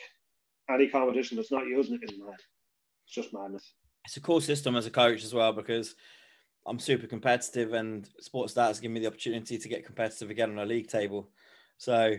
any 0.70 0.88
competition 0.88 1.38
that's 1.38 1.52
not 1.52 1.66
using 1.66 2.00
it 2.02 2.12
is 2.12 2.20
mad. 2.20 2.36
it's 3.06 3.16
just 3.16 3.34
madness. 3.34 3.74
It's 4.06 4.18
a 4.18 4.22
cool 4.22 4.42
system 4.42 4.76
as 4.76 4.86
a 4.86 4.92
coach 4.92 5.24
as 5.24 5.34
well 5.34 5.54
because 5.54 5.96
I'm 6.66 6.80
super 6.80 7.08
competitive 7.08 7.74
and 7.74 8.08
sports 8.20 8.54
stats 8.54 8.82
give 8.82 8.92
me 8.92 9.00
the 9.00 9.08
opportunity 9.08 9.58
to 9.58 9.70
get 9.70 9.86
competitive 9.86 10.30
again 10.30 10.52
on 10.52 10.60
a 10.60 10.66
league 10.66 10.88
table. 10.88 11.30
So 11.78 12.16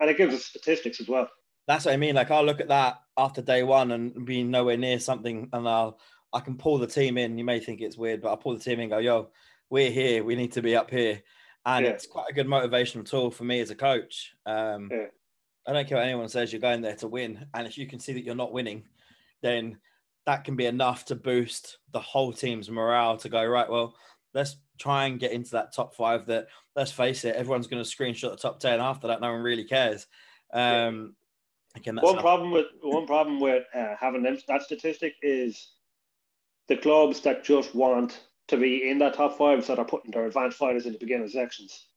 and 0.00 0.10
it 0.10 0.16
gives 0.16 0.34
us 0.34 0.44
statistics 0.44 1.00
as 1.00 1.08
well. 1.08 1.28
That's 1.66 1.84
what 1.84 1.94
I 1.94 1.96
mean. 1.96 2.14
Like 2.14 2.30
I'll 2.30 2.44
look 2.44 2.60
at 2.60 2.68
that 2.68 3.00
after 3.16 3.42
day 3.42 3.62
one 3.62 3.92
and 3.92 4.24
be 4.24 4.42
nowhere 4.42 4.76
near 4.76 4.98
something, 4.98 5.48
and 5.52 5.68
I'll 5.68 5.98
I 6.32 6.40
can 6.40 6.56
pull 6.56 6.78
the 6.78 6.86
team 6.86 7.18
in. 7.18 7.38
You 7.38 7.44
may 7.44 7.60
think 7.60 7.80
it's 7.80 7.96
weird, 7.96 8.20
but 8.20 8.28
I'll 8.28 8.36
pull 8.36 8.54
the 8.54 8.62
team 8.62 8.74
in 8.74 8.80
and 8.80 8.90
go, 8.90 8.98
yo, 8.98 9.30
we're 9.70 9.90
here. 9.90 10.22
We 10.22 10.36
need 10.36 10.52
to 10.52 10.62
be 10.62 10.76
up 10.76 10.90
here. 10.90 11.22
And 11.64 11.84
yeah. 11.84 11.92
it's 11.92 12.06
quite 12.06 12.26
a 12.30 12.34
good 12.34 12.46
motivational 12.46 13.08
tool 13.08 13.30
for 13.30 13.44
me 13.44 13.60
as 13.60 13.70
a 13.70 13.74
coach. 13.74 14.34
Um, 14.44 14.88
yeah. 14.92 15.06
I 15.66 15.72
don't 15.72 15.88
care 15.88 15.98
what 15.98 16.06
anyone 16.06 16.28
says, 16.28 16.52
you're 16.52 16.60
going 16.60 16.82
there 16.82 16.94
to 16.96 17.08
win. 17.08 17.46
And 17.54 17.66
if 17.66 17.76
you 17.76 17.86
can 17.86 17.98
see 17.98 18.12
that 18.12 18.22
you're 18.22 18.36
not 18.36 18.52
winning, 18.52 18.84
then 19.42 19.78
that 20.26 20.44
can 20.44 20.56
be 20.56 20.66
enough 20.66 21.04
to 21.06 21.14
boost 21.14 21.78
the 21.92 22.00
whole 22.00 22.32
team's 22.32 22.68
morale 22.68 23.16
to 23.18 23.28
go, 23.28 23.44
right, 23.44 23.70
well, 23.70 23.94
let's 24.34 24.56
try 24.78 25.06
and 25.06 25.20
get 25.20 25.32
into 25.32 25.52
that 25.52 25.72
top 25.72 25.94
five 25.94 26.26
that, 26.26 26.48
let's 26.74 26.92
face 26.92 27.24
it, 27.24 27.36
everyone's 27.36 27.68
going 27.68 27.82
to 27.82 27.88
screenshot 27.88 28.32
the 28.32 28.36
top 28.36 28.60
10 28.60 28.80
after 28.80 29.06
that. 29.06 29.20
No 29.20 29.32
one 29.32 29.42
really 29.42 29.64
cares. 29.64 30.06
Um, 30.52 31.14
again, 31.76 31.98
one 32.02 32.18
problem 32.18 32.50
with 32.50 32.66
one 32.82 33.06
problem 33.06 33.40
with 33.40 33.64
uh, 33.74 33.94
having 33.98 34.22
them, 34.22 34.38
that 34.48 34.62
statistic 34.62 35.14
is 35.22 35.70
the 36.68 36.76
clubs 36.76 37.20
that 37.20 37.44
just 37.44 37.74
want 37.74 38.20
to 38.48 38.56
be 38.56 38.88
in 38.88 38.98
that 38.98 39.14
top 39.14 39.38
five 39.38 39.64
so 39.64 39.74
they're 39.74 39.84
putting 39.84 40.10
their 40.10 40.26
advanced 40.26 40.58
fighters 40.58 40.86
in 40.86 40.92
the 40.92 40.98
beginner 40.98 41.28
sections. 41.28 41.88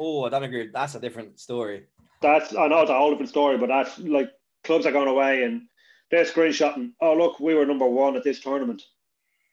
Oh, 0.00 0.24
I 0.24 0.28
don't 0.28 0.42
agree. 0.42 0.70
That's 0.72 0.94
a 0.94 1.00
different 1.00 1.38
story. 1.38 1.86
That's 2.22 2.54
I 2.54 2.68
know 2.68 2.82
it's 2.82 2.90
a 2.90 2.94
whole 2.94 3.10
different 3.10 3.30
story, 3.30 3.58
but 3.58 3.68
that's 3.68 3.98
like 3.98 4.30
clubs 4.64 4.86
are 4.86 4.92
going 4.92 5.08
away 5.08 5.44
and 5.44 5.62
they're 6.10 6.24
screenshotting. 6.24 6.92
Oh, 7.00 7.14
look, 7.14 7.40
we 7.40 7.54
were 7.54 7.66
number 7.66 7.86
one 7.86 8.16
at 8.16 8.24
this 8.24 8.40
tournament 8.40 8.82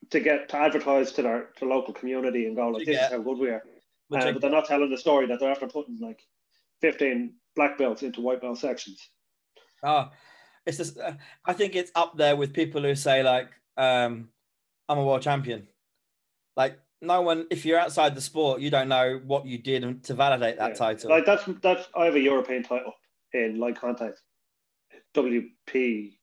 to 0.10 0.20
get 0.20 0.50
to 0.50 0.58
advertise 0.58 1.12
to 1.14 1.22
their 1.22 1.50
to 1.58 1.66
local 1.66 1.94
community 1.94 2.48
and 2.48 2.56
go 2.56 2.70
like, 2.70 2.86
this 2.86 3.00
is 3.00 3.12
how 3.12 3.20
good 3.20 3.38
we 3.38 3.50
are. 3.50 3.64
Uh, 4.14 4.32
but 4.32 4.42
they're 4.42 4.50
not 4.50 4.66
telling 4.66 4.90
the 4.90 4.98
story 4.98 5.28
that 5.28 5.40
they're 5.40 5.52
after 5.52 5.68
putting 5.68 6.00
like 6.00 6.22
fifteen 6.82 7.34
black 7.56 7.78
belts 7.78 8.04
into 8.04 8.22
white 8.22 8.42
belt 8.42 8.58
sections. 8.58 9.10
Oh, 9.84 10.10
it's 10.66 10.78
just. 10.78 10.98
Uh, 10.98 11.14
I 11.46 11.54
think 11.54 11.76
it's 11.76 11.92
up 11.94 12.18
there 12.18 12.36
with 12.36 12.54
people 12.54 12.82
who 12.82 12.96
say 12.96 13.22
like, 13.22 13.50
um, 13.76 14.30
"I'm 14.88 14.98
a 14.98 15.04
world 15.04 15.22
champion." 15.22 15.68
Like 16.56 16.80
no 17.02 17.22
one, 17.22 17.48
if 17.52 17.66
you're 17.66 17.80
outside 17.80 18.16
the 18.16 18.22
sport, 18.22 18.62
you 18.62 18.72
don't 18.72 18.88
know 18.88 19.22
what 19.26 19.46
you 19.46 19.58
did 19.58 20.04
to 20.06 20.14
validate 20.14 20.58
that 20.58 20.70
yeah. 20.70 20.76
title. 20.76 21.10
Like 21.10 21.26
that's 21.26 21.44
that's 21.62 21.88
I 21.96 22.06
have 22.06 22.16
a 22.16 22.20
European 22.20 22.64
title 22.64 22.94
in 23.34 23.60
light 23.60 23.80
contact, 23.80 24.22
WP, 25.16 26.17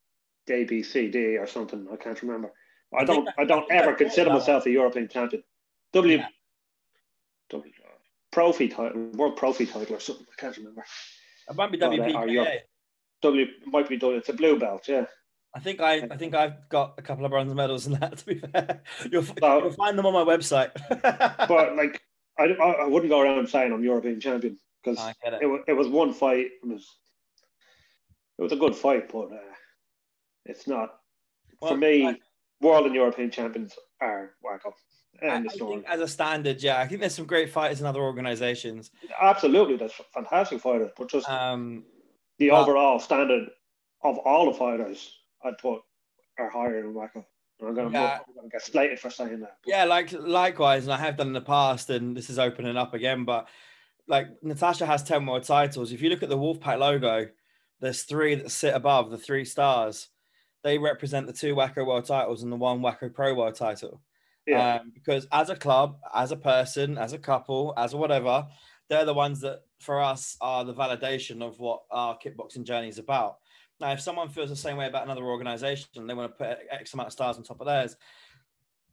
ABCD 0.49 1.41
or 1.41 1.47
something. 1.47 1.87
I 1.93 1.97
can't 1.97 2.21
remember. 2.23 2.53
I, 2.93 3.03
I 3.03 3.05
don't 3.05 3.29
I 3.39 3.45
don't 3.45 3.71
ever 3.71 3.95
consider 3.95 4.31
myself 4.31 4.67
a 4.67 4.71
European 4.71 5.09
champion. 5.09 5.43
W, 5.93 6.19
yeah. 6.19 6.29
w 7.51 7.73
Profi 8.35 8.69
title, 8.69 9.11
World 9.15 9.39
Profi 9.39 9.71
title 9.71 9.97
or 9.97 10.01
something. 10.01 10.27
I 10.31 10.41
can't 10.41 10.57
remember. 10.57 10.85
It 11.49 11.57
might 11.57 11.71
be 11.71 11.79
WPKA. 11.79 12.59
W 13.23 13.47
might 13.67 13.89
be 13.89 13.97
W. 13.97 14.19
It's 14.19 14.29
a 14.29 14.33
blue 14.33 14.59
belt. 14.59 14.89
Yeah. 14.89 15.07
I 15.55 15.61
think 15.61 15.81
I, 15.81 16.07
I 16.11 16.17
think 16.17 16.35
I've 16.35 16.69
got 16.69 16.95
a 16.99 17.03
couple 17.03 17.25
of 17.25 17.31
bronze 17.31 17.55
medals 17.55 17.87
in 17.87 17.93
that. 17.95 18.19
To 18.19 18.27
be 18.27 18.35
fair, 18.35 18.83
you'll, 19.11 19.23
so, 19.23 19.35
you'll 19.41 19.71
find 19.71 19.97
them 19.97 20.07
on 20.07 20.13
my 20.13 20.25
website. 20.25 20.73
but 21.49 21.77
like, 21.77 22.03
I, 22.39 22.45
I 22.45 22.87
wouldn't 22.87 23.11
go 23.11 23.21
around 23.21 23.49
saying 23.49 23.73
I'm 23.73 23.85
European 23.85 24.21
champion 24.21 24.59
because 24.83 24.99
it. 25.23 25.35
It, 25.43 25.65
it 25.69 25.73
was 25.75 25.87
one 25.87 26.13
fight. 26.13 26.47
It 26.63 26.67
was 26.67 26.85
it 28.39 28.43
was 28.43 28.53
a 28.53 28.57
good 28.57 28.75
fight, 28.75 29.13
but 29.13 29.31
uh, 29.31 29.55
it's 30.45 30.67
not 30.67 31.01
well, 31.61 31.73
for 31.73 31.77
me. 31.77 32.07
I, 32.07 32.19
world 32.61 32.87
and 32.87 32.95
European 32.95 33.31
champions 33.31 33.75
are 34.01 34.31
WAKO. 34.45 34.73
I, 35.23 35.37
I 35.37 35.43
think 35.43 35.85
as 35.87 36.01
a 36.01 36.09
standard, 36.09 36.63
yeah, 36.63 36.81
I 36.81 36.89
think 36.89 37.01
there's 37.01 37.15
some 37.15 37.27
great 37.27 37.51
fighters 37.51 37.81
in 37.81 37.87
other 37.87 38.01
organizations. 38.01 38.91
Absolutely, 39.21 39.77
there's 39.77 39.93
fantastic 40.13 40.61
fighters, 40.61 40.91
but 40.97 41.09
just 41.09 41.29
um, 41.29 41.85
the 42.39 42.51
well, 42.51 42.63
overall 42.63 42.99
standard 42.99 43.49
of 44.03 44.19
all 44.19 44.47
the 44.47 44.59
fighters 44.59 45.19
I'd 45.45 45.59
put 45.59 45.83
are 46.39 46.51
higher 46.51 46.83
than 46.83 46.95
WAKO. 46.95 47.25
I'm 47.63 47.75
gonna, 47.75 47.91
yeah. 47.91 48.19
I'm 48.27 48.35
gonna 48.35 48.49
get 48.51 48.63
slated 48.63 48.99
for 48.99 49.11
saying 49.11 49.41
that. 49.41 49.57
But. 49.65 49.71
Yeah, 49.71 49.85
like 49.85 50.13
likewise, 50.13 50.85
and 50.85 50.93
I 50.93 50.99
have 50.99 51.17
done 51.17 51.29
in 51.29 51.33
the 51.33 51.41
past, 51.41 51.89
and 51.91 52.17
this 52.17 52.29
is 52.29 52.39
opening 52.39 52.77
up 52.77 52.95
again. 52.95 53.25
But 53.25 53.49
like 54.09 54.27
Natasha 54.43 54.85
has 54.85 55.03
ten 55.03 55.25
more 55.25 55.41
titles. 55.41 55.93
If 55.93 56.03
you 56.03 56.11
look 56.11 56.23
at 56.23 56.29
the 56.29 56.37
Wolfpack 56.37 56.79
logo, 56.79 57.29
there's 57.81 58.03
three 58.03 58.35
that 58.35 58.51
sit 58.51 58.75
above 58.75 59.11
the 59.11 59.19
three 59.19 59.45
stars. 59.45 60.09
They 60.65 60.79
represent 60.79 61.27
the 61.27 61.33
two 61.33 61.55
WAKO 61.55 61.87
World 61.87 62.07
titles 62.07 62.43
and 62.43 62.51
the 62.51 62.57
one 62.57 62.81
WAKO 62.81 63.15
Pro 63.15 63.35
World 63.35 63.55
title. 63.55 64.01
Yeah. 64.47 64.77
Um, 64.77 64.93
because 64.93 65.27
as 65.31 65.51
a 65.51 65.57
club, 65.57 65.99
as 66.15 66.33
a 66.33 66.37
person, 66.37 66.99
as 66.99 67.13
a 67.13 67.19
couple, 67.19 67.73
as 67.77 67.93
a 67.93 67.97
whatever, 67.97 68.47
they're 68.89 69.05
the 69.05 69.15
ones 69.15 69.41
that 69.41 69.61
for 69.79 70.01
us 70.03 70.37
are 70.41 70.65
the 70.65 70.75
validation 70.75 71.43
of 71.43 71.59
what 71.61 71.83
our 71.91 72.19
kickboxing 72.19 72.65
journey 72.65 72.89
is 72.89 72.99
about. 72.99 73.37
Now, 73.81 73.93
if 73.93 74.01
someone 74.01 74.29
feels 74.29 74.51
the 74.51 74.57
same 74.57 74.77
way 74.77 74.87
about 74.87 75.05
another 75.05 75.25
organization, 75.25 76.07
they 76.07 76.15
want 76.15 76.33
to 76.33 76.45
put 76.45 76.59
X 76.71 76.95
amount 76.95 77.09
of 77.09 77.13
stars 77.13 77.37
on 77.37 77.43
top 77.43 77.61
of 77.61 77.67
theirs, 77.67 77.97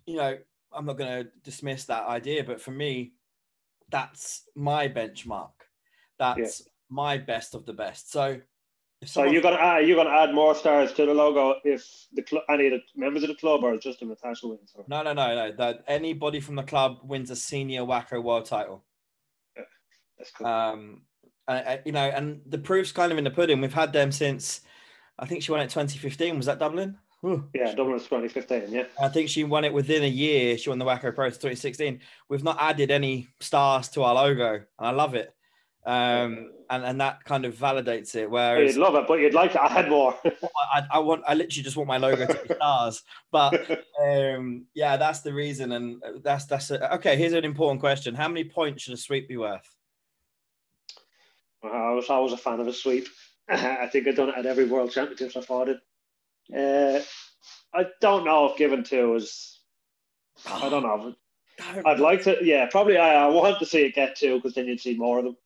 you 0.05 0.15
know, 0.15 0.37
I'm 0.73 0.85
not 0.85 0.97
going 0.97 1.23
to 1.23 1.31
dismiss 1.43 1.85
that 1.85 2.07
idea. 2.07 2.43
But 2.43 2.61
for 2.61 2.71
me, 2.71 3.13
that's 3.89 4.43
my 4.55 4.87
benchmark. 4.87 5.51
That's 6.17 6.61
yeah. 6.61 6.71
my 6.89 7.17
best 7.17 7.55
of 7.55 7.65
the 7.65 7.73
best. 7.73 8.11
So, 8.11 8.39
so 9.05 9.23
you're 9.23 9.41
gonna 9.41 9.57
add, 9.57 9.87
you're 9.87 9.95
gonna 9.95 10.15
add 10.15 10.33
more 10.33 10.53
stars 10.53 10.93
to 10.93 11.05
the 11.05 11.13
logo 11.13 11.55
if 11.63 12.07
the 12.13 12.23
cl- 12.27 12.43
any 12.49 12.67
of 12.67 12.73
the 12.73 12.81
members 12.95 13.23
of 13.23 13.29
the 13.29 13.35
club 13.35 13.63
or 13.63 13.77
just 13.77 14.01
a 14.01 14.05
Natasha 14.05 14.47
wins. 14.47 14.71
Or? 14.75 14.85
No, 14.87 15.01
no, 15.01 15.13
no, 15.13 15.35
no. 15.35 15.51
That 15.51 15.83
anybody 15.87 16.39
from 16.39 16.55
the 16.55 16.63
club 16.63 16.99
wins 17.03 17.31
a 17.31 17.35
senior 17.35 17.81
WAKO 17.81 18.23
World 18.23 18.45
title. 18.45 18.83
Yeah, 19.57 19.63
that's 20.17 20.31
cool. 20.31 20.47
Um, 20.47 21.01
uh, 21.47 21.77
you 21.85 21.91
know, 21.91 22.07
and 22.07 22.41
the 22.45 22.57
proof's 22.57 22.91
kind 22.91 23.11
of 23.11 23.17
in 23.17 23.23
the 23.23 23.31
pudding. 23.31 23.59
We've 23.59 23.73
had 23.73 23.91
them 23.91 24.11
since 24.11 24.61
I 25.17 25.25
think 25.25 25.43
she 25.43 25.51
won 25.51 25.61
it 25.61 25.69
2015. 25.69 26.37
Was 26.37 26.45
that 26.45 26.59
Dublin? 26.59 26.97
Yeah, 27.23 27.67
Dublin 27.75 27.93
was 27.93 28.03
2015. 28.03 28.73
Yeah. 28.73 28.83
I 28.99 29.07
think 29.07 29.29
she 29.29 29.43
won 29.43 29.63
it 29.63 29.73
within 29.73 30.03
a 30.03 30.07
year. 30.07 30.57
She 30.57 30.69
won 30.69 30.79
the 30.79 30.85
WAKO 30.85 31.13
Pro 31.13 31.29
2016. 31.29 31.99
We've 32.29 32.43
not 32.43 32.57
added 32.59 32.89
any 32.89 33.27
stars 33.39 33.89
to 33.89 34.03
our 34.03 34.15
logo, 34.15 34.53
and 34.53 34.65
I 34.79 34.89
love 34.89 35.13
it. 35.13 35.33
Um, 35.83 36.51
and, 36.69 36.85
and 36.85 37.01
that 37.01 37.23
kind 37.25 37.43
of 37.43 37.55
validates 37.55 38.15
it. 38.15 38.29
Whereas 38.29 38.75
you'd 38.75 38.81
love 38.81 38.95
it, 38.95 39.07
but 39.07 39.15
you'd 39.15 39.33
like 39.33 39.51
to 39.53 39.63
add 39.63 39.89
more. 39.89 40.15
I, 40.73 40.83
I, 40.91 40.99
want, 40.99 41.23
I 41.27 41.33
literally 41.33 41.63
just 41.63 41.75
want 41.75 41.87
my 41.87 41.97
logo 41.97 42.27
to 42.27 42.47
be 42.47 42.53
stars. 42.55 43.03
But 43.31 43.83
um, 44.01 44.65
yeah, 44.73 44.95
that's 44.97 45.21
the 45.21 45.33
reason, 45.33 45.71
and 45.71 46.01
that's 46.23 46.45
that's 46.45 46.71
a, 46.71 46.93
okay. 46.95 47.17
Here's 47.17 47.33
an 47.33 47.45
important 47.45 47.79
question: 47.79 48.13
How 48.13 48.27
many 48.27 48.43
points 48.43 48.83
should 48.83 48.93
a 48.93 48.97
sweep 48.97 49.27
be 49.27 49.37
worth? 49.37 49.67
I 51.63 51.91
was 51.91 52.09
always 52.09 52.33
a 52.33 52.37
fan 52.37 52.59
of 52.59 52.67
a 52.67 52.73
sweep. 52.73 53.07
I 53.49 53.87
think 53.87 54.07
I've 54.07 54.15
done 54.15 54.29
it 54.29 54.37
at 54.37 54.45
every 54.45 54.65
World 54.65 54.91
Championships 54.91 55.35
I've 55.35 55.45
fought 55.45 55.69
in. 55.69 56.57
Uh, 56.57 57.01
I 57.73 57.87
don't 58.01 58.25
know 58.25 58.49
if 58.49 58.57
given 58.57 58.83
two 58.83 59.15
is. 59.15 59.59
I 60.47 60.69
don't 60.69 60.83
know. 60.83 61.15
I'd 61.85 61.99
like 61.99 62.23
to. 62.23 62.37
Yeah, 62.41 62.67
probably. 62.67 62.97
I, 62.97 63.25
I 63.25 63.27
want 63.27 63.59
to 63.59 63.65
see 63.65 63.83
it 63.83 63.95
get 63.95 64.15
two 64.15 64.35
because 64.35 64.53
then 64.53 64.67
you'd 64.67 64.79
see 64.79 64.95
more 64.95 65.19
of 65.19 65.25
them. 65.25 65.37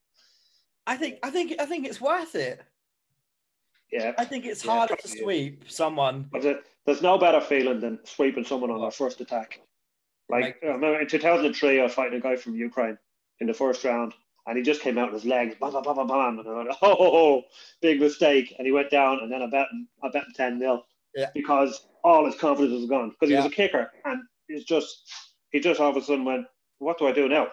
I 0.88 0.98
think. 0.98 1.20
I 1.24 1.30
think. 1.30 1.56
I 1.60 1.66
think 1.66 1.86
it's 1.88 2.02
worth 2.02 2.36
it. 2.36 2.62
Yeah. 3.92 4.14
I 4.18 4.26
think 4.26 4.46
it's 4.46 4.66
yeah, 4.66 4.72
harder 4.72 4.96
to 4.96 5.08
sweep 5.08 5.64
is. 5.68 5.76
someone. 5.76 6.28
But 6.32 6.64
there's 6.86 7.02
no 7.02 7.18
better 7.18 7.42
feeling 7.42 7.80
than 7.80 8.00
sweeping 8.04 8.44
someone 8.44 8.72
on 8.72 8.82
their 8.82 8.92
first 8.92 9.22
attack. 9.22 9.60
Like, 10.28 10.58
I 10.64 10.68
remember 10.68 11.00
in 11.00 11.08
2003, 11.08 11.80
I 11.80 11.84
was 11.84 11.94
fighting 11.94 12.18
a 12.18 12.22
guy 12.22 12.36
from 12.36 12.56
Ukraine 12.56 12.98
in 13.40 13.48
the 13.48 13.54
first 13.54 13.84
round, 13.84 14.14
and 14.48 14.58
he 14.58 14.64
just 14.64 14.82
came 14.82 14.98
out 14.98 15.12
with 15.12 15.22
his 15.22 15.30
legs, 15.30 15.56
bam, 15.60 15.72
bam, 15.72 15.84
bam, 15.84 15.96
bam, 15.96 16.08
bam. 16.08 16.40
And 16.40 16.48
I 16.48 16.54
went, 16.54 16.70
oh, 16.82 16.96
oh, 17.00 17.18
oh, 17.18 17.44
big 17.82 18.00
mistake. 18.00 18.56
And 18.58 18.66
he 18.66 18.72
went 18.72 18.90
down, 18.90 19.20
and 19.22 19.32
then 19.32 19.42
I 19.42 19.48
bet 19.48 19.68
him, 19.72 19.88
I 20.04 20.10
bet 20.10 20.24
him 20.24 20.34
10 20.36 20.60
nil 20.60 20.84
yeah. 21.16 21.30
because 21.34 21.88
all 22.04 22.26
his 22.26 22.36
confidence 22.36 22.74
was 22.74 22.90
gone 22.90 23.12
because 23.12 23.30
he 23.30 23.36
yeah. 23.36 23.44
was 23.44 23.52
a 23.52 23.56
kicker. 23.56 23.92
And 24.04 24.24
he's 24.48 24.66
just, 24.66 25.12
he 25.52 25.60
just 25.60 25.80
all 25.80 25.92
of 25.92 25.98
a 25.98 26.02
sudden 26.02 26.26
went, 26.26 26.48
what 26.80 26.98
do 26.98 27.08
I 27.08 27.12
do 27.12 27.30
now? 27.30 27.48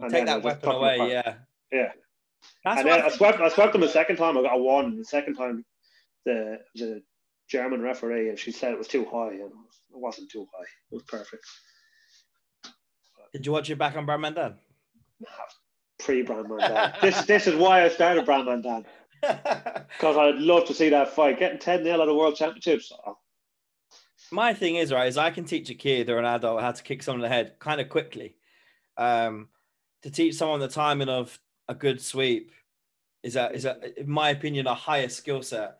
And 0.00 0.10
Take 0.10 0.26
that 0.26 0.42
weapon 0.42 0.70
away, 0.70 0.96
yeah. 1.10 1.34
Yeah. 1.72 1.92
That's 2.64 2.80
and 2.80 2.88
then 2.88 3.00
I, 3.00 3.06
I 3.06 3.08
swept, 3.10 3.40
I 3.40 3.48
swept 3.48 3.74
him 3.74 3.82
a 3.82 3.88
second 3.88 4.16
time. 4.16 4.36
I 4.38 4.42
got 4.42 4.54
a 4.54 4.58
one. 4.58 4.98
The 4.98 5.04
second 5.04 5.34
time, 5.34 5.64
the 6.24 6.58
the 6.74 7.02
German 7.48 7.82
referee, 7.82 8.28
and 8.28 8.38
she 8.38 8.52
said 8.52 8.72
it 8.72 8.78
was 8.78 8.88
too 8.88 9.04
high, 9.04 9.30
and 9.30 9.40
it 9.40 9.98
wasn't 9.98 10.30
too 10.30 10.46
high. 10.54 10.66
It 10.90 10.94
was 10.94 11.02
perfect. 11.04 11.44
Did 13.32 13.46
you 13.46 13.52
watch 13.52 13.70
it 13.70 13.78
back 13.78 13.96
on 13.96 14.06
Brannmanndan? 14.06 14.56
pre 15.98 16.24
Brannmanndan. 16.24 17.00
this 17.00 17.24
this 17.26 17.46
is 17.46 17.54
why 17.54 17.84
I 17.84 17.88
started 17.88 18.26
Brannmanndan. 18.26 18.84
Because 19.22 20.16
I'd 20.16 20.36
love 20.36 20.66
to 20.66 20.74
see 20.74 20.88
that 20.88 21.10
fight. 21.10 21.38
Getting 21.38 21.60
10 21.60 21.84
0 21.84 22.00
at 22.00 22.06
the 22.06 22.14
World 22.14 22.34
Championships. 22.34 22.90
Oh. 23.06 23.18
My 24.32 24.52
thing 24.52 24.76
is, 24.76 24.92
right, 24.92 25.06
is 25.06 25.16
I 25.16 25.30
can 25.30 25.44
teach 25.44 25.70
a 25.70 25.74
kid 25.74 26.10
or 26.10 26.18
an 26.18 26.24
adult 26.24 26.60
how 26.60 26.72
to 26.72 26.82
kick 26.82 27.04
someone 27.04 27.20
in 27.20 27.30
the 27.30 27.34
head 27.34 27.52
kind 27.60 27.80
of 27.80 27.88
quickly. 27.88 28.34
Um, 28.96 29.48
to 30.02 30.10
teach 30.10 30.34
someone 30.34 30.58
the 30.58 30.66
timing 30.66 31.08
of 31.08 31.38
a 31.68 31.74
good 31.74 32.00
sweep 32.00 32.52
is 33.22 33.36
a, 33.36 33.50
is 33.52 33.64
a, 33.64 34.00
in 34.00 34.10
my 34.10 34.30
opinion, 34.30 34.66
a 34.66 34.74
higher 34.74 35.08
skill 35.08 35.42
set. 35.42 35.78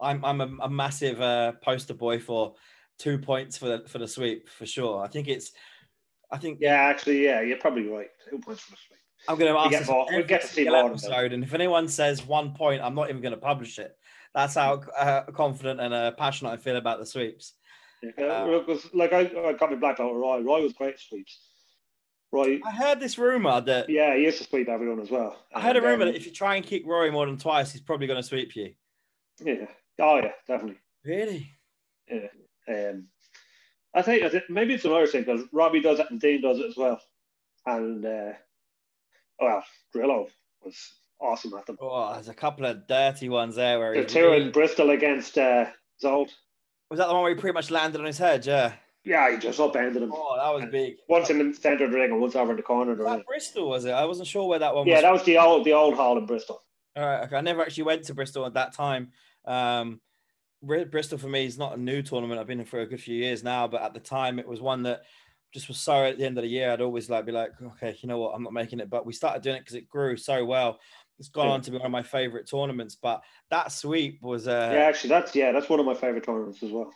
I'm, 0.00 0.24
I'm 0.24 0.40
a, 0.40 0.50
a 0.62 0.70
massive 0.70 1.20
uh, 1.20 1.52
poster 1.62 1.94
boy 1.94 2.18
for 2.18 2.54
two 2.98 3.18
points 3.18 3.58
for 3.58 3.66
the 3.66 3.88
for 3.88 3.98
the 3.98 4.08
sweep 4.08 4.48
for 4.48 4.66
sure. 4.66 5.02
I 5.02 5.08
think 5.08 5.28
it's. 5.28 5.52
I 6.30 6.38
think 6.38 6.58
Yeah, 6.60 6.74
actually, 6.74 7.24
yeah, 7.24 7.40
you're 7.42 7.58
probably 7.58 7.86
right. 7.86 8.08
Two 8.28 8.38
points 8.38 8.62
for 8.62 8.72
the 8.72 8.76
sweep. 8.76 8.98
I'm 9.28 9.38
going 9.38 9.52
to 9.52 9.58
ask 9.58 9.70
get 9.70 9.78
this 9.80 9.88
more- 9.88 10.06
we'll 10.10 10.24
get 10.24 10.42
to 10.42 10.46
see 10.46 10.68
more 10.68 10.86
episode, 10.86 11.32
and 11.32 11.42
if 11.42 11.54
anyone 11.54 11.88
says 11.88 12.26
one 12.26 12.52
point, 12.54 12.82
I'm 12.82 12.94
not 12.94 13.08
even 13.08 13.22
going 13.22 13.32
to 13.32 13.40
publish 13.40 13.78
it. 13.78 13.96
That's 14.34 14.54
how 14.54 14.82
uh, 14.98 15.22
confident 15.30 15.80
and 15.80 15.94
uh, 15.94 16.10
passionate 16.12 16.50
I 16.50 16.56
feel 16.56 16.76
about 16.76 16.98
the 16.98 17.06
sweeps. 17.06 17.54
Yeah, 18.02 18.58
because, 18.58 18.92
like 18.92 19.12
I, 19.12 19.20
I 19.20 19.52
got 19.54 19.70
my 19.70 19.76
black 19.76 19.96
belt 19.96 20.12
Roy. 20.14 20.40
Roy 20.40 20.62
was 20.62 20.72
great 20.72 20.98
sweeps. 20.98 21.38
Roy, 22.34 22.60
I 22.66 22.70
heard 22.72 22.98
this 22.98 23.16
rumor 23.16 23.60
that 23.60 23.88
yeah, 23.88 24.16
he 24.16 24.24
used 24.24 24.38
to 24.38 24.44
sweep 24.44 24.68
everyone 24.68 24.98
as 25.00 25.10
well. 25.10 25.36
I 25.54 25.60
heard 25.60 25.76
a 25.76 25.80
rumor 25.80 26.02
um, 26.04 26.08
that 26.08 26.16
if 26.16 26.26
you 26.26 26.32
try 26.32 26.56
and 26.56 26.66
kick 26.66 26.82
Rory 26.84 27.10
more 27.12 27.26
than 27.26 27.38
twice, 27.38 27.70
he's 27.70 27.80
probably 27.80 28.08
going 28.08 28.20
to 28.20 28.26
sweep 28.26 28.56
you. 28.56 28.74
yeah, 29.40 29.66
oh 30.00 30.16
yeah, 30.16 30.32
definitely. 30.48 30.80
Really? 31.04 31.50
Um, 32.68 33.06
I 33.94 34.02
think 34.02 34.24
I 34.24 34.28
think 34.28 34.44
maybe 34.48 34.74
it's 34.74 34.84
another 34.84 35.06
thing 35.06 35.22
because 35.22 35.42
Robbie 35.52 35.80
does 35.80 36.00
it 36.00 36.10
and 36.10 36.20
Dean 36.20 36.42
does 36.42 36.58
it 36.58 36.66
as 36.66 36.76
well, 36.76 37.00
and 37.66 38.04
uh, 38.04 38.32
well, 39.40 39.64
Grillo 39.92 40.26
was 40.64 40.76
awesome 41.20 41.54
at 41.54 41.66
them. 41.66 41.78
Oh, 41.80 42.14
there's 42.14 42.28
a 42.28 42.34
couple 42.34 42.66
of 42.66 42.88
dirty 42.88 43.28
ones 43.28 43.54
there 43.54 43.78
where 43.78 43.94
The 43.94 44.02
he's 44.02 44.12
two 44.12 44.32
in 44.32 44.50
Bristol 44.50 44.90
against 44.90 45.38
uh, 45.38 45.66
Zolt. 46.02 46.30
was 46.90 46.98
that 46.98 47.06
the 47.06 47.14
one 47.14 47.22
where 47.22 47.34
he 47.34 47.40
pretty 47.40 47.54
much 47.54 47.70
landed 47.70 48.00
on 48.00 48.06
his 48.06 48.18
head? 48.18 48.44
Yeah. 48.44 48.72
Yeah, 49.04 49.30
he 49.30 49.36
just 49.36 49.60
upended 49.60 50.02
him. 50.02 50.12
Oh, 50.14 50.36
that 50.36 50.54
was 50.54 50.70
big. 50.70 50.96
Once 51.08 51.28
in 51.28 51.38
the 51.38 51.54
centre 51.54 51.84
of 51.84 51.92
the 51.92 51.98
ring 51.98 52.10
and 52.10 52.20
once 52.20 52.34
over 52.34 52.52
in 52.52 52.56
the 52.56 52.62
corner 52.62 52.94
Was 52.94 53.04
that 53.04 53.26
Bristol 53.26 53.68
was 53.68 53.84
it? 53.84 53.90
I 53.92 54.06
wasn't 54.06 54.28
sure 54.28 54.48
where 54.48 54.58
that 54.58 54.74
one 54.74 54.86
was. 54.86 54.88
Yeah, 54.88 54.96
was. 54.96 55.02
that 55.02 55.12
was 55.12 55.24
the 55.24 55.38
old 55.38 55.64
the 55.64 55.72
old 55.72 55.94
hall 55.94 56.16
in 56.16 56.24
Bristol. 56.24 56.62
All 56.96 57.04
right, 57.04 57.24
okay. 57.24 57.36
I 57.36 57.40
never 57.42 57.60
actually 57.60 57.84
went 57.84 58.04
to 58.04 58.14
Bristol 58.14 58.46
at 58.46 58.54
that 58.54 58.72
time. 58.72 59.10
Um, 59.44 60.00
Bristol 60.62 61.18
for 61.18 61.28
me 61.28 61.44
is 61.44 61.58
not 61.58 61.76
a 61.76 61.80
new 61.80 62.02
tournament. 62.02 62.40
I've 62.40 62.46
been 62.46 62.58
here 62.58 62.66
for 62.66 62.80
a 62.80 62.86
good 62.86 63.00
few 63.00 63.16
years 63.16 63.42
now, 63.44 63.68
but 63.68 63.82
at 63.82 63.92
the 63.92 64.00
time 64.00 64.38
it 64.38 64.48
was 64.48 64.60
one 64.60 64.84
that 64.84 65.02
just 65.52 65.68
was 65.68 65.78
so 65.78 66.04
at 66.04 66.16
the 66.18 66.24
end 66.24 66.38
of 66.38 66.42
the 66.42 66.48
year. 66.48 66.72
I'd 66.72 66.80
always 66.80 67.10
like 67.10 67.26
be 67.26 67.32
like, 67.32 67.50
okay, 67.62 67.96
you 68.00 68.08
know 68.08 68.18
what, 68.18 68.34
I'm 68.34 68.42
not 68.42 68.52
making 68.52 68.80
it. 68.80 68.88
But 68.88 69.04
we 69.04 69.12
started 69.12 69.42
doing 69.42 69.56
it 69.56 69.60
because 69.60 69.74
it 69.74 69.88
grew 69.88 70.16
so 70.16 70.44
well. 70.44 70.78
It's 71.18 71.28
gone 71.28 71.46
Yeah. 71.46 71.52
on 71.52 71.60
to 71.62 71.70
be 71.70 71.76
one 71.76 71.86
of 71.86 71.92
my 71.92 72.02
favorite 72.02 72.48
tournaments. 72.48 72.96
But 73.00 73.22
that 73.50 73.70
sweep 73.70 74.22
was 74.22 74.48
uh, 74.48 74.70
yeah, 74.72 74.84
actually, 74.84 75.10
that's 75.10 75.34
yeah, 75.34 75.52
that's 75.52 75.68
one 75.68 75.80
of 75.80 75.86
my 75.86 75.94
favourite 75.94 76.24
tournaments 76.24 76.62
as 76.62 76.70
well. 76.70 76.90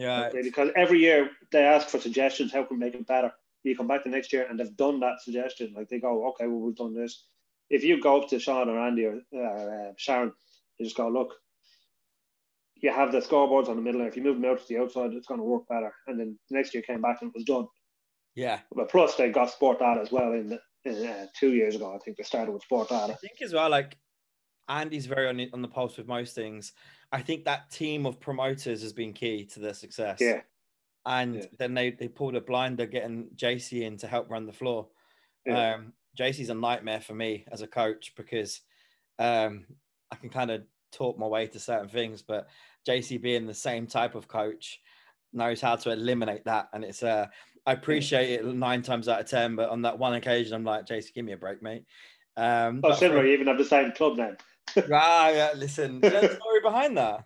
Yeah, 0.00 0.30
because 0.42 0.70
every 0.76 1.00
year 1.00 1.30
they 1.52 1.62
ask 1.62 1.88
for 1.88 2.00
suggestions, 2.00 2.52
how 2.52 2.64
can 2.64 2.78
we 2.78 2.84
make 2.84 2.94
it 2.94 3.06
better? 3.06 3.32
You 3.62 3.76
come 3.76 3.88
back 3.88 4.04
the 4.04 4.10
next 4.10 4.32
year 4.32 4.46
and 4.48 4.58
they've 4.58 4.76
done 4.76 5.00
that 5.00 5.20
suggestion. 5.20 5.74
Like 5.76 5.88
they 5.88 6.00
go, 6.00 6.28
okay, 6.28 6.46
well 6.46 6.60
we've 6.60 6.74
done 6.74 6.94
this. 6.94 7.26
If 7.68 7.84
you 7.84 8.00
go 8.00 8.20
up 8.20 8.28
to 8.30 8.38
Sean 8.38 8.68
or 8.68 8.78
Andy 8.80 9.04
or 9.04 9.20
uh, 9.36 9.92
Sharon, 9.96 10.32
you 10.78 10.86
just 10.86 10.96
go, 10.96 11.08
look, 11.08 11.34
you 12.76 12.90
have 12.90 13.12
the 13.12 13.18
scoreboards 13.18 13.68
on 13.68 13.76
the 13.76 13.82
middle, 13.82 14.00
and 14.00 14.08
if 14.08 14.16
you 14.16 14.22
move 14.22 14.40
them 14.40 14.50
out 14.50 14.58
to 14.58 14.66
the 14.66 14.78
outside, 14.78 15.12
it's 15.12 15.26
going 15.26 15.38
to 15.38 15.44
work 15.44 15.68
better. 15.68 15.92
And 16.06 16.18
then 16.18 16.38
the 16.48 16.56
next 16.56 16.72
year 16.72 16.82
came 16.82 17.02
back 17.02 17.18
and 17.20 17.28
it 17.28 17.34
was 17.34 17.44
done. 17.44 17.66
yeah. 18.34 18.60
But 18.74 18.90
plus 18.90 19.16
they 19.16 19.30
got 19.30 19.50
Sport 19.50 19.80
Data 19.80 20.00
as 20.00 20.10
well 20.10 20.32
in, 20.32 20.48
the, 20.48 20.60
in 20.86 21.06
uh, 21.06 21.26
two 21.38 21.52
years 21.52 21.76
ago. 21.76 21.94
I 21.94 21.98
think 22.02 22.16
they 22.16 22.22
started 22.22 22.52
with 22.52 22.62
Sport 22.62 22.90
I 22.90 23.12
think 23.14 23.42
as 23.42 23.52
well, 23.52 23.68
like 23.68 23.98
Andy's 24.70 25.06
very 25.06 25.28
on, 25.28 25.36
the- 25.36 25.50
on 25.52 25.60
the 25.62 25.68
pulse 25.68 25.96
with 25.98 26.06
most 26.06 26.34
things. 26.34 26.72
I 27.12 27.20
think 27.20 27.44
that 27.44 27.70
team 27.70 28.06
of 28.06 28.20
promoters 28.20 28.82
has 28.82 28.92
been 28.92 29.12
key 29.12 29.44
to 29.46 29.60
their 29.60 29.74
success. 29.74 30.18
Yeah, 30.20 30.42
and 31.04 31.36
Yeah. 31.36 31.46
then 31.58 31.74
they 31.74 31.90
they 31.90 32.06
pulled 32.08 32.36
a 32.36 32.40
blinder 32.40 32.86
getting 32.86 33.28
JC 33.34 33.82
in 33.82 33.96
to 33.98 34.06
help 34.06 34.30
run 34.30 34.46
the 34.46 34.52
floor. 34.52 34.88
Yeah. 35.44 35.74
Um, 35.74 35.92
JC's 36.16 36.50
a 36.50 36.54
nightmare 36.54 37.00
for 37.00 37.14
me 37.14 37.44
as 37.50 37.62
a 37.62 37.66
coach 37.66 38.14
because 38.16 38.60
um, 39.18 39.66
I 40.10 40.16
can 40.16 40.30
kind 40.30 40.50
of 40.50 40.62
talk 40.92 41.18
my 41.18 41.26
way 41.26 41.46
to 41.48 41.58
certain 41.58 41.88
things, 41.88 42.22
but 42.22 42.48
JC 42.88 43.20
being 43.20 43.46
the 43.46 43.54
same 43.54 43.86
type 43.86 44.14
of 44.14 44.28
coach 44.28 44.80
knows 45.32 45.60
how 45.60 45.76
to 45.76 45.90
eliminate 45.90 46.44
that, 46.44 46.68
and 46.72 46.84
it's 46.84 47.02
uh, 47.02 47.26
I 47.66 47.72
appreciate 47.72 48.30
it 48.40 48.44
nine 48.46 48.82
times 48.82 49.08
out 49.08 49.20
of 49.20 49.26
ten, 49.26 49.56
but 49.56 49.68
on 49.68 49.82
that 49.82 49.98
one 49.98 50.14
occasion, 50.14 50.54
I'm 50.54 50.64
like, 50.64 50.86
JC, 50.86 51.12
give 51.12 51.24
me 51.24 51.32
a 51.32 51.36
break, 51.36 51.60
mate. 51.60 51.84
Um, 52.36 52.80
oh, 52.84 52.90
for- 52.92 52.96
similar. 52.96 53.26
You 53.26 53.32
even 53.34 53.48
have 53.48 53.58
the 53.58 53.64
same 53.64 53.90
club 53.92 54.16
name. 54.16 54.36
Ah, 54.92 55.28
yeah, 55.30 55.52
listen, 55.56 56.00
there's 56.00 56.32
a 56.32 56.36
story 56.36 56.60
behind 56.62 56.96
that. 56.96 57.24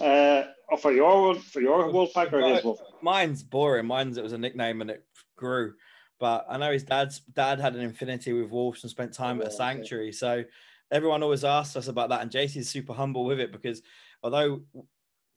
Uh, 0.00 0.44
oh, 0.70 0.76
for 0.76 0.92
your 0.92 1.34
for 1.36 1.60
your 1.60 1.84
Wolfpack 1.92 2.32
or 2.32 2.40
his 2.40 2.64
Wolf? 2.64 2.80
Mine's 3.02 3.42
boring. 3.42 3.86
Mine's 3.86 4.16
it 4.16 4.24
was 4.24 4.32
a 4.32 4.38
nickname 4.38 4.80
and 4.80 4.90
it 4.90 5.04
grew. 5.36 5.74
But 6.18 6.46
I 6.48 6.56
know 6.58 6.72
his 6.72 6.84
dad's 6.84 7.20
dad 7.20 7.60
had 7.60 7.74
an 7.74 7.82
infinity 7.82 8.32
with 8.32 8.50
Wolves 8.50 8.82
and 8.82 8.90
spent 8.90 9.12
time 9.12 9.40
at 9.40 9.48
a 9.48 9.50
Oh, 9.50 9.56
sanctuary. 9.56 10.12
So 10.12 10.44
everyone 10.90 11.22
always 11.22 11.44
asks 11.44 11.76
us 11.76 11.88
about 11.88 12.08
that. 12.10 12.22
And 12.22 12.30
JC's 12.30 12.68
super 12.68 12.92
humble 12.92 13.24
with 13.24 13.40
it 13.40 13.52
because 13.52 13.82
although 14.22 14.62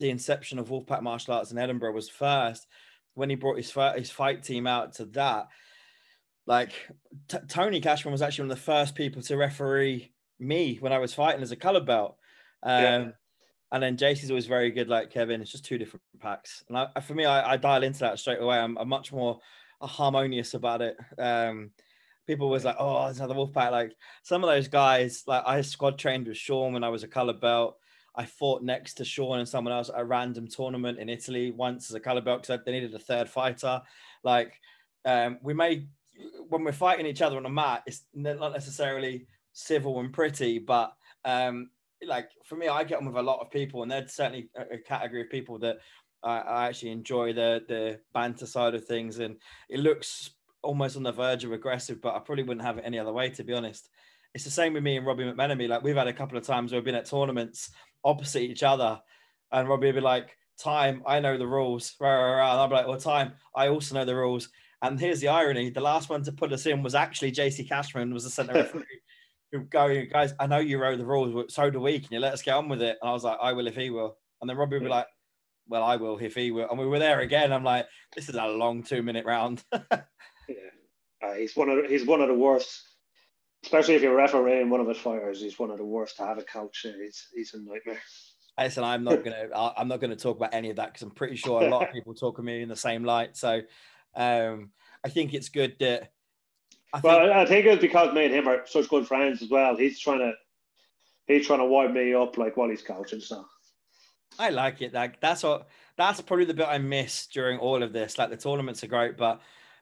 the 0.00 0.10
inception 0.10 0.58
of 0.58 0.68
Wolfpack 0.68 1.02
martial 1.02 1.34
arts 1.34 1.52
in 1.52 1.58
Edinburgh 1.58 1.92
was 1.92 2.08
first, 2.08 2.66
when 3.14 3.28
he 3.30 3.36
brought 3.36 3.56
his 3.56 3.72
his 3.96 4.10
fight 4.10 4.44
team 4.44 4.66
out 4.66 4.94
to 4.94 5.04
that, 5.06 5.48
like 6.46 6.72
T- 7.28 7.38
Tony 7.48 7.80
Cashman 7.80 8.12
was 8.12 8.22
actually 8.22 8.44
one 8.44 8.52
of 8.52 8.58
the 8.58 8.62
first 8.64 8.94
people 8.94 9.20
to 9.22 9.36
referee 9.36 10.12
me 10.38 10.76
when 10.80 10.92
I 10.92 10.98
was 10.98 11.14
fighting 11.14 11.42
as 11.42 11.52
a 11.52 11.56
color 11.56 11.80
belt. 11.80 12.16
Um, 12.62 12.82
Yeah. 12.82 13.08
And 13.70 13.82
then 13.82 13.96
JC's 13.98 14.30
always 14.30 14.46
very 14.46 14.70
good, 14.70 14.88
like 14.88 15.10
Kevin. 15.10 15.42
It's 15.42 15.52
just 15.52 15.66
two 15.66 15.76
different 15.76 16.02
packs. 16.20 16.64
And 16.68 16.78
I, 16.78 17.00
for 17.00 17.14
me, 17.14 17.26
I, 17.26 17.52
I 17.52 17.56
dial 17.58 17.82
into 17.82 18.00
that 18.00 18.18
straight 18.18 18.40
away. 18.40 18.56
I'm, 18.58 18.78
I'm 18.78 18.88
much 18.88 19.12
more 19.12 19.40
harmonious 19.82 20.54
about 20.54 20.80
it. 20.80 20.96
Um, 21.18 21.70
people 22.26 22.48
was 22.48 22.64
like, 22.64 22.76
oh, 22.78 23.04
there's 23.04 23.18
another 23.18 23.34
wolf 23.34 23.52
pack. 23.52 23.70
Like 23.70 23.92
some 24.22 24.42
of 24.42 24.48
those 24.48 24.68
guys, 24.68 25.24
like 25.26 25.42
I 25.46 25.60
squad 25.60 25.98
trained 25.98 26.28
with 26.28 26.38
Sean 26.38 26.72
when 26.72 26.84
I 26.84 26.88
was 26.88 27.02
a 27.02 27.08
color 27.08 27.34
belt. 27.34 27.76
I 28.16 28.24
fought 28.24 28.62
next 28.62 28.94
to 28.94 29.04
Sean 29.04 29.38
and 29.38 29.48
someone 29.48 29.72
else 29.74 29.90
at 29.90 30.00
a 30.00 30.04
random 30.04 30.48
tournament 30.48 30.98
in 30.98 31.08
Italy 31.08 31.50
once 31.50 31.90
as 31.90 31.94
a 31.94 32.00
color 32.00 32.20
belt 32.20 32.42
because 32.42 32.60
they 32.64 32.72
needed 32.72 32.94
a 32.94 32.98
third 32.98 33.28
fighter. 33.28 33.82
Like 34.24 34.58
um, 35.04 35.38
we 35.42 35.54
made 35.54 35.88
when 36.48 36.64
we're 36.64 36.72
fighting 36.72 37.06
each 37.06 37.22
other 37.22 37.36
on 37.36 37.46
a 37.46 37.50
mat, 37.50 37.82
it's 37.86 38.04
not 38.14 38.52
necessarily 38.52 39.26
civil 39.58 39.98
and 39.98 40.12
pretty, 40.12 40.58
but 40.58 40.92
um, 41.24 41.70
like 42.06 42.30
for 42.44 42.56
me, 42.56 42.68
I 42.68 42.84
get 42.84 42.98
on 42.98 43.06
with 43.06 43.16
a 43.16 43.22
lot 43.22 43.40
of 43.40 43.50
people, 43.50 43.82
and 43.82 43.90
they're 43.90 44.06
certainly 44.06 44.48
a, 44.56 44.78
category 44.78 45.22
of 45.22 45.30
people 45.30 45.58
that 45.58 45.78
I, 46.22 46.38
I 46.38 46.66
actually 46.68 46.92
enjoy 46.92 47.32
the 47.32 47.62
the 47.68 48.00
banter 48.14 48.46
side 48.46 48.74
of 48.74 48.84
things, 48.84 49.18
and 49.18 49.36
it 49.68 49.80
looks 49.80 50.30
almost 50.62 50.96
on 50.96 51.02
the 51.02 51.12
verge 51.12 51.44
of 51.44 51.52
aggressive, 51.52 52.00
but 52.00 52.14
I 52.14 52.20
probably 52.20 52.44
wouldn't 52.44 52.66
have 52.66 52.78
it 52.78 52.84
any 52.84 52.98
other 52.98 53.12
way, 53.12 53.30
to 53.30 53.44
be 53.44 53.52
honest. 53.52 53.88
It's 54.34 54.44
the 54.44 54.50
same 54.50 54.74
with 54.74 54.82
me 54.82 54.96
and 54.96 55.06
Robbie 55.06 55.24
McMenemy. 55.24 55.68
Like 55.68 55.82
we've 55.82 55.96
had 55.96 56.08
a 56.08 56.12
couple 56.12 56.38
of 56.38 56.44
times 56.44 56.70
where 56.70 56.80
we've 56.80 56.84
been 56.84 56.94
at 56.94 57.06
tournaments 57.06 57.70
opposite 58.04 58.42
each 58.42 58.62
other, 58.62 59.00
and 59.50 59.68
Robbie 59.68 59.88
would 59.88 59.96
be 59.96 60.00
like, 60.00 60.36
"Time, 60.56 61.02
I 61.04 61.18
know 61.18 61.36
the 61.36 61.48
rules," 61.48 61.96
rah, 62.00 62.08
rah, 62.08 62.36
rah. 62.36 62.52
and 62.52 62.60
I'd 62.60 62.68
be 62.68 62.74
like, 62.76 62.86
"Well, 62.86 63.00
time, 63.00 63.32
I 63.56 63.68
also 63.68 63.96
know 63.96 64.04
the 64.04 64.14
rules." 64.14 64.50
And 64.82 65.00
here's 65.00 65.20
the 65.20 65.28
irony: 65.28 65.70
the 65.70 65.80
last 65.80 66.08
one 66.08 66.22
to 66.22 66.32
put 66.32 66.52
us 66.52 66.66
in 66.66 66.84
was 66.84 66.94
actually 66.94 67.32
JC 67.32 67.68
Cashman, 67.68 68.14
was 68.14 68.22
the 68.22 68.30
centre 68.30 68.54
referee. 68.54 68.84
Who 69.52 69.60
go, 69.60 70.04
guys, 70.12 70.34
I 70.38 70.46
know 70.46 70.58
you 70.58 70.78
wrote 70.78 70.98
the 70.98 71.06
rules, 71.06 71.32
but 71.32 71.50
so 71.50 71.70
do 71.70 71.80
we. 71.80 72.00
Can 72.00 72.12
you 72.12 72.20
let 72.20 72.34
us 72.34 72.42
get 72.42 72.54
on 72.54 72.68
with 72.68 72.82
it? 72.82 72.98
And 73.00 73.08
I 73.08 73.12
was 73.12 73.24
like, 73.24 73.38
I 73.40 73.52
will 73.52 73.66
if 73.66 73.76
he 73.76 73.90
will. 73.90 74.16
And 74.40 74.48
then 74.48 74.56
Robbie 74.56 74.76
would 74.76 74.84
be 74.84 74.90
like, 74.90 75.06
Well, 75.68 75.82
I 75.82 75.96
will 75.96 76.18
if 76.18 76.34
he 76.34 76.50
will. 76.50 76.68
And 76.68 76.78
we 76.78 76.86
were 76.86 76.98
there 76.98 77.20
again. 77.20 77.52
I'm 77.52 77.64
like, 77.64 77.86
This 78.14 78.28
is 78.28 78.34
a 78.34 78.46
long 78.46 78.82
two 78.82 79.02
minute 79.02 79.26
round. 79.26 79.62
Yeah, 80.48 81.28
uh, 81.28 81.34
he's 81.34 81.54
one 81.54 81.68
of 81.68 81.82
the, 81.82 81.88
he's 81.90 82.06
one 82.06 82.22
of 82.22 82.28
the 82.28 82.34
worst. 82.34 82.82
Especially 83.62 83.94
if 83.96 84.00
you're 84.00 84.16
refereeing 84.16 84.70
one 84.70 84.80
of 84.80 84.88
his 84.88 84.96
fighters, 84.96 85.42
he's 85.42 85.58
one 85.58 85.70
of 85.70 85.76
the 85.76 85.84
worst 85.84 86.16
to 86.16 86.24
have 86.24 86.38
a 86.38 86.42
coach. 86.42 86.86
He's 86.86 87.26
he's 87.34 87.52
a 87.52 87.58
nightmare. 87.58 88.00
Listen, 88.58 88.82
I'm 88.82 89.04
not 89.04 89.22
gonna 89.22 89.48
I'm 89.76 89.88
not 89.88 90.00
gonna 90.00 90.16
talk 90.16 90.36
about 90.36 90.54
any 90.54 90.70
of 90.70 90.76
that 90.76 90.86
because 90.86 91.02
I'm 91.02 91.10
pretty 91.10 91.36
sure 91.36 91.62
a 91.62 91.68
lot 91.68 91.86
of 91.86 91.92
people 91.92 92.14
talk 92.14 92.38
of 92.38 92.44
me 92.44 92.62
in 92.62 92.68
the 92.68 92.76
same 92.76 93.04
light. 93.04 93.36
So 93.36 93.60
um 94.14 94.70
I 95.04 95.10
think 95.10 95.34
it's 95.34 95.48
good 95.48 95.76
that 95.80 96.12
I 96.92 97.00
think 97.00 97.04
Well, 97.04 97.32
I 97.32 97.44
think 97.46 97.66
it's 97.66 97.82
because 97.82 98.14
me 98.14 98.24
and 98.24 98.34
him 98.34 98.48
are 98.48 98.66
such 98.66 98.88
good 98.88 99.06
friends 99.06 99.42
as 99.42 99.50
well. 99.50 99.76
He's 99.76 99.98
trying 99.98 100.20
to 100.20 100.32
he's 101.26 101.46
trying 101.46 101.60
to 101.60 101.66
wind 101.66 101.94
me 101.94 102.14
up 102.14 102.38
like 102.38 102.56
while 102.56 102.70
he's 102.70 102.82
coaching. 102.82 103.20
So 103.20 103.44
I 104.38 104.50
like 104.50 104.80
it. 104.82 104.94
Like 104.94 105.20
that's 105.20 105.42
what 105.42 105.68
that's 105.96 106.20
probably 106.20 106.46
the 106.46 106.54
bit 106.54 106.68
I 106.68 106.78
miss 106.78 107.26
during 107.26 107.58
all 107.58 107.82
of 107.82 107.92
this. 107.92 108.18
Like 108.18 108.30
the 108.30 108.36
tournaments 108.36 108.82
are 108.84 108.88
great, 108.88 109.16
but 109.16 109.40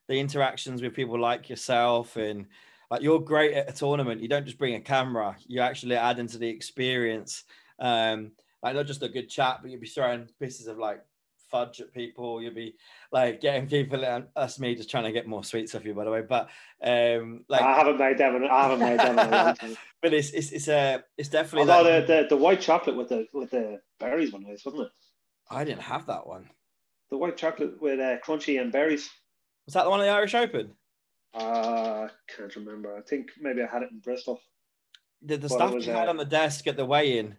the 0.09 0.19
interactions 0.19 0.83
with 0.83 0.95
people 0.95 1.19
like 1.19 1.49
yourself 1.49 2.17
and 2.17 2.47
like 2.91 3.03
you're 3.03 3.21
great 3.21 3.55
at 3.55 3.69
a 3.69 3.73
tournament. 3.73 4.21
You 4.21 4.29
don't 4.29 4.47
just 4.47 4.59
bring 4.59 4.75
a 4.75 4.81
camera; 4.81 5.37
you 5.47 5.61
actually 5.61 5.97
add 5.97 6.19
into 6.19 6.39
the 6.39 6.49
experience. 6.49 7.45
Um, 7.79 8.33
like 8.63 8.75
not 8.75 8.87
just 8.87 9.03
a 9.03 9.09
good 9.09 9.29
chat, 9.29 9.59
but 9.61 9.71
you'll 9.71 9.81
be 9.81 9.87
throwing 9.87 10.29
pieces 10.41 10.67
of 10.67 10.79
like 10.79 11.05
fudge 11.57 11.81
at 11.81 11.93
people. 11.93 12.43
You'll 12.43 12.55
be 12.55 12.77
like 13.13 13.41
getting 13.41 13.67
people. 13.69 14.05
And 14.05 14.27
that's 14.35 14.59
me 14.59 14.75
just 14.75 14.91
trying 14.91 15.05
to 15.05 15.13
get 15.13 15.27
more 15.27 15.45
sweets 15.45 15.75
off 15.75 15.85
you, 15.85 15.95
by 15.95 16.05
the 16.05 16.11
way. 16.11 16.23
But 16.23 16.49
um, 16.83 17.45
like, 17.49 17.63
I 17.63 17.77
haven't 17.77 17.99
made 17.99 18.19
them. 18.19 18.45
I 18.51 18.63
haven't 18.63 18.81
made 18.81 18.99
them 18.99 19.19
in 19.19 19.27
a 19.27 19.31
long 19.31 19.55
time. 19.61 19.77
but 20.03 20.13
it's 20.15 20.31
it's 20.31 20.53
it's 20.53 20.69
a 20.69 21.03
it's 21.17 21.29
definitely. 21.29 21.71
Although 21.71 21.85
that- 22.01 22.07
the, 22.07 22.23
the 22.23 22.29
the 22.31 22.37
white 22.37 22.61
chocolate 22.61 22.97
with 22.97 23.09
the 23.09 23.27
with 23.33 23.51
the 23.51 23.81
berries 23.99 24.33
one 24.33 24.47
was, 24.47 24.65
wasn't 24.65 24.83
it? 24.85 24.93
I 25.51 25.65
didn't 25.65 25.83
have 25.83 26.07
that 26.07 26.27
one. 26.27 26.51
The 27.11 27.17
white 27.19 27.37
chocolate 27.37 27.81
with 27.81 28.01
uh, 28.01 28.19
crunchy 28.19 28.61
and 28.61 28.73
berries. 28.73 29.09
Was 29.67 29.75
that 29.75 29.85
the 29.85 29.91
one 29.91 30.01
at 30.01 30.05
the 30.05 30.11
Irish 30.11 30.35
Open? 30.35 30.73
Uh, 31.35 32.09
can't 32.35 32.55
remember. 32.57 32.97
I 32.97 33.03
think 33.03 33.31
maybe 33.41 33.63
I 33.63 33.67
had 33.67 33.83
it 33.83 33.91
in 33.93 33.99
Bristol. 34.01 34.41
the, 35.23 35.37
the 35.37 35.49
stuff 35.49 35.73
was, 35.73 35.87
you 35.87 35.93
had 35.93 36.09
uh, 36.09 36.11
on 36.11 36.17
the 36.17 36.25
desk 36.25 36.67
at 36.67 36.77
the 36.77 36.85
weigh-in. 36.85 37.37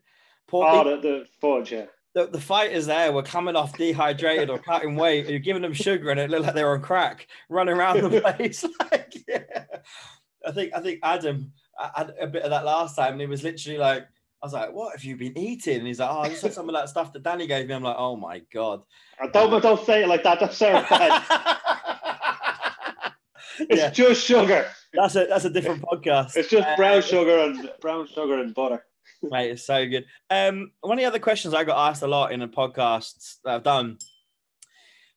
Poor 0.47 0.65
Oh, 0.65 0.83
people, 0.83 1.01
the, 1.01 1.01
the 1.01 1.25
fudge, 1.41 1.71
yeah. 1.73 1.85
The, 2.17 2.25
the 2.25 2.41
fighters 2.41 2.87
there 2.87 3.11
were 3.11 3.21
coming 3.21 3.55
off 3.55 3.77
dehydrated 3.77 4.49
or 4.49 4.57
cutting 4.57 4.95
weight, 4.95 5.29
you're 5.29 5.37
giving 5.37 5.61
them 5.61 5.73
sugar, 5.73 6.09
and 6.09 6.19
it 6.19 6.31
looked 6.31 6.45
like 6.45 6.55
they 6.55 6.63
were 6.63 6.73
on 6.73 6.81
crack, 6.81 7.27
running 7.47 7.75
around 7.77 8.01
the 8.01 8.21
place. 8.35 8.65
like, 8.91 9.13
yeah. 9.27 9.65
I 10.43 10.51
think 10.51 10.73
I 10.75 10.79
think 10.81 10.99
Adam 11.03 11.51
had 11.95 12.13
a 12.19 12.25
bit 12.25 12.41
of 12.41 12.49
that 12.49 12.65
last 12.65 12.95
time, 12.95 13.11
and 13.11 13.21
he 13.21 13.27
was 13.27 13.43
literally 13.43 13.77
like, 13.77 14.01
I 14.41 14.45
was 14.47 14.53
like, 14.53 14.73
"What 14.73 14.93
have 14.95 15.03
you 15.03 15.15
been 15.15 15.37
eating?" 15.37 15.77
And 15.77 15.85
he's 15.85 15.99
like, 15.99 16.09
"Oh, 16.09 16.21
I 16.21 16.29
just 16.29 16.41
had 16.41 16.53
some 16.53 16.67
of 16.69 16.73
that 16.73 16.89
stuff 16.89 17.13
that 17.13 17.21
Danny 17.21 17.45
gave 17.45 17.67
me." 17.67 17.75
I'm 17.75 17.83
like, 17.83 17.97
"Oh 17.99 18.15
my 18.15 18.41
god!" 18.51 18.81
I 19.21 19.27
don't 19.27 19.61
don't 19.61 19.85
say 19.85 20.01
it 20.03 20.07
like 20.07 20.23
that. 20.23 20.39
That's 20.39 20.57
so 20.57 20.71
bad. 20.89 21.23
it's 23.59 23.79
Yeah. 23.81 23.89
just 23.91 24.25
sugar. 24.25 24.65
That's 24.93 25.15
a 25.15 25.25
that's 25.25 25.45
a 25.45 25.51
different 25.51 25.83
podcast. 25.83 26.35
It's 26.35 26.49
just 26.49 26.67
Uh, 26.67 26.75
brown 26.77 27.03
sugar 27.03 27.37
and 27.39 27.69
brown 27.79 28.07
sugar 28.07 28.39
and 28.39 28.55
butter. 28.55 28.83
Mate, 29.23 29.51
it's 29.51 29.63
so 29.63 29.87
good. 29.87 30.05
Um, 30.29 30.71
one 30.81 30.97
of 30.97 31.01
the 31.01 31.07
other 31.07 31.19
questions 31.19 31.53
I 31.53 31.63
got 31.63 31.89
asked 31.89 32.03
a 32.03 32.07
lot 32.07 32.31
in 32.31 32.39
the 32.39 32.47
podcasts 32.47 33.37
that 33.43 33.55
I've 33.55 33.63
done: 33.63 33.97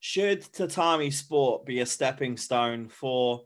Should 0.01 0.43
tatami 0.53 1.11
sport 1.11 1.67
be 1.67 1.81
a 1.81 1.87
stepping 1.87 2.37
stone 2.37 2.89
for 2.89 3.43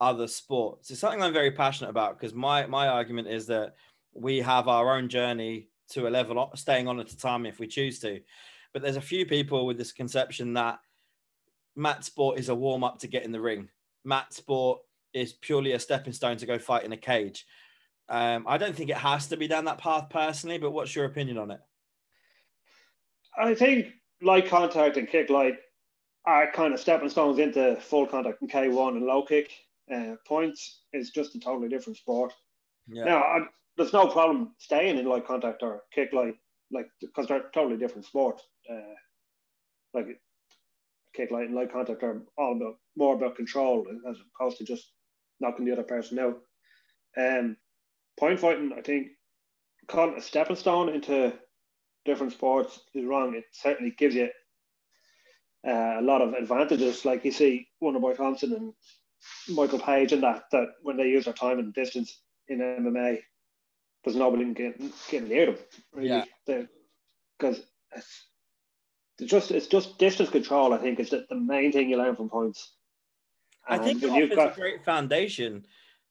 other 0.00 0.26
sports? 0.26 0.90
It's 0.90 1.00
something 1.00 1.22
I'm 1.22 1.32
very 1.32 1.50
passionate 1.50 1.90
about 1.90 2.18
because 2.18 2.34
my 2.34 2.66
my 2.66 2.88
argument 2.88 3.28
is 3.28 3.46
that 3.46 3.74
we 4.14 4.38
have 4.38 4.68
our 4.68 4.96
own 4.96 5.08
journey 5.08 5.68
to 5.90 6.08
a 6.08 6.10
level 6.10 6.50
staying 6.54 6.88
on 6.88 7.00
a 7.00 7.04
tatami 7.04 7.48
if 7.48 7.58
we 7.58 7.66
choose 7.66 7.98
to. 8.00 8.20
But 8.72 8.82
there's 8.82 8.96
a 8.96 9.02
few 9.02 9.26
people 9.26 9.66
with 9.66 9.78
this 9.78 9.92
conception 9.92 10.54
that 10.54 10.78
mat 11.76 12.04
sport 12.04 12.38
is 12.38 12.48
a 12.48 12.54
warm 12.54 12.84
up 12.84 12.98
to 12.98 13.08
get 13.08 13.24
in 13.24 13.32
the 13.32 13.40
ring. 13.40 13.68
Mat 14.04 14.32
sport 14.32 14.80
is 15.14 15.32
purely 15.32 15.72
a 15.72 15.78
stepping 15.78 16.12
stone 16.12 16.36
to 16.36 16.46
go 16.46 16.58
fight 16.58 16.84
in 16.84 16.92
a 16.92 16.96
cage. 16.96 17.46
Um, 18.08 18.44
I 18.48 18.56
don't 18.56 18.74
think 18.74 18.90
it 18.90 18.96
has 18.96 19.28
to 19.28 19.36
be 19.36 19.48
down 19.48 19.66
that 19.66 19.78
path 19.78 20.08
personally, 20.08 20.58
but 20.58 20.70
what's 20.70 20.94
your 20.96 21.04
opinion 21.04 21.38
on 21.38 21.50
it? 21.50 21.60
I 23.36 23.54
think 23.54 23.88
light 24.22 24.48
contact 24.48 24.96
and 24.96 25.08
kick 25.08 25.30
light 25.30 25.56
are 26.26 26.50
kind 26.52 26.74
of 26.74 26.80
stepping 26.80 27.08
stones 27.08 27.38
into 27.38 27.76
full 27.80 28.06
contact 28.06 28.40
and 28.40 28.50
K1 28.50 28.96
and 28.96 29.04
low 29.04 29.22
kick. 29.22 29.52
Uh, 29.94 30.16
points 30.26 30.82
is 30.92 31.10
just 31.10 31.34
a 31.34 31.40
totally 31.40 31.68
different 31.68 31.96
sport. 31.96 32.32
Yeah, 32.88 33.04
Now, 33.04 33.22
I, 33.22 33.38
there's 33.76 33.92
no 33.92 34.08
problem 34.08 34.54
staying 34.58 34.98
in 34.98 35.06
light 35.06 35.26
contact 35.26 35.62
or 35.62 35.82
kick 35.94 36.12
light, 36.12 36.34
like 36.70 36.88
because 37.00 37.26
they're 37.26 37.44
totally 37.54 37.78
different 37.78 38.04
sports. 38.04 38.42
Uh, 38.70 38.94
like 39.94 40.20
kick 41.14 41.30
light 41.30 41.46
and 41.46 41.54
light 41.54 41.72
contact 41.72 42.02
are 42.02 42.22
all 42.36 42.56
about 42.56 42.76
more 42.96 43.14
about 43.14 43.36
control 43.36 43.86
as 44.08 44.16
opposed 44.34 44.58
to 44.58 44.64
just 44.64 44.92
knocking 45.40 45.64
the 45.64 45.72
other 45.72 45.82
person 45.82 46.18
out. 46.18 46.38
Um, 47.16 47.56
point 48.18 48.40
fighting, 48.40 48.72
I 48.76 48.80
think, 48.82 49.08
calling 49.86 50.12
it 50.14 50.18
a 50.18 50.22
stepping 50.22 50.56
stone 50.56 50.88
into 50.90 51.32
different 52.04 52.32
sports 52.32 52.80
is 52.94 53.04
wrong. 53.04 53.34
It 53.34 53.44
certainly 53.52 53.94
gives 53.96 54.14
you 54.14 54.28
uh, 55.66 55.96
a 55.98 56.02
lot 56.02 56.22
of 56.22 56.34
advantages. 56.34 57.04
Like 57.04 57.24
you 57.24 57.32
see 57.32 57.68
Wonderboy 57.82 58.16
Thompson 58.16 58.52
and 58.54 58.72
Michael 59.56 59.78
Page 59.78 60.12
and 60.12 60.22
that 60.22 60.44
that 60.52 60.68
when 60.82 60.96
they 60.96 61.08
use 61.08 61.24
their 61.24 61.34
time 61.34 61.58
and 61.58 61.72
distance 61.74 62.20
in 62.48 62.58
MMA, 62.58 63.18
there's 64.04 64.16
nobody 64.16 64.44
can 64.44 64.54
get, 64.54 64.80
get 65.10 65.28
near 65.28 65.46
them. 65.46 65.56
Really. 65.92 66.08
Yeah. 66.08 66.24
Because 67.38 67.62
it's, 67.94 68.24
it's 69.18 69.30
just 69.30 69.50
it's 69.50 69.66
just 69.66 69.98
distance 69.98 70.30
control. 70.30 70.72
I 70.72 70.78
think 70.78 71.00
is 71.00 71.10
the, 71.10 71.26
the 71.28 71.36
main 71.36 71.72
thing 71.72 71.88
you 71.90 71.96
learn 71.98 72.16
from 72.16 72.28
points. 72.28 72.74
I 73.68 73.78
think 73.78 74.02
it 74.02 74.08
offers 74.10 74.34
got- 74.36 74.52
a 74.52 74.60
great 74.60 74.84
foundation. 74.84 75.66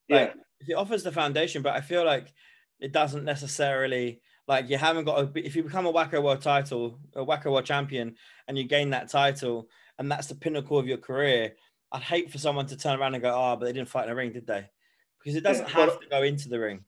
yeah, 0.07 0.15
Like 0.17 0.35
it 0.65 0.73
offers 0.73 1.03
the 1.03 1.11
foundation, 1.11 1.61
but 1.61 1.75
I 1.75 1.81
feel 1.81 2.05
like 2.05 2.33
it 2.79 2.91
doesn't 2.91 3.23
necessarily 3.25 4.21
like 4.47 4.69
you 4.69 4.77
haven't 4.77 5.03
got 5.05 5.33
to 5.33 5.45
if 5.45 5.55
you 5.55 5.63
become 5.63 5.85
a 5.85 5.91
WAKO 5.93 6.23
World 6.23 6.41
title, 6.41 6.99
a 7.15 7.23
WAKO 7.25 7.51
World 7.51 7.65
champion, 7.65 8.15
and 8.47 8.57
you 8.57 8.63
gain 8.63 8.89
that 8.91 9.09
title, 9.09 9.67
and 9.99 10.09
that's 10.11 10.27
the 10.27 10.35
pinnacle 10.35 10.77
of 10.79 10.87
your 10.87 10.97
career. 10.97 11.53
I'd 11.91 12.01
hate 12.01 12.31
for 12.31 12.37
someone 12.37 12.65
to 12.67 12.77
turn 12.77 12.99
around 12.99 13.13
and 13.13 13.23
go, 13.23 13.33
"Oh, 13.33 13.55
but 13.55 13.65
they 13.65 13.73
didn't 13.73 13.89
fight 13.89 14.03
in 14.03 14.09
the 14.09 14.15
ring, 14.15 14.31
did 14.33 14.47
they?" 14.47 14.69
Because 15.19 15.35
it 15.35 15.41
doesn't 15.43 15.67
Yeah, 15.69 15.73
have 15.73 15.89
but- 15.89 16.01
to 16.01 16.07
go 16.09 16.23
into 16.23 16.49
the 16.49 16.59
ring. 16.59 16.83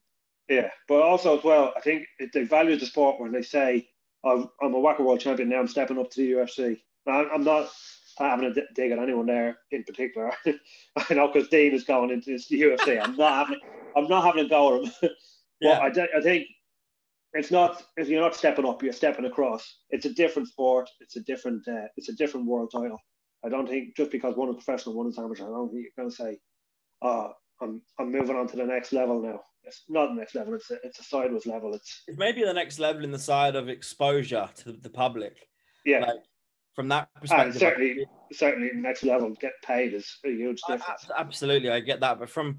Yeah, 0.47 0.71
but 0.87 1.01
also 1.03 1.37
as 1.37 1.43
well, 1.43 1.73
I 1.77 1.81
think 1.81 2.07
they 2.33 2.43
value 2.43 2.75
the 2.75 2.85
sport 2.85 3.19
when 3.19 3.31
they 3.31 3.43
say, 3.43 3.87
"I'm, 4.23 4.49
I'm 4.61 4.73
a 4.73 4.79
WAKO 4.79 5.01
World 5.01 5.19
Champion 5.19 5.49
now. 5.49 5.59
I'm 5.59 5.67
stepping 5.67 5.99
up 5.99 6.09
to 6.11 6.21
the 6.21 6.31
UFC." 6.31 6.81
Now, 7.05 7.29
I'm 7.29 7.43
not 7.43 7.69
having 8.19 8.45
a 8.45 8.53
dig 8.75 8.91
at 8.91 8.99
anyone 8.99 9.25
there 9.25 9.57
in 9.71 9.83
particular. 9.83 10.31
I 10.45 11.13
know 11.13 11.27
because 11.27 11.49
Dean 11.49 11.73
is 11.73 11.83
going 11.83 12.11
into 12.11 12.31
this 12.31 12.51
UFC. 12.51 13.01
I'm 13.01 13.15
not 13.15 13.47
having. 13.47 13.59
I'm 13.95 14.07
not 14.07 14.23
having 14.23 14.45
a 14.45 14.49
go 14.49 14.75
at 14.75 14.83
him. 14.83 14.91
but 15.01 15.13
Yeah, 15.61 15.79
I, 15.79 16.17
I 16.17 16.21
think 16.21 16.47
it's 17.33 17.51
not. 17.51 17.83
If 17.97 18.07
you're 18.07 18.21
not 18.21 18.35
stepping 18.35 18.65
up, 18.65 18.83
you're 18.83 18.93
stepping 18.93 19.25
across. 19.25 19.77
It's 19.89 20.05
a 20.05 20.13
different 20.13 20.47
sport. 20.47 20.89
It's 20.99 21.15
a 21.15 21.21
different. 21.21 21.67
Uh, 21.67 21.87
it's 21.97 22.09
a 22.09 22.13
different 22.13 22.47
world 22.47 22.71
title. 22.71 22.99
I 23.43 23.49
don't 23.49 23.67
think 23.67 23.95
just 23.95 24.11
because 24.11 24.35
one 24.35 24.49
is 24.49 24.63
professional, 24.63 24.95
one 24.95 25.07
is 25.07 25.17
amateur. 25.17 25.45
I 25.45 25.47
don't 25.47 25.69
think 25.69 25.83
you're 25.83 26.03
going 26.03 26.09
to 26.09 26.15
say, 26.15 26.39
"Oh, 27.01 27.31
I'm 27.61 27.81
I'm 27.99 28.11
moving 28.11 28.35
on 28.35 28.47
to 28.47 28.57
the 28.57 28.65
next 28.65 28.93
level 28.93 29.21
now." 29.21 29.41
It's 29.63 29.83
not 29.89 30.07
the 30.07 30.15
next 30.15 30.35
level. 30.35 30.53
It's 30.55 30.71
a, 30.71 30.77
it's 30.83 30.99
a 30.99 31.03
sideways 31.03 31.45
level. 31.45 31.73
It's 31.73 32.03
it's 32.07 32.17
maybe 32.17 32.43
the 32.43 32.53
next 32.53 32.79
level 32.79 33.03
in 33.03 33.11
the 33.11 33.19
side 33.19 33.55
of 33.55 33.69
exposure 33.69 34.49
to 34.57 34.73
the 34.73 34.89
public. 34.89 35.35
yeah. 35.85 35.99
Like 35.99 36.19
from 36.73 36.87
that 36.89 37.09
and 37.15 37.21
perspective, 37.21 37.57
certainly, 37.57 38.05
certainly, 38.31 38.69
next 38.73 39.03
level 39.03 39.31
get 39.39 39.53
paid 39.63 39.93
is 39.93 40.17
a 40.25 40.29
huge 40.29 40.61
difference. 40.61 40.83
abs- 40.87 41.11
Absolutely, 41.17 41.69
I 41.69 41.79
get 41.79 41.99
that. 42.01 42.19
But 42.19 42.29
from, 42.29 42.57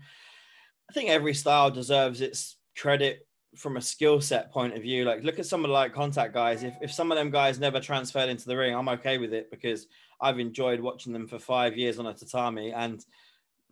I 0.89 0.93
think 0.93 1.09
every 1.11 1.35
style 1.35 1.71
deserves 1.71 2.21
its 2.21 2.57
credit 2.77 3.27
from 3.57 3.77
a 3.77 3.81
skill 3.81 4.21
set 4.21 4.53
point 4.53 4.75
of 4.77 4.83
view. 4.83 5.05
Like, 5.05 5.23
look 5.25 5.39
at 5.39 5.47
some 5.47 5.65
of 5.65 5.69
the 5.69 5.75
like 5.75 5.93
contact 5.93 6.35
guys. 6.35 6.63
If, 6.63 6.75
if 6.83 6.93
some 6.93 7.11
of 7.11 7.19
them 7.19 7.31
guys 7.31 7.59
never 7.59 7.81
transferred 7.81 8.29
into 8.29 8.47
the 8.47 8.57
ring, 8.57 8.75
I'm 8.75 8.89
okay 8.91 9.19
with 9.19 9.33
it 9.33 9.51
because 9.51 9.87
I've 10.21 10.39
enjoyed 10.39 10.81
watching 10.81 11.13
them 11.13 11.27
for 11.27 11.39
five 11.39 11.77
years 11.77 11.99
on 11.99 12.07
a 12.07 12.15
tatami. 12.15 12.73
And 12.73 13.05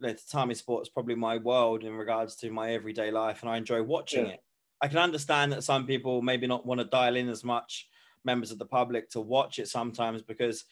the 0.00 0.14
tatami 0.14 0.54
sport 0.54 0.82
is 0.82 0.88
probably 0.88 1.14
my 1.14 1.36
world 1.36 1.84
in 1.84 1.94
regards 1.94 2.36
to 2.36 2.50
my 2.50 2.72
everyday 2.72 3.10
life. 3.10 3.42
And 3.42 3.50
I 3.50 3.56
enjoy 3.56 3.82
watching 3.82 4.26
Yeah. 4.26 4.32
it. 4.32 4.42
I 4.80 4.88
can 4.88 4.98
understand 4.98 5.52
that 5.52 5.64
some 5.64 5.86
people 5.86 6.22
maybe 6.22 6.46
not 6.46 6.64
want 6.64 6.80
to 6.80 6.84
dial 6.84 7.16
in 7.16 7.28
as 7.28 7.42
much 7.44 7.88
members 8.24 8.50
of 8.50 8.58
the 8.58 8.66
public 8.66 9.10
to 9.10 9.20
watch 9.20 9.58
it 9.58 9.68
sometimes 9.68 10.22
because 10.22 10.64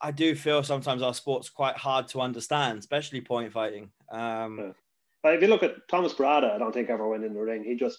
I 0.00 0.10
do 0.10 0.34
feel 0.34 0.62
sometimes 0.62 1.02
our 1.02 1.12
sport's 1.14 1.50
quite 1.50 1.76
hard 1.76 2.08
to 2.08 2.20
understand, 2.20 2.78
especially 2.78 3.20
point 3.20 3.52
fighting. 3.52 3.90
Um, 4.10 4.58
Yeah. 4.58 4.72
But 5.22 5.34
if 5.34 5.42
you 5.42 5.48
look 5.48 5.62
at 5.62 5.86
Thomas 5.88 6.14
Barada, 6.14 6.50
I 6.54 6.58
don't 6.58 6.72
think 6.72 6.88
ever 6.88 7.06
went 7.06 7.24
in 7.24 7.34
the 7.34 7.40
ring. 7.40 7.62
He 7.62 7.76
just 7.76 7.98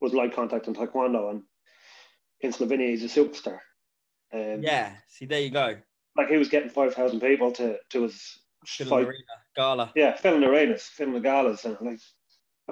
was 0.00 0.12
light 0.12 0.34
contact 0.34 0.66
in 0.66 0.74
Taekwondo, 0.74 1.30
and 1.30 1.42
in 2.40 2.50
Slovenia, 2.52 2.88
he's 2.90 3.04
a 3.04 3.20
superstar. 3.20 3.60
Um, 4.32 4.60
yeah, 4.62 4.94
see, 5.06 5.26
there 5.26 5.40
you 5.40 5.50
go. 5.50 5.76
like 6.16 6.28
he 6.28 6.36
was 6.36 6.48
getting 6.48 6.68
five 6.68 6.92
thousand 6.94 7.20
people 7.20 7.52
to 7.52 7.78
to 7.90 8.02
his 8.02 8.36
Fill 8.66 8.86
in 8.86 8.90
fight. 8.90 9.06
arena, 9.06 9.34
gala. 9.54 9.92
Yeah, 9.94 10.16
filling 10.16 10.42
arenas, 10.42 10.82
filling 10.82 11.14
the 11.14 11.20
galas, 11.20 11.64
and 11.64 11.76
like 11.80 12.00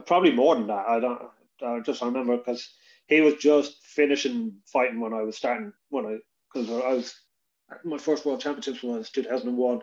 probably 0.07 0.33
more 0.33 0.57
than 0.57 0.67
that. 0.67 0.89
I 0.89 0.99
don't. 0.99 1.23
I 1.65 1.79
just 1.79 2.03
remember 2.03 2.37
because 2.37 2.69
he 3.07 3.21
was 3.21 3.35
just 3.35 3.83
finishing 3.85 4.55
fighting 4.67 5.01
when 5.01 5.13
I 5.13 5.23
was 5.23 5.37
starting 5.37 5.73
when 5.91 6.07
I 6.07 6.17
because 6.53 6.71
I 6.71 6.93
was 6.95 7.15
my 7.85 7.99
first 7.99 8.25
world 8.25 8.41
championships 8.41 8.83
was 8.83 9.11
two 9.11 9.23
thousand 9.23 9.49
and 9.49 9.59
one 9.59 9.81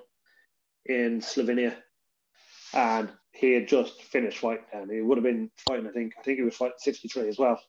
in 0.85 1.19
Slovenia, 1.21 1.75
and 2.73 3.09
he 3.33 3.53
had 3.53 3.67
just 3.67 4.01
finished 4.03 4.39
fighting, 4.39 4.65
and 4.73 4.91
he 4.91 5.01
would 5.01 5.17
have 5.17 5.23
been 5.23 5.49
fighting. 5.67 5.87
I 5.87 5.91
think 5.91 6.13
I 6.19 6.21
think 6.23 6.37
he 6.39 6.43
was 6.43 6.55
fighting 6.55 6.75
sixty 6.77 7.07
three 7.07 7.27
as 7.29 7.37
well. 7.37 7.59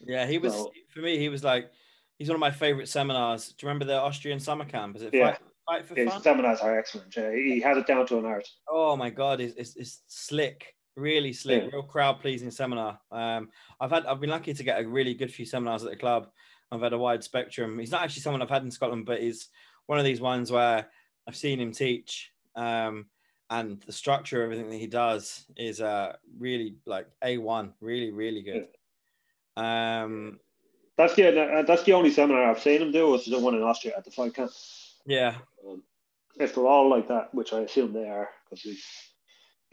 Yeah, 0.00 0.26
he 0.26 0.38
was 0.38 0.52
So- 0.52 0.72
for 0.90 1.00
me. 1.00 1.18
He 1.18 1.28
was 1.28 1.42
like 1.44 1.70
he's 2.18 2.28
one 2.28 2.36
of 2.36 2.40
my 2.40 2.50
favorite 2.50 2.88
seminars. 2.88 3.48
Do 3.48 3.64
you 3.64 3.68
remember 3.68 3.84
the 3.86 3.98
Austrian 4.00 4.40
summer 4.40 4.64
camp? 4.64 4.96
Is 4.96 5.02
it 5.02 5.14
Yeah. 5.14 5.30
fight, 5.32 5.38
fight 5.66 5.86
for 5.86 5.94
His 5.94 6.08
fun? 6.10 6.22
seminars 6.22 6.60
are 6.60 6.78
excellent. 6.78 7.14
Yeah, 7.16 7.32
he 7.32 7.60
has 7.60 7.76
it 7.78 7.86
down 7.86 8.06
to 8.08 8.18
an 8.18 8.24
art. 8.26 8.46
Oh 8.68 8.96
my 8.96 9.10
god, 9.10 9.40
it's, 9.40 9.54
it's, 9.56 9.76
it's 9.76 10.02
slick, 10.08 10.74
really 10.96 11.32
slick, 11.32 11.64
Yeah. 11.64 11.68
real 11.72 11.82
crowd 11.82 12.20
pleasing 12.20 12.50
seminar. 12.50 13.00
Um, 13.10 13.50
I've 13.80 13.90
had 13.90 14.06
I've 14.06 14.20
been 14.20 14.30
lucky 14.30 14.54
to 14.54 14.62
get 14.62 14.80
a 14.80 14.86
really 14.88 15.14
good 15.14 15.32
few 15.32 15.44
seminars 15.46 15.84
at 15.84 15.90
the 15.90 15.96
club. 15.96 16.30
I've 16.72 16.80
had 16.82 16.92
a 16.92 16.98
wide 16.98 17.22
spectrum. 17.24 17.78
He's 17.78 17.90
not 17.90 18.02
actually 18.02 18.22
someone 18.22 18.42
I've 18.42 18.50
had 18.50 18.62
in 18.62 18.70
Scotland, 18.70 19.06
but 19.06 19.20
he's 19.20 19.48
one 19.86 19.98
of 19.98 20.04
these 20.04 20.20
ones 20.20 20.50
where 20.50 20.88
I've 21.26 21.36
seen 21.36 21.60
him 21.60 21.72
teach. 21.72 22.30
Um, 22.56 23.06
and 23.50 23.80
the 23.82 23.92
structure, 23.92 24.42
of 24.42 24.50
everything 24.50 24.70
that 24.70 24.78
he 24.78 24.86
does 24.86 25.44
is 25.56 25.80
uh 25.80 26.16
really 26.38 26.76
like 26.86 27.06
a 27.22 27.38
one, 27.38 27.74
really 27.80 28.10
really 28.10 28.42
good. 28.42 28.68
Um, 29.56 30.40
That's 30.96 31.14
the 31.14 31.28
uh, 31.58 31.62
that's 31.62 31.82
the 31.84 31.92
only 31.92 32.10
seminar 32.10 32.50
I've 32.50 32.60
seen 32.62 32.80
him 32.82 32.92
do 32.92 33.08
was 33.08 33.24
the 33.26 33.38
one 33.38 33.54
in 33.54 33.62
Austria 33.62 33.94
at 33.96 34.04
the 34.04 34.10
fight 34.10 34.34
camp. 34.34 34.50
yeah, 35.06 35.36
Um, 35.68 35.82
if 36.40 36.54
they're 36.54 36.66
all 36.66 36.88
like 36.88 37.08
that, 37.08 37.32
which 37.34 37.52
I 37.52 37.60
assume 37.60 37.92
they 37.92 38.08
are, 38.08 38.28
because 38.44 38.62
he's 38.62 38.84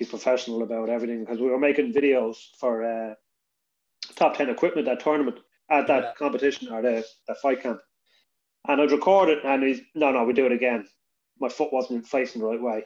he's 0.02 0.10
professional 0.10 0.64
about 0.64 0.90
everything. 0.90 1.20
Because 1.20 1.40
we 1.40 1.48
were 1.48 1.60
making 1.60 1.94
videos 1.94 2.38
for 2.60 2.84
uh, 2.84 3.14
top 4.16 4.36
ten 4.36 4.50
equipment 4.50 4.88
at 4.88 5.00
tournament 5.00 5.38
at 5.70 5.88
that 5.88 6.04
Yeah. 6.04 6.14
competition 6.18 6.74
or 6.74 6.82
the 6.82 7.06
that 7.28 7.38
fight 7.38 7.62
camp, 7.62 7.80
and 8.68 8.82
I'd 8.82 8.92
record 8.92 9.30
it, 9.30 9.46
and 9.46 9.64
he's 9.64 9.82
no, 9.94 10.12
no, 10.12 10.24
we 10.24 10.34
do 10.34 10.48
it 10.48 10.52
again. 10.52 10.88
My 11.40 11.50
foot 11.50 11.72
wasn't 11.72 12.08
facing 12.08 12.42
the 12.42 12.48
right 12.48 12.62
way. 12.62 12.84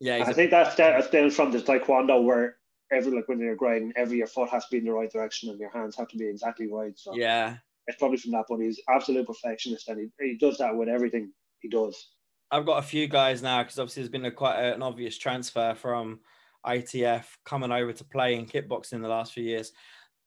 yeah. 0.00 0.22
I 0.26 0.32
think 0.34 0.50
that's 0.50 0.74
that 0.76 0.90
that's 0.98 1.10
down 1.10 1.30
from 1.30 1.50
the 1.50 1.58
taekwondo 1.60 2.22
where 2.22 2.56
every 2.92 3.12
like 3.12 3.28
when 3.28 3.38
you're 3.38 3.56
grading, 3.56 3.94
every 3.96 4.18
your 4.18 4.26
foot 4.26 4.50
has 4.50 4.64
to 4.66 4.70
be 4.70 4.78
in 4.78 4.84
the 4.84 4.92
right 4.92 5.10
direction 5.10 5.48
and 5.48 5.58
your 5.58 5.70
hands 5.70 5.96
have 5.96 6.08
to 6.08 6.18
be 6.18 6.28
exactly 6.28 6.68
right. 6.70 6.96
So 6.98 7.14
yeah, 7.14 7.56
it's 7.86 7.98
probably 7.98 8.18
from 8.18 8.32
that. 8.32 8.44
But 8.50 8.58
he's 8.58 8.80
absolute 8.94 9.26
perfectionist, 9.26 9.88
and 9.88 9.98
he, 9.98 10.26
he 10.26 10.36
does 10.36 10.58
that 10.58 10.76
with 10.76 10.88
everything 10.88 11.32
he 11.60 11.68
does. 11.70 11.96
I've 12.50 12.66
got 12.66 12.78
a 12.78 12.82
few 12.82 13.06
guys 13.06 13.42
now 13.42 13.62
because 13.62 13.78
obviously 13.78 14.02
there's 14.02 14.10
been 14.10 14.24
a 14.26 14.30
quite 14.30 14.58
a, 14.58 14.74
an 14.74 14.82
obvious 14.82 15.16
transfer 15.16 15.74
from 15.74 16.20
ITF 16.66 17.24
coming 17.44 17.72
over 17.72 17.92
to 17.92 18.04
play 18.04 18.34
in 18.34 18.46
kickboxing 18.46 18.94
in 18.94 19.02
the 19.02 19.08
last 19.08 19.32
few 19.32 19.44
years. 19.44 19.72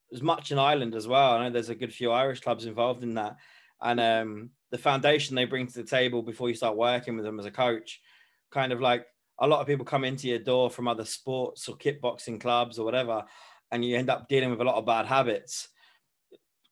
There's 0.10 0.22
much 0.22 0.52
in 0.52 0.60
Ireland 0.60 0.96
as 0.96 1.08
well. 1.08 1.32
I 1.32 1.44
know 1.44 1.50
there's 1.50 1.70
a 1.70 1.76
good 1.76 1.94
few 1.94 2.12
Irish 2.12 2.42
clubs 2.42 2.66
involved 2.66 3.04
in 3.04 3.16
that, 3.16 3.38
and 3.82 4.00
um, 4.00 4.50
the 4.72 4.78
foundation 4.78 5.36
they 5.36 5.46
bring 5.46 5.68
to 5.68 5.74
the 5.74 5.84
table 5.84 6.22
before 6.22 6.50
you 6.50 6.56
start 6.56 6.78
working 6.78 7.16
with 7.16 7.26
them 7.26 7.40
as 7.40 7.46
a 7.46 7.52
coach, 7.52 8.02
kind 8.52 8.72
of 8.72 8.82
like 8.82 9.06
a 9.40 9.48
lot 9.48 9.62
of 9.62 9.68
people 9.68 9.86
come 9.86 10.04
into 10.04 10.28
your 10.28 10.40
door 10.40 10.70
from 10.70 10.88
other 10.88 11.06
sports 11.06 11.68
or 11.68 11.76
kickboxing 11.78 12.40
clubs 12.40 12.78
or 12.78 12.86
whatever, 12.86 13.24
and 13.72 13.84
you 13.84 13.98
end 13.98 14.10
up 14.10 14.28
dealing 14.28 14.52
with 14.52 14.62
a 14.62 14.64
lot 14.64 14.76
of 14.76 14.86
bad 14.86 15.06
habits. 15.06 15.70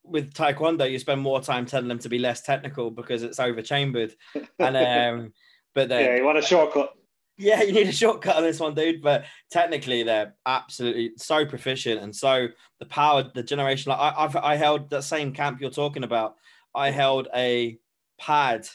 With 0.03 0.33
Taekwondo, 0.33 0.89
you 0.89 0.99
spend 0.99 1.21
more 1.21 1.41
time 1.41 1.65
telling 1.65 1.87
them 1.87 1.99
to 1.99 2.09
be 2.09 2.19
less 2.19 2.41
technical 2.41 2.91
because 2.91 3.23
it's 3.23 3.39
over 3.39 3.61
chambered, 3.61 4.15
and 4.59 4.77
um, 5.23 5.33
but 5.73 5.89
then 5.89 6.05
yeah, 6.05 6.15
you 6.17 6.23
want 6.23 6.37
a 6.37 6.41
shortcut. 6.41 6.93
Yeah, 7.41 7.63
you 7.63 7.73
need 7.73 7.87
a 7.87 7.91
shortcut 7.91 8.37
on 8.37 8.43
this 8.43 8.59
one, 8.59 8.75
dude. 8.75 9.01
But 9.01 9.25
technically, 9.49 10.03
they're 10.03 10.35
absolutely 10.45 11.13
so 11.17 11.45
proficient 11.45 12.01
and 12.01 12.15
so 12.15 12.47
the 12.79 12.85
power, 12.85 13.29
the 13.33 13.41
generation. 13.41 13.89
Like 13.89 13.99
I, 13.99 14.23
I've 14.23 14.35
I 14.35 14.55
held 14.55 14.89
that 14.91 15.03
same 15.03 15.33
camp 15.33 15.59
you're 15.59 15.71
talking 15.71 16.03
about. 16.03 16.35
I 16.75 16.91
held 16.91 17.27
a 17.35 17.79
pad 18.19 18.67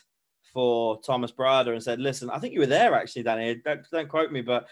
for 0.53 1.01
Thomas 1.03 1.31
Barada 1.31 1.73
and 1.73 1.83
said, 1.83 2.01
"Listen, 2.01 2.29
I 2.29 2.39
think 2.39 2.55
you 2.55 2.61
were 2.61 2.67
there 2.67 2.95
actually, 2.95 3.23
Danny. 3.23 3.55
Don't, 3.65 3.83
don't 3.93 4.09
quote 4.09 4.33
me, 4.33 4.41
but 4.41 4.67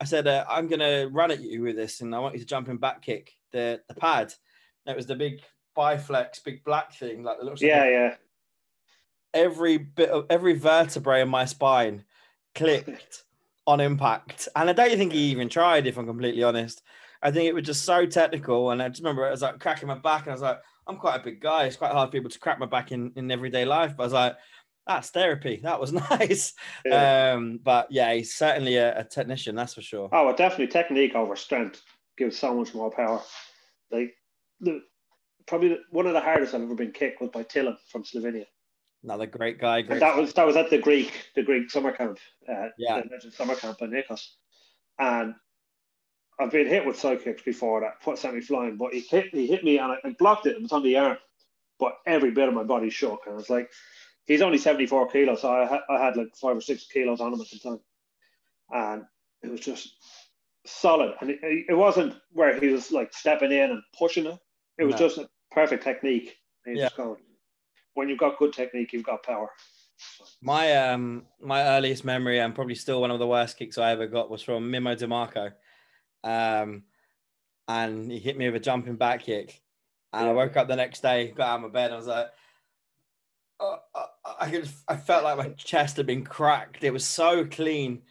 I 0.00 0.04
said 0.04 0.26
uh, 0.26 0.44
I'm 0.48 0.66
going 0.66 0.80
to 0.80 1.08
run 1.12 1.30
at 1.30 1.40
you 1.40 1.62
with 1.62 1.76
this, 1.76 2.00
and 2.00 2.14
I 2.14 2.18
want 2.18 2.34
you 2.34 2.40
to 2.40 2.46
jump 2.46 2.68
in 2.68 2.78
back 2.78 3.00
kick 3.00 3.32
the 3.52 3.80
the 3.88 3.94
pad. 3.94 4.34
And 4.84 4.92
it 4.92 4.96
was 4.96 5.06
the 5.06 5.14
big 5.14 5.40
biflex, 5.76 6.42
big 6.42 6.64
black 6.64 6.92
thing, 6.94 7.22
like 7.22 7.38
it 7.38 7.44
looks. 7.44 7.62
Yeah, 7.62 7.80
like 7.80 7.90
yeah. 7.90 8.14
Every 9.34 9.78
bit 9.78 10.10
of 10.10 10.26
every 10.30 10.54
vertebrae 10.54 11.22
in 11.22 11.28
my 11.28 11.44
spine 11.44 12.04
clicked 12.54 13.22
on 13.66 13.80
impact, 13.80 14.48
and 14.54 14.70
I 14.70 14.72
don't 14.72 14.96
think 14.96 15.12
he 15.12 15.30
even 15.30 15.48
tried. 15.48 15.86
If 15.86 15.98
I'm 15.98 16.06
completely 16.06 16.42
honest, 16.42 16.82
I 17.22 17.30
think 17.30 17.48
it 17.48 17.54
was 17.54 17.64
just 17.64 17.84
so 17.84 18.06
technical, 18.06 18.70
and 18.70 18.82
I 18.82 18.88
just 18.88 19.00
remember 19.00 19.26
I 19.26 19.30
was 19.30 19.42
like 19.42 19.60
cracking 19.60 19.88
my 19.88 19.98
back, 19.98 20.22
and 20.22 20.30
I 20.30 20.34
was 20.34 20.42
like, 20.42 20.60
I'm 20.86 20.96
quite 20.96 21.20
a 21.20 21.24
big 21.24 21.40
guy. 21.40 21.64
It's 21.64 21.76
quite 21.76 21.92
hard 21.92 22.08
for 22.08 22.12
people 22.12 22.30
to 22.30 22.38
crack 22.38 22.58
my 22.58 22.66
back 22.66 22.92
in 22.92 23.12
in 23.16 23.30
everyday 23.30 23.64
life, 23.64 23.96
but 23.96 24.04
I 24.04 24.06
was 24.06 24.12
like 24.12 24.36
that's 24.86 25.10
therapy. 25.10 25.60
That 25.62 25.80
was 25.80 25.92
nice. 26.10 26.54
Yeah. 26.84 27.32
Um, 27.34 27.60
but 27.62 27.88
yeah, 27.90 28.14
he's 28.14 28.34
certainly 28.34 28.76
a, 28.76 29.00
a, 29.00 29.04
technician, 29.04 29.56
that's 29.56 29.74
for 29.74 29.82
sure. 29.82 30.08
Oh, 30.12 30.26
well, 30.26 30.36
definitely 30.36 30.68
technique 30.68 31.14
over 31.14 31.36
strength 31.36 31.82
gives 32.16 32.38
so 32.38 32.54
much 32.54 32.74
more 32.74 32.90
power. 32.90 33.20
Like 33.90 34.14
the 34.60 34.80
probably 35.46 35.78
one 35.90 36.06
of 36.06 36.12
the 36.12 36.20
hardest 36.20 36.54
I've 36.54 36.62
ever 36.62 36.74
been 36.74 36.92
kicked 36.92 37.20
was 37.20 37.30
by 37.30 37.42
Tilan 37.42 37.76
from 37.90 38.04
Slovenia. 38.04 38.46
Another 39.06 39.26
great 39.26 39.60
guy. 39.60 39.82
Great 39.82 40.00
that 40.00 40.16
was 40.16 40.32
that 40.34 40.46
was 40.46 40.56
at 40.56 40.68
the 40.68 40.78
Greek 40.78 41.30
the 41.34 41.42
Greek 41.42 41.70
summer 41.70 41.92
camp. 41.92 42.18
Uh, 42.48 42.68
yeah, 42.76 43.00
the 43.00 43.30
summer 43.30 43.54
camp 43.54 43.80
in 43.80 43.90
Nikos, 43.90 44.26
and 44.98 45.34
I've 46.40 46.50
been 46.50 46.66
hit 46.66 46.84
with 46.84 46.98
side 46.98 47.22
kicks 47.22 47.42
before 47.42 47.80
that 47.80 48.02
put 48.02 48.18
sent 48.18 48.34
me 48.34 48.40
flying, 48.40 48.76
but 48.76 48.92
he 48.92 49.00
hit 49.00 49.32
he 49.32 49.46
hit 49.46 49.64
me 49.64 49.78
and 49.78 49.92
I, 49.92 49.96
I 50.04 50.16
blocked 50.18 50.46
it. 50.46 50.56
It 50.56 50.62
was 50.62 50.72
on 50.72 50.82
the 50.82 50.98
arm, 50.98 51.18
but 51.78 51.96
every 52.04 52.32
bit 52.32 52.48
of 52.48 52.54
my 52.54 52.64
body 52.64 52.90
shook, 52.90 53.22
and 53.26 53.34
I 53.34 53.36
was 53.36 53.48
like 53.48 53.70
he's 54.26 54.42
only 54.42 54.58
74 54.58 55.08
kilos, 55.08 55.40
so 55.40 55.50
I, 55.50 55.66
ha- 55.66 55.84
I 55.88 56.04
had 56.04 56.16
like 56.16 56.36
five 56.36 56.56
or 56.56 56.60
six 56.60 56.86
kilos 56.86 57.20
on 57.20 57.32
him 57.32 57.40
at 57.40 57.50
the 57.50 57.58
time. 57.58 57.80
And 58.72 59.04
it 59.42 59.50
was 59.50 59.60
just 59.60 59.94
solid. 60.66 61.14
And 61.20 61.30
it, 61.30 61.38
it 61.42 61.76
wasn't 61.76 62.14
where 62.32 62.58
he 62.58 62.68
was 62.68 62.90
like 62.92 63.14
stepping 63.14 63.52
in 63.52 63.70
and 63.70 63.82
pushing 63.96 64.26
it, 64.26 64.38
it 64.78 64.84
was 64.84 64.94
no. 64.94 64.98
just 64.98 65.18
a 65.18 65.28
perfect 65.50 65.84
technique. 65.84 66.36
yeah. 66.66 66.88
Going, 66.96 67.16
when 67.96 68.08
you've 68.08 68.18
got 68.18 68.38
good 68.38 68.52
technique, 68.52 68.92
you've 68.92 69.02
got 69.02 69.22
power. 69.22 69.50
My 70.42 70.74
um 70.76 71.24
my 71.40 71.62
earliest 71.62 72.04
memory 72.04 72.38
and 72.38 72.54
probably 72.54 72.74
still 72.74 73.00
one 73.00 73.10
of 73.10 73.18
the 73.18 73.26
worst 73.26 73.58
kicks 73.58 73.78
I 73.78 73.92
ever 73.92 74.06
got 74.06 74.30
was 74.30 74.42
from 74.42 74.70
Mimo 74.70 74.96
DeMarco. 74.96 75.52
Um 76.22 76.84
and 77.68 78.10
he 78.10 78.18
hit 78.18 78.36
me 78.36 78.46
with 78.46 78.60
a 78.60 78.64
jumping 78.64 78.96
back 78.96 79.24
kick. 79.24 79.62
And 80.12 80.26
yeah. 80.26 80.30
I 80.30 80.34
woke 80.34 80.56
up 80.56 80.68
the 80.68 80.76
next 80.76 81.02
day, 81.02 81.32
got 81.36 81.48
out 81.48 81.56
of 81.56 81.62
my 81.62 81.68
bed, 81.68 81.86
and 81.86 81.94
I 81.94 81.96
was 81.96 82.06
like, 82.06 82.28
uh, 83.58 83.76
I 84.38 84.50
could, 84.50 84.68
I 84.86 84.96
felt 84.96 85.24
like 85.24 85.38
my 85.38 85.48
chest 85.50 85.96
had 85.96 86.06
been 86.06 86.24
cracked. 86.24 86.84
It 86.84 86.92
was 86.92 87.04
so 87.04 87.44
clean 87.44 88.02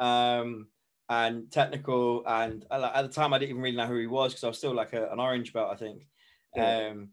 um, 0.00 0.68
and 1.08 1.50
technical, 1.50 2.24
and 2.26 2.64
at 2.70 3.02
the 3.02 3.08
time 3.08 3.34
I 3.34 3.38
didn't 3.38 3.50
even 3.50 3.62
really 3.62 3.76
know 3.76 3.86
who 3.86 3.98
he 3.98 4.06
was 4.06 4.32
because 4.32 4.44
I 4.44 4.48
was 4.48 4.58
still 4.58 4.74
like 4.74 4.92
a, 4.92 5.10
an 5.10 5.20
orange 5.20 5.52
belt, 5.52 5.70
I 5.72 5.76
think. 5.76 6.06
Yeah. 6.56 6.90
Um, 6.92 7.10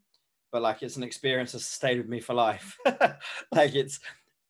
but 0.51 0.61
like 0.61 0.81
it's 0.81 0.97
an 0.97 1.03
experience 1.03 1.51
that 1.51 1.59
stayed 1.59 1.97
with 1.97 2.07
me 2.07 2.19
for 2.19 2.33
life. 2.33 2.77
like 3.51 3.75
it's 3.75 3.99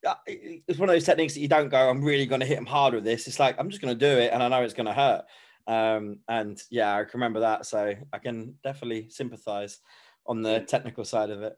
uh, 0.05 0.15
it's 0.25 0.79
one 0.79 0.89
of 0.89 0.95
those 0.95 1.05
techniques 1.05 1.33
that 1.33 1.41
you 1.41 1.47
don't 1.47 1.69
go, 1.69 1.89
I'm 1.89 2.03
really 2.03 2.25
going 2.25 2.39
to 2.39 2.47
hit 2.47 2.57
him 2.57 2.65
hard 2.65 2.93
with 2.93 3.03
this. 3.03 3.27
It's 3.27 3.39
like 3.39 3.55
I'm 3.59 3.69
just 3.69 3.81
going 3.81 3.97
to 3.97 3.99
do 3.99 4.19
it, 4.19 4.31
and 4.31 4.41
I 4.41 4.47
know 4.47 4.63
it's 4.63 4.73
going 4.73 4.85
to 4.85 4.93
hurt. 4.93 5.25
Um, 5.67 6.19
and 6.27 6.61
yeah, 6.69 6.95
I 6.95 7.03
can 7.03 7.19
remember 7.19 7.41
that, 7.41 7.65
so 7.65 7.93
I 8.13 8.17
can 8.17 8.55
definitely 8.63 9.09
sympathise 9.09 9.79
on 10.25 10.41
the 10.41 10.61
technical 10.61 11.03
side 11.05 11.29
of 11.29 11.41
it. 11.41 11.57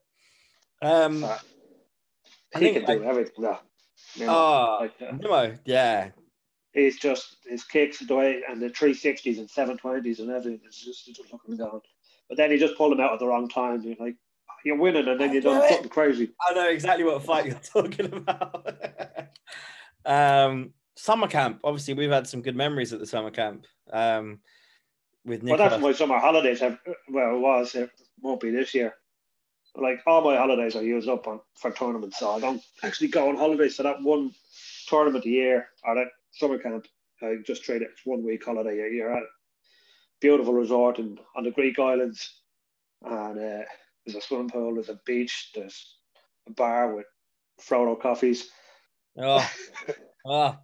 Um, 0.81 1.23
I 1.23 2.59
he 2.59 2.73
can 2.73 2.85
do 2.85 3.03
everything. 3.03 3.43
That. 3.43 3.61
Oh, 4.21 4.77
like, 4.81 4.93
uh, 5.01 5.15
Nemo, 5.15 5.57
yeah. 5.65 6.09
He's 6.73 6.97
just 6.97 7.37
his 7.45 7.63
kicks 7.63 7.99
the 7.99 8.15
way 8.15 8.41
and 8.47 8.61
the 8.61 8.69
360s 8.69 9.37
and 9.37 9.49
720s 9.49 10.19
and 10.19 10.29
everything. 10.31 10.61
It's 10.65 10.83
just, 10.83 11.05
just 11.05 11.21
looking 11.31 11.57
down. 11.57 11.81
But 12.29 12.37
then 12.37 12.49
he 12.51 12.57
just 12.57 12.77
pulled 12.77 12.93
them 12.93 13.01
out 13.01 13.13
at 13.13 13.19
the 13.19 13.27
wrong 13.27 13.49
time. 13.49 13.81
You're 13.81 13.95
like, 13.99 14.15
you're 14.63 14.77
winning, 14.77 15.07
and 15.07 15.19
then 15.19 15.33
you're 15.33 15.41
done 15.41 15.67
something 15.69 15.89
crazy. 15.89 16.31
I 16.47 16.53
know 16.53 16.69
exactly 16.69 17.03
what 17.03 17.23
fight 17.23 17.45
you're 17.45 17.55
talking 17.73 18.13
about. 18.13 18.73
um, 20.05 20.73
summer 20.95 21.27
camp. 21.27 21.59
Obviously, 21.63 21.93
we've 21.93 22.11
had 22.11 22.27
some 22.27 22.41
good 22.41 22.55
memories 22.55 22.93
at 22.93 22.99
the 22.99 23.07
summer 23.07 23.31
camp. 23.31 23.65
Um, 23.91 24.39
with 25.23 25.43
Nicola. 25.43 25.59
Well, 25.59 25.69
that's 25.69 25.81
my 25.81 25.91
summer 25.91 26.17
holidays 26.17 26.59
have. 26.61 26.79
Well, 27.09 27.35
it 27.35 27.39
was. 27.39 27.75
It 27.75 27.89
won't 28.21 28.41
be 28.41 28.51
this 28.51 28.73
year 28.73 28.95
like 29.75 30.01
all 30.05 30.21
my 30.21 30.35
holidays 30.35 30.75
are 30.75 30.83
used 30.83 31.07
up 31.07 31.27
on 31.27 31.39
for 31.55 31.71
tournaments, 31.71 32.19
so 32.19 32.31
I 32.31 32.39
don't 32.39 32.61
actually 32.83 33.07
go 33.07 33.29
on 33.29 33.37
holidays 33.37 33.75
So 33.75 33.83
that 33.83 34.01
one 34.01 34.31
tournament 34.87 35.25
a 35.25 35.29
year 35.29 35.67
or 35.83 35.95
that 35.95 36.07
summer 36.31 36.57
camp. 36.57 36.87
I 37.21 37.35
just 37.45 37.63
trade 37.63 37.83
it 37.83 37.91
one 38.03 38.23
week 38.23 38.43
holiday 38.43 38.79
a 38.79 38.91
year 38.91 39.11
at 39.11 39.23
beautiful 40.19 40.53
resort 40.53 40.97
in, 40.97 41.19
on 41.35 41.43
the 41.43 41.51
Greek 41.51 41.77
islands, 41.79 42.41
and 43.03 43.39
uh, 43.39 43.63
there's 44.05 44.15
a 44.15 44.21
swimming 44.21 44.49
pool, 44.49 44.75
there's 44.75 44.89
a 44.89 44.99
beach, 45.05 45.51
there's 45.55 45.97
a 46.47 46.51
bar 46.51 46.95
with 46.95 47.05
freddo 47.61 47.99
coffees. 47.99 48.49
Oh, 49.17 49.49
oh. 50.25 50.57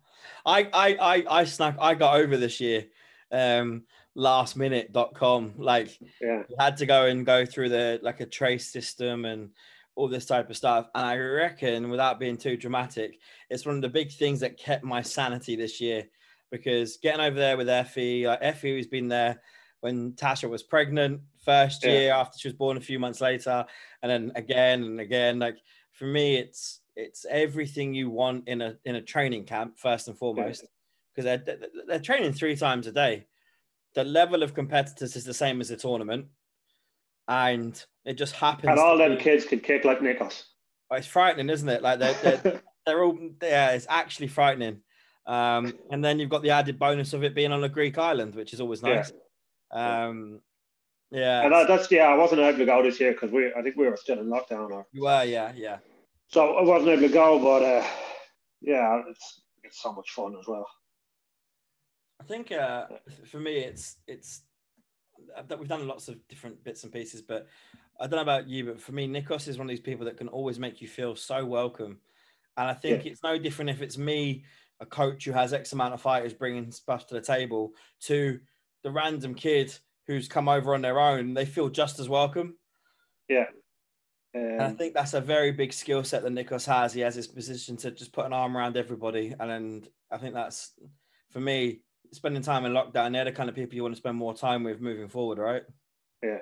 I, 0.45 0.69
I, 0.73 0.97
I, 0.99 1.25
I 1.29 1.43
snuck. 1.43 1.75
I 1.79 1.93
got 1.93 2.19
over 2.19 2.37
this 2.37 2.59
year. 2.61 2.85
Um, 3.31 3.83
lastminute.com. 4.17 5.53
Like 5.57 5.97
yeah. 6.21 6.43
you 6.49 6.55
had 6.59 6.77
to 6.77 6.85
go 6.85 7.05
and 7.05 7.25
go 7.25 7.45
through 7.45 7.69
the 7.69 7.99
like 8.01 8.19
a 8.19 8.25
trace 8.25 8.71
system 8.71 9.25
and 9.25 9.51
all 9.95 10.07
this 10.07 10.25
type 10.25 10.49
of 10.49 10.57
stuff. 10.57 10.87
And 10.95 11.05
I 11.05 11.17
reckon, 11.17 11.89
without 11.89 12.19
being 12.19 12.37
too 12.37 12.57
dramatic, 12.57 13.19
it's 13.49 13.65
one 13.65 13.75
of 13.75 13.81
the 13.81 13.89
big 13.89 14.11
things 14.11 14.39
that 14.39 14.57
kept 14.57 14.83
my 14.83 15.01
sanity 15.01 15.55
this 15.55 15.81
year 15.81 16.07
because 16.51 16.97
getting 16.97 17.21
over 17.21 17.37
there 17.37 17.57
with 17.57 17.69
Effie, 17.69 18.25
like 18.25 18.39
Effie 18.41 18.75
who's 18.75 18.87
been 18.87 19.07
there 19.07 19.41
when 19.81 20.13
Tasha 20.13 20.49
was 20.49 20.63
pregnant, 20.63 21.21
first 21.47 21.83
yeah. 21.83 21.91
year 21.91 22.13
after 22.13 22.37
she 22.37 22.49
was 22.49 22.55
born 22.55 22.77
a 22.77 22.81
few 22.81 22.99
months 22.99 23.21
later, 23.21 23.65
and 24.03 24.11
then 24.11 24.31
again 24.35 24.83
and 24.83 24.99
again. 24.99 25.39
Like 25.39 25.57
for 25.93 26.05
me, 26.05 26.35
it's 26.35 26.81
it's 26.95 27.25
everything 27.29 27.95
you 27.95 28.11
want 28.11 28.47
in 28.47 28.61
a 28.61 28.77
in 28.85 28.95
a 28.95 29.01
training 29.01 29.45
camp 29.45 29.79
first 29.79 30.07
and 30.07 30.17
foremost 30.17 30.65
because 31.15 31.25
yeah. 31.25 31.37
they're, 31.37 31.57
they're 31.87 31.99
training 31.99 32.33
three 32.33 32.55
times 32.55 32.85
a 32.85 32.91
day 32.91 33.25
the 33.97 34.03
level 34.03 34.43
of 34.43 34.53
competitors 34.53 35.15
is 35.15 35.25
the 35.25 35.33
same 35.33 35.59
as 35.59 35.69
the 35.69 35.75
tournament, 35.75 36.27
and 37.27 37.83
it 38.05 38.13
just 38.13 38.35
happens. 38.35 38.69
And 38.69 38.79
all 38.79 38.95
them 38.95 39.15
be, 39.15 39.23
kids 39.23 39.43
can 39.43 39.59
kick 39.59 39.85
like 39.85 40.03
nickels 40.03 40.45
It's 40.91 41.07
frightening, 41.07 41.49
isn't 41.49 41.67
it? 41.67 41.81
Like 41.81 41.97
they're, 41.97 42.13
they're, 42.13 42.61
they're 42.85 43.03
all 43.03 43.17
yeah, 43.41 43.71
it's 43.71 43.87
actually 43.89 44.27
frightening. 44.27 44.81
Um, 45.25 45.73
and 45.89 46.05
then 46.05 46.19
you've 46.19 46.29
got 46.29 46.43
the 46.43 46.51
added 46.51 46.77
bonus 46.77 47.13
of 47.13 47.23
it 47.23 47.33
being 47.33 47.51
on 47.51 47.63
a 47.63 47.69
Greek 47.69 47.97
island, 47.97 48.35
which 48.35 48.53
is 48.53 48.61
always 48.61 48.83
nice. 48.83 49.11
Yeah. 49.73 50.05
Um, 50.05 50.41
yeah. 51.11 51.43
And 51.43 51.53
that, 51.53 51.67
that's 51.67 51.91
yeah, 51.91 52.07
I 52.07 52.15
wasn't 52.15 52.41
able 52.41 52.57
to 52.59 52.65
go 52.65 52.83
this 52.83 52.99
year 52.99 53.13
because 53.13 53.31
we 53.31 53.53
I 53.53 53.61
think 53.61 53.75
we 53.75 53.87
were 53.87 53.97
still 53.97 54.19
in 54.19 54.27
lockdown. 54.27 54.71
Or 54.71 54.85
you 54.91 55.03
were, 55.03 55.23
yeah, 55.23 55.51
yeah. 55.55 55.77
So 56.29 56.55
I 56.55 56.63
wasn't 56.63 56.91
able 56.91 57.07
to 57.07 57.13
go, 57.13 57.39
but 57.39 57.63
uh, 57.63 57.85
yeah, 58.61 59.01
it's 59.09 59.41
it's 59.63 59.81
so 59.81 59.93
much 59.93 60.11
fun 60.11 60.35
as 60.39 60.47
well. 60.47 60.67
I 62.19 62.23
think 62.23 62.51
uh, 62.51 62.85
for 63.25 63.39
me, 63.39 63.59
it's 63.59 63.97
it's 64.07 64.41
that 65.47 65.57
we've 65.57 65.67
done 65.67 65.87
lots 65.87 66.07
of 66.07 66.15
different 66.27 66.63
bits 66.63 66.83
and 66.83 66.91
pieces, 66.91 67.21
but 67.21 67.47
I 67.99 68.07
don't 68.07 68.17
know 68.17 68.21
about 68.21 68.47
you, 68.47 68.65
but 68.65 68.81
for 68.81 68.91
me, 68.91 69.07
Nikos 69.07 69.47
is 69.47 69.57
one 69.57 69.67
of 69.67 69.69
these 69.69 69.79
people 69.79 70.05
that 70.05 70.17
can 70.17 70.27
always 70.27 70.59
make 70.59 70.81
you 70.81 70.87
feel 70.87 71.15
so 71.15 71.45
welcome. 71.45 71.99
And 72.55 72.67
I 72.67 72.73
think 72.73 73.05
yeah. 73.05 73.11
it's 73.11 73.23
no 73.23 73.37
different 73.37 73.69
if 73.69 73.81
it's 73.81 73.97
me, 73.97 74.43
a 74.79 74.85
coach 74.85 75.25
who 75.25 75.31
has 75.31 75.53
X 75.53 75.73
amount 75.73 75.93
of 75.93 76.01
fighters 76.01 76.33
bringing 76.33 76.71
stuff 76.71 77.07
to 77.07 77.15
the 77.15 77.21
table, 77.21 77.71
to 78.01 78.39
the 78.83 78.91
random 78.91 79.33
kid 79.33 79.75
who's 80.07 80.27
come 80.27 80.47
over 80.47 80.73
on 80.73 80.81
their 80.81 80.99
own. 80.99 81.33
They 81.33 81.45
feel 81.45 81.69
just 81.69 81.99
as 81.99 82.09
welcome. 82.09 82.57
Yeah. 83.29 83.45
Um, 84.35 84.57
I 84.59 84.69
think 84.71 84.93
that's 84.93 85.13
a 85.13 85.21
very 85.21 85.51
big 85.51 85.73
skill 85.73 86.03
set 86.03 86.23
that 86.23 86.33
Nikos 86.33 86.65
has. 86.65 86.93
He 86.93 87.01
has 87.01 87.15
his 87.15 87.27
position 87.27 87.77
to 87.77 87.91
just 87.91 88.13
put 88.13 88.25
an 88.25 88.33
arm 88.33 88.55
around 88.55 88.77
everybody, 88.77 89.33
and, 89.39 89.51
and 89.51 89.89
I 90.11 90.17
think 90.17 90.33
that's 90.33 90.73
for 91.31 91.39
me 91.39 91.81
spending 92.13 92.43
time 92.43 92.65
in 92.65 92.73
lockdown. 92.73 93.13
They're 93.13 93.25
the 93.25 93.31
kind 93.31 93.49
of 93.49 93.55
people 93.55 93.75
you 93.75 93.83
want 93.83 93.95
to 93.95 93.99
spend 93.99 94.17
more 94.17 94.35
time 94.35 94.63
with 94.63 94.81
moving 94.81 95.07
forward, 95.07 95.39
right? 95.39 95.63
Yeah. 96.23 96.39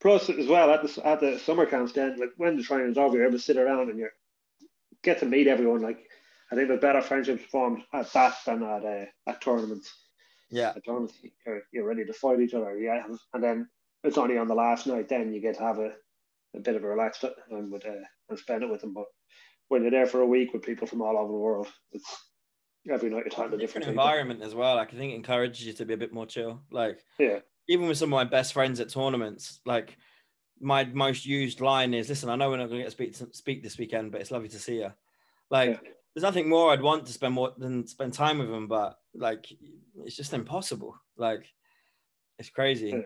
Plus, 0.00 0.28
as 0.30 0.46
well 0.46 0.70
at 0.70 0.82
the 0.82 1.06
at 1.06 1.20
the 1.20 1.38
summer 1.38 1.66
camps, 1.66 1.92
then 1.92 2.18
like 2.18 2.30
when 2.36 2.56
the 2.56 2.62
training's 2.62 2.98
over, 2.98 3.16
you're 3.16 3.26
able 3.26 3.38
to 3.38 3.42
sit 3.42 3.56
around 3.56 3.90
and 3.90 3.98
you 3.98 4.08
get 5.02 5.20
to 5.20 5.26
meet 5.26 5.46
everyone. 5.46 5.82
Like 5.82 5.98
I 6.50 6.54
think 6.54 6.68
the 6.68 6.76
better 6.76 7.02
friendships 7.02 7.44
formed 7.44 7.82
at 7.92 8.12
that 8.12 8.36
than 8.46 8.62
at 8.62 8.84
uh, 8.84 9.04
at 9.26 9.40
tournaments. 9.40 9.92
Yeah, 10.50 10.72
at 10.76 10.84
tournaments 10.84 11.14
you're, 11.44 11.62
you're 11.72 11.86
ready 11.86 12.04
to 12.04 12.12
fight 12.12 12.40
each 12.40 12.54
other. 12.54 12.78
Yeah, 12.78 13.04
and 13.34 13.42
then 13.42 13.68
it's 14.04 14.18
only 14.18 14.38
on 14.38 14.48
the 14.48 14.54
last 14.54 14.86
night 14.86 15.08
then 15.08 15.32
you 15.32 15.40
get 15.40 15.56
to 15.56 15.62
have 15.62 15.78
a, 15.78 15.92
a 16.54 16.60
bit 16.60 16.76
of 16.76 16.84
a 16.84 16.88
relaxed 16.88 17.22
time 17.22 17.70
with 17.70 17.84
uh, 17.86 17.92
and 18.28 18.38
spend 18.38 18.62
it 18.62 18.70
with 18.70 18.80
them. 18.80 18.94
But 18.94 19.06
when 19.68 19.82
you're 19.82 19.90
there 19.90 20.06
for 20.06 20.20
a 20.20 20.26
week 20.26 20.52
with 20.52 20.62
people 20.62 20.86
from 20.86 21.02
all 21.02 21.18
over 21.18 21.32
the 21.32 21.38
world, 21.38 21.68
it's 21.92 22.04
every 22.90 23.10
night 23.10 23.24
you're 23.24 23.30
talking 23.30 23.50
to 23.50 23.56
different, 23.56 23.86
different 23.86 23.98
environment 23.98 24.42
as 24.42 24.54
well. 24.54 24.76
Like 24.76 24.94
I 24.94 24.96
think 24.96 25.12
it 25.12 25.16
encourages 25.16 25.66
you 25.66 25.72
to 25.74 25.84
be 25.84 25.94
a 25.94 25.98
bit 25.98 26.12
more 26.12 26.26
chill. 26.26 26.62
Like 26.70 27.00
yeah, 27.18 27.40
even 27.68 27.88
with 27.88 27.98
some 27.98 28.12
of 28.12 28.16
my 28.16 28.24
best 28.24 28.52
friends 28.52 28.80
at 28.80 28.90
tournaments, 28.90 29.60
like 29.64 29.96
my 30.60 30.84
most 30.84 31.26
used 31.26 31.60
line 31.60 31.94
is, 31.94 32.08
"Listen, 32.08 32.28
I 32.28 32.36
know 32.36 32.50
we're 32.50 32.58
not 32.58 32.68
going 32.68 32.84
to 32.84 32.84
get 32.84 32.90
to 32.90 32.90
speak 32.92 33.16
to 33.18 33.34
speak 33.36 33.62
this 33.62 33.78
weekend, 33.78 34.12
but 34.12 34.20
it's 34.20 34.30
lovely 34.30 34.48
to 34.48 34.58
see 34.58 34.76
you." 34.76 34.92
Like, 35.50 35.80
yeah. 35.82 35.90
There's 36.16 36.22
nothing 36.22 36.48
more 36.48 36.72
I'd 36.72 36.80
want 36.80 37.04
to 37.04 37.12
spend 37.12 37.34
more 37.34 37.52
than 37.58 37.86
spend 37.86 38.14
time 38.14 38.38
with 38.38 38.48
them, 38.48 38.68
but 38.68 38.98
like, 39.14 39.52
it's 40.02 40.16
just 40.16 40.32
impossible. 40.32 40.96
Like, 41.18 41.44
it's 42.38 42.48
crazy. 42.48 43.04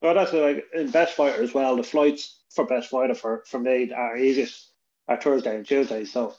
Well, 0.00 0.14
that's 0.14 0.32
like 0.32 0.64
in 0.72 0.92
best 0.92 1.14
fighter 1.14 1.42
as 1.42 1.52
well. 1.52 1.74
The 1.74 1.82
flights 1.82 2.42
for 2.54 2.64
best 2.64 2.90
fighter 2.90 3.16
for 3.16 3.42
for 3.48 3.58
me 3.58 3.92
are 3.92 4.16
easiest 4.16 4.70
are 5.08 5.20
Thursday 5.20 5.56
and 5.56 5.66
Tuesday, 5.66 6.04
so 6.04 6.32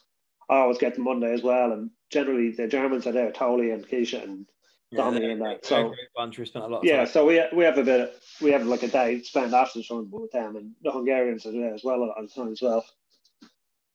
I 0.49 0.59
always 0.59 0.77
get 0.77 0.95
the 0.95 1.01
Monday 1.01 1.33
as 1.33 1.43
well. 1.43 1.73
And 1.73 1.91
generally, 2.09 2.51
the 2.51 2.67
Germans 2.69 3.05
are 3.07 3.11
there, 3.11 3.33
Toli 3.33 3.71
and 3.71 3.85
Keisha 3.85 4.23
and 4.23 4.45
yeah, 4.91 5.09
and 5.09 5.41
that. 5.41 5.65
So 5.65 5.93
bunch. 6.15 6.37
We 6.37 6.45
spent 6.45 6.63
a 6.63 6.67
lot. 6.69 6.85
yeah, 6.85 6.99
time. 6.99 7.07
so 7.07 7.25
we 7.25 7.43
we 7.53 7.65
have 7.65 7.77
a 7.77 7.83
bit. 7.83 7.99
Of, 7.99 8.09
we 8.39 8.51
have 8.51 8.65
like 8.65 8.83
a 8.83 8.87
day 8.87 9.21
spent 9.21 9.53
after 9.53 9.79
the 9.79 9.83
tournament 9.83 10.13
with 10.13 10.31
them, 10.31 10.55
and 10.55 10.71
the 10.81 10.91
Hungarians 10.91 11.45
are 11.45 11.51
there 11.51 11.73
as 11.73 11.83
well 11.83 12.09
at 12.17 12.23
the 12.23 12.29
time 12.29 12.53
as 12.53 12.61
well. 12.61 12.85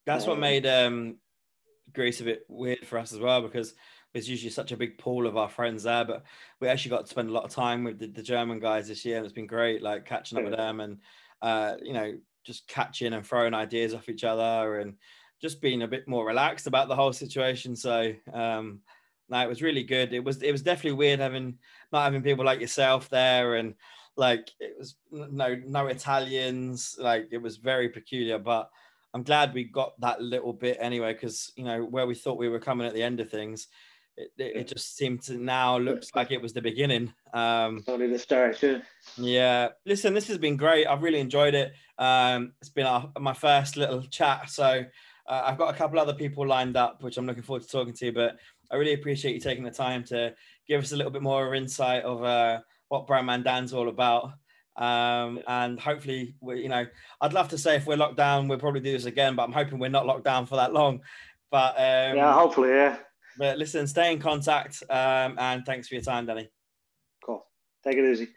That's 0.05 0.25
um, 0.25 0.31
what 0.31 0.39
made 0.39 0.67
um, 0.67 1.17
Greece 1.93 2.21
a 2.21 2.25
bit 2.25 2.45
weird 2.49 2.87
for 2.87 2.99
us 2.99 3.13
as 3.13 3.19
well 3.19 3.43
because 3.43 3.75
there's 4.13 4.29
usually 4.29 4.51
such 4.51 4.73
a 4.73 4.77
big 4.77 4.99
pool 4.99 5.27
of 5.27 5.37
our 5.37 5.49
friends 5.49 5.85
there, 5.85 6.05
but 6.05 6.25
we 6.61 6.69
actually 6.69 6.91
got 6.91 7.03
to 7.03 7.11
spend 7.11 7.31
a 7.31 7.33
lot 7.33 7.45
of 7.45 7.51
time 7.51 7.85
with 7.85 7.99
the, 7.99 8.09
the 8.09 8.23
German 8.23 8.59
guys 8.59 8.89
this 8.89 9.05
year, 9.05 9.17
and 9.17 9.25
it's 9.25 9.35
been 9.35 9.47
great, 9.47 9.83
like 9.83 10.05
catching 10.05 10.39
up 10.39 10.45
yeah. 10.45 10.51
with 10.51 10.59
them 10.59 10.81
and 10.81 10.99
uh, 11.43 11.75
you 11.83 11.93
know 11.93 12.13
just 12.45 12.67
catching 12.67 13.13
and 13.13 13.27
throwing 13.27 13.55
ideas 13.55 13.95
off 13.95 14.09
each 14.09 14.25
other 14.25 14.81
and 14.81 14.95
just 15.41 15.61
being 15.61 15.83
a 15.83 15.89
bit 15.89 16.09
more 16.09 16.27
relaxed 16.27 16.67
about 16.67 16.89
the 16.89 16.97
whole 16.97 17.13
situation. 17.13 17.77
So 17.77 18.13
um, 18.33 18.81
no, 19.29 19.41
it 19.41 19.49
was 19.49 19.63
really 19.63 19.85
good. 19.85 20.13
It 20.13 20.25
was 20.25 20.43
it 20.43 20.53
was 20.53 20.63
definitely 20.63 20.99
weird 20.99 21.21
having 21.21 21.59
not 21.93 22.05
having 22.05 22.23
people 22.23 22.45
like 22.45 22.61
yourself 22.61 23.09
there 23.09 23.57
and 23.57 23.75
like 24.17 24.51
it 24.59 24.75
was 24.79 24.97
no 25.13 25.57
no 25.65 25.87
Italians. 25.87 26.97
Like 26.99 27.29
it 27.31 27.39
was 27.39 27.57
very 27.57 27.89
peculiar, 27.89 28.39
but 28.39 28.71
I'm 29.13 29.23
glad 29.23 29.55
we 29.55 29.65
got 29.65 30.01
that 30.01 30.23
little 30.23 30.53
bit 30.53 30.79
anyway 30.81 31.13
because 31.13 31.53
you 31.57 31.65
know 31.65 31.83
where 31.85 32.07
we 32.07 32.15
thought 32.15 32.39
we 32.39 32.49
were 32.49 32.61
coming 32.61 32.87
at 32.87 32.95
the 32.95 33.03
end 33.03 33.21
of 33.21 33.31
things. 33.31 33.69
It, 34.17 34.31
it, 34.39 34.57
it 34.57 34.69
just 34.69 34.97
seemed 34.97 35.23
to 35.23 35.35
now 35.35 35.79
looks 35.79 36.11
like 36.15 36.31
it 36.31 36.43
was 36.43 36.53
the 36.53 36.63
beginning. 36.63 37.13
Um, 37.33 37.83
only 37.89 38.07
the 38.07 38.19
start, 38.19 38.63
yeah. 38.63 38.79
Yeah. 39.17 39.69
Listen, 39.87 40.15
this 40.15 40.29
has 40.29 40.39
been 40.39 40.57
great. 40.57 40.87
I've 40.87 41.03
really 41.03 41.21
enjoyed 41.21 41.55
it. 41.55 41.73
Um, 41.99 42.53
it's 42.61 42.71
been 42.71 42.87
our, 42.87 43.11
my 43.19 43.33
first 43.33 43.77
little 43.77 44.03
chat. 44.03 44.51
So 44.51 44.85
uh, 45.27 45.43
I've 45.45 45.59
got 45.59 45.75
a 45.75 45.77
couple 45.77 45.99
other 45.99 46.15
people 46.15 46.47
lined 46.47 46.77
up, 46.77 47.03
which 47.03 47.17
I'm 47.17 47.27
looking 47.27 47.43
forward 47.43 47.63
to 47.63 47.69
talking 47.69 47.95
to. 47.95 48.13
But 48.13 48.37
I 48.71 48.77
really 48.77 48.93
appreciate 48.93 49.35
you 49.35 49.41
taking 49.41 49.65
the 49.65 49.71
time 49.71 50.05
to 50.05 50.35
give 50.67 50.83
us 50.83 50.93
a 50.93 50.97
little 50.97 51.13
bit 51.13 51.23
more 51.23 51.55
insight 51.55 52.03
of 52.05 52.23
uh, 52.23 52.61
what 52.89 53.07
Brannmanndan's 53.07 53.73
all 53.73 53.89
about. 53.89 54.33
Um, 54.77 55.41
and 55.47 55.79
hopefully, 55.79 56.35
we, 56.41 56.63
you 56.63 56.69
know, 56.69 56.87
I'd 57.21 57.33
love 57.33 57.49
to 57.49 57.59
say 57.59 57.77
if 57.77 57.87
we're 57.87 57.97
locked 57.97 58.17
down, 58.17 58.49
we'll 58.49 58.59
probably 58.59 58.81
do 58.81 58.93
this 58.93 59.05
again, 59.05 59.37
but 59.37 59.43
I'm 59.43 59.53
hoping 59.53 59.79
we're 59.79 59.89
not 59.89 60.07
locked 60.07 60.25
down 60.25 60.47
for 60.47 60.57
that 60.57 60.73
long. 60.73 61.01
But 61.51 61.77
um, 61.77 62.17
yeah, 62.17 62.33
hopefully, 62.33 62.71
yeah. 62.71 62.97
But 63.39 63.59
listen, 63.59 63.87
stay 63.87 64.13
in 64.13 64.21
contact, 64.21 64.83
um, 64.91 65.37
and 65.39 65.65
thanks 65.65 65.89
for 65.89 65.95
your 65.95 66.05
time, 66.05 66.27
Danny. 66.27 66.51
Cool. 67.25 67.45
Take 67.85 67.97
it 67.97 68.11
easy. 68.11 68.29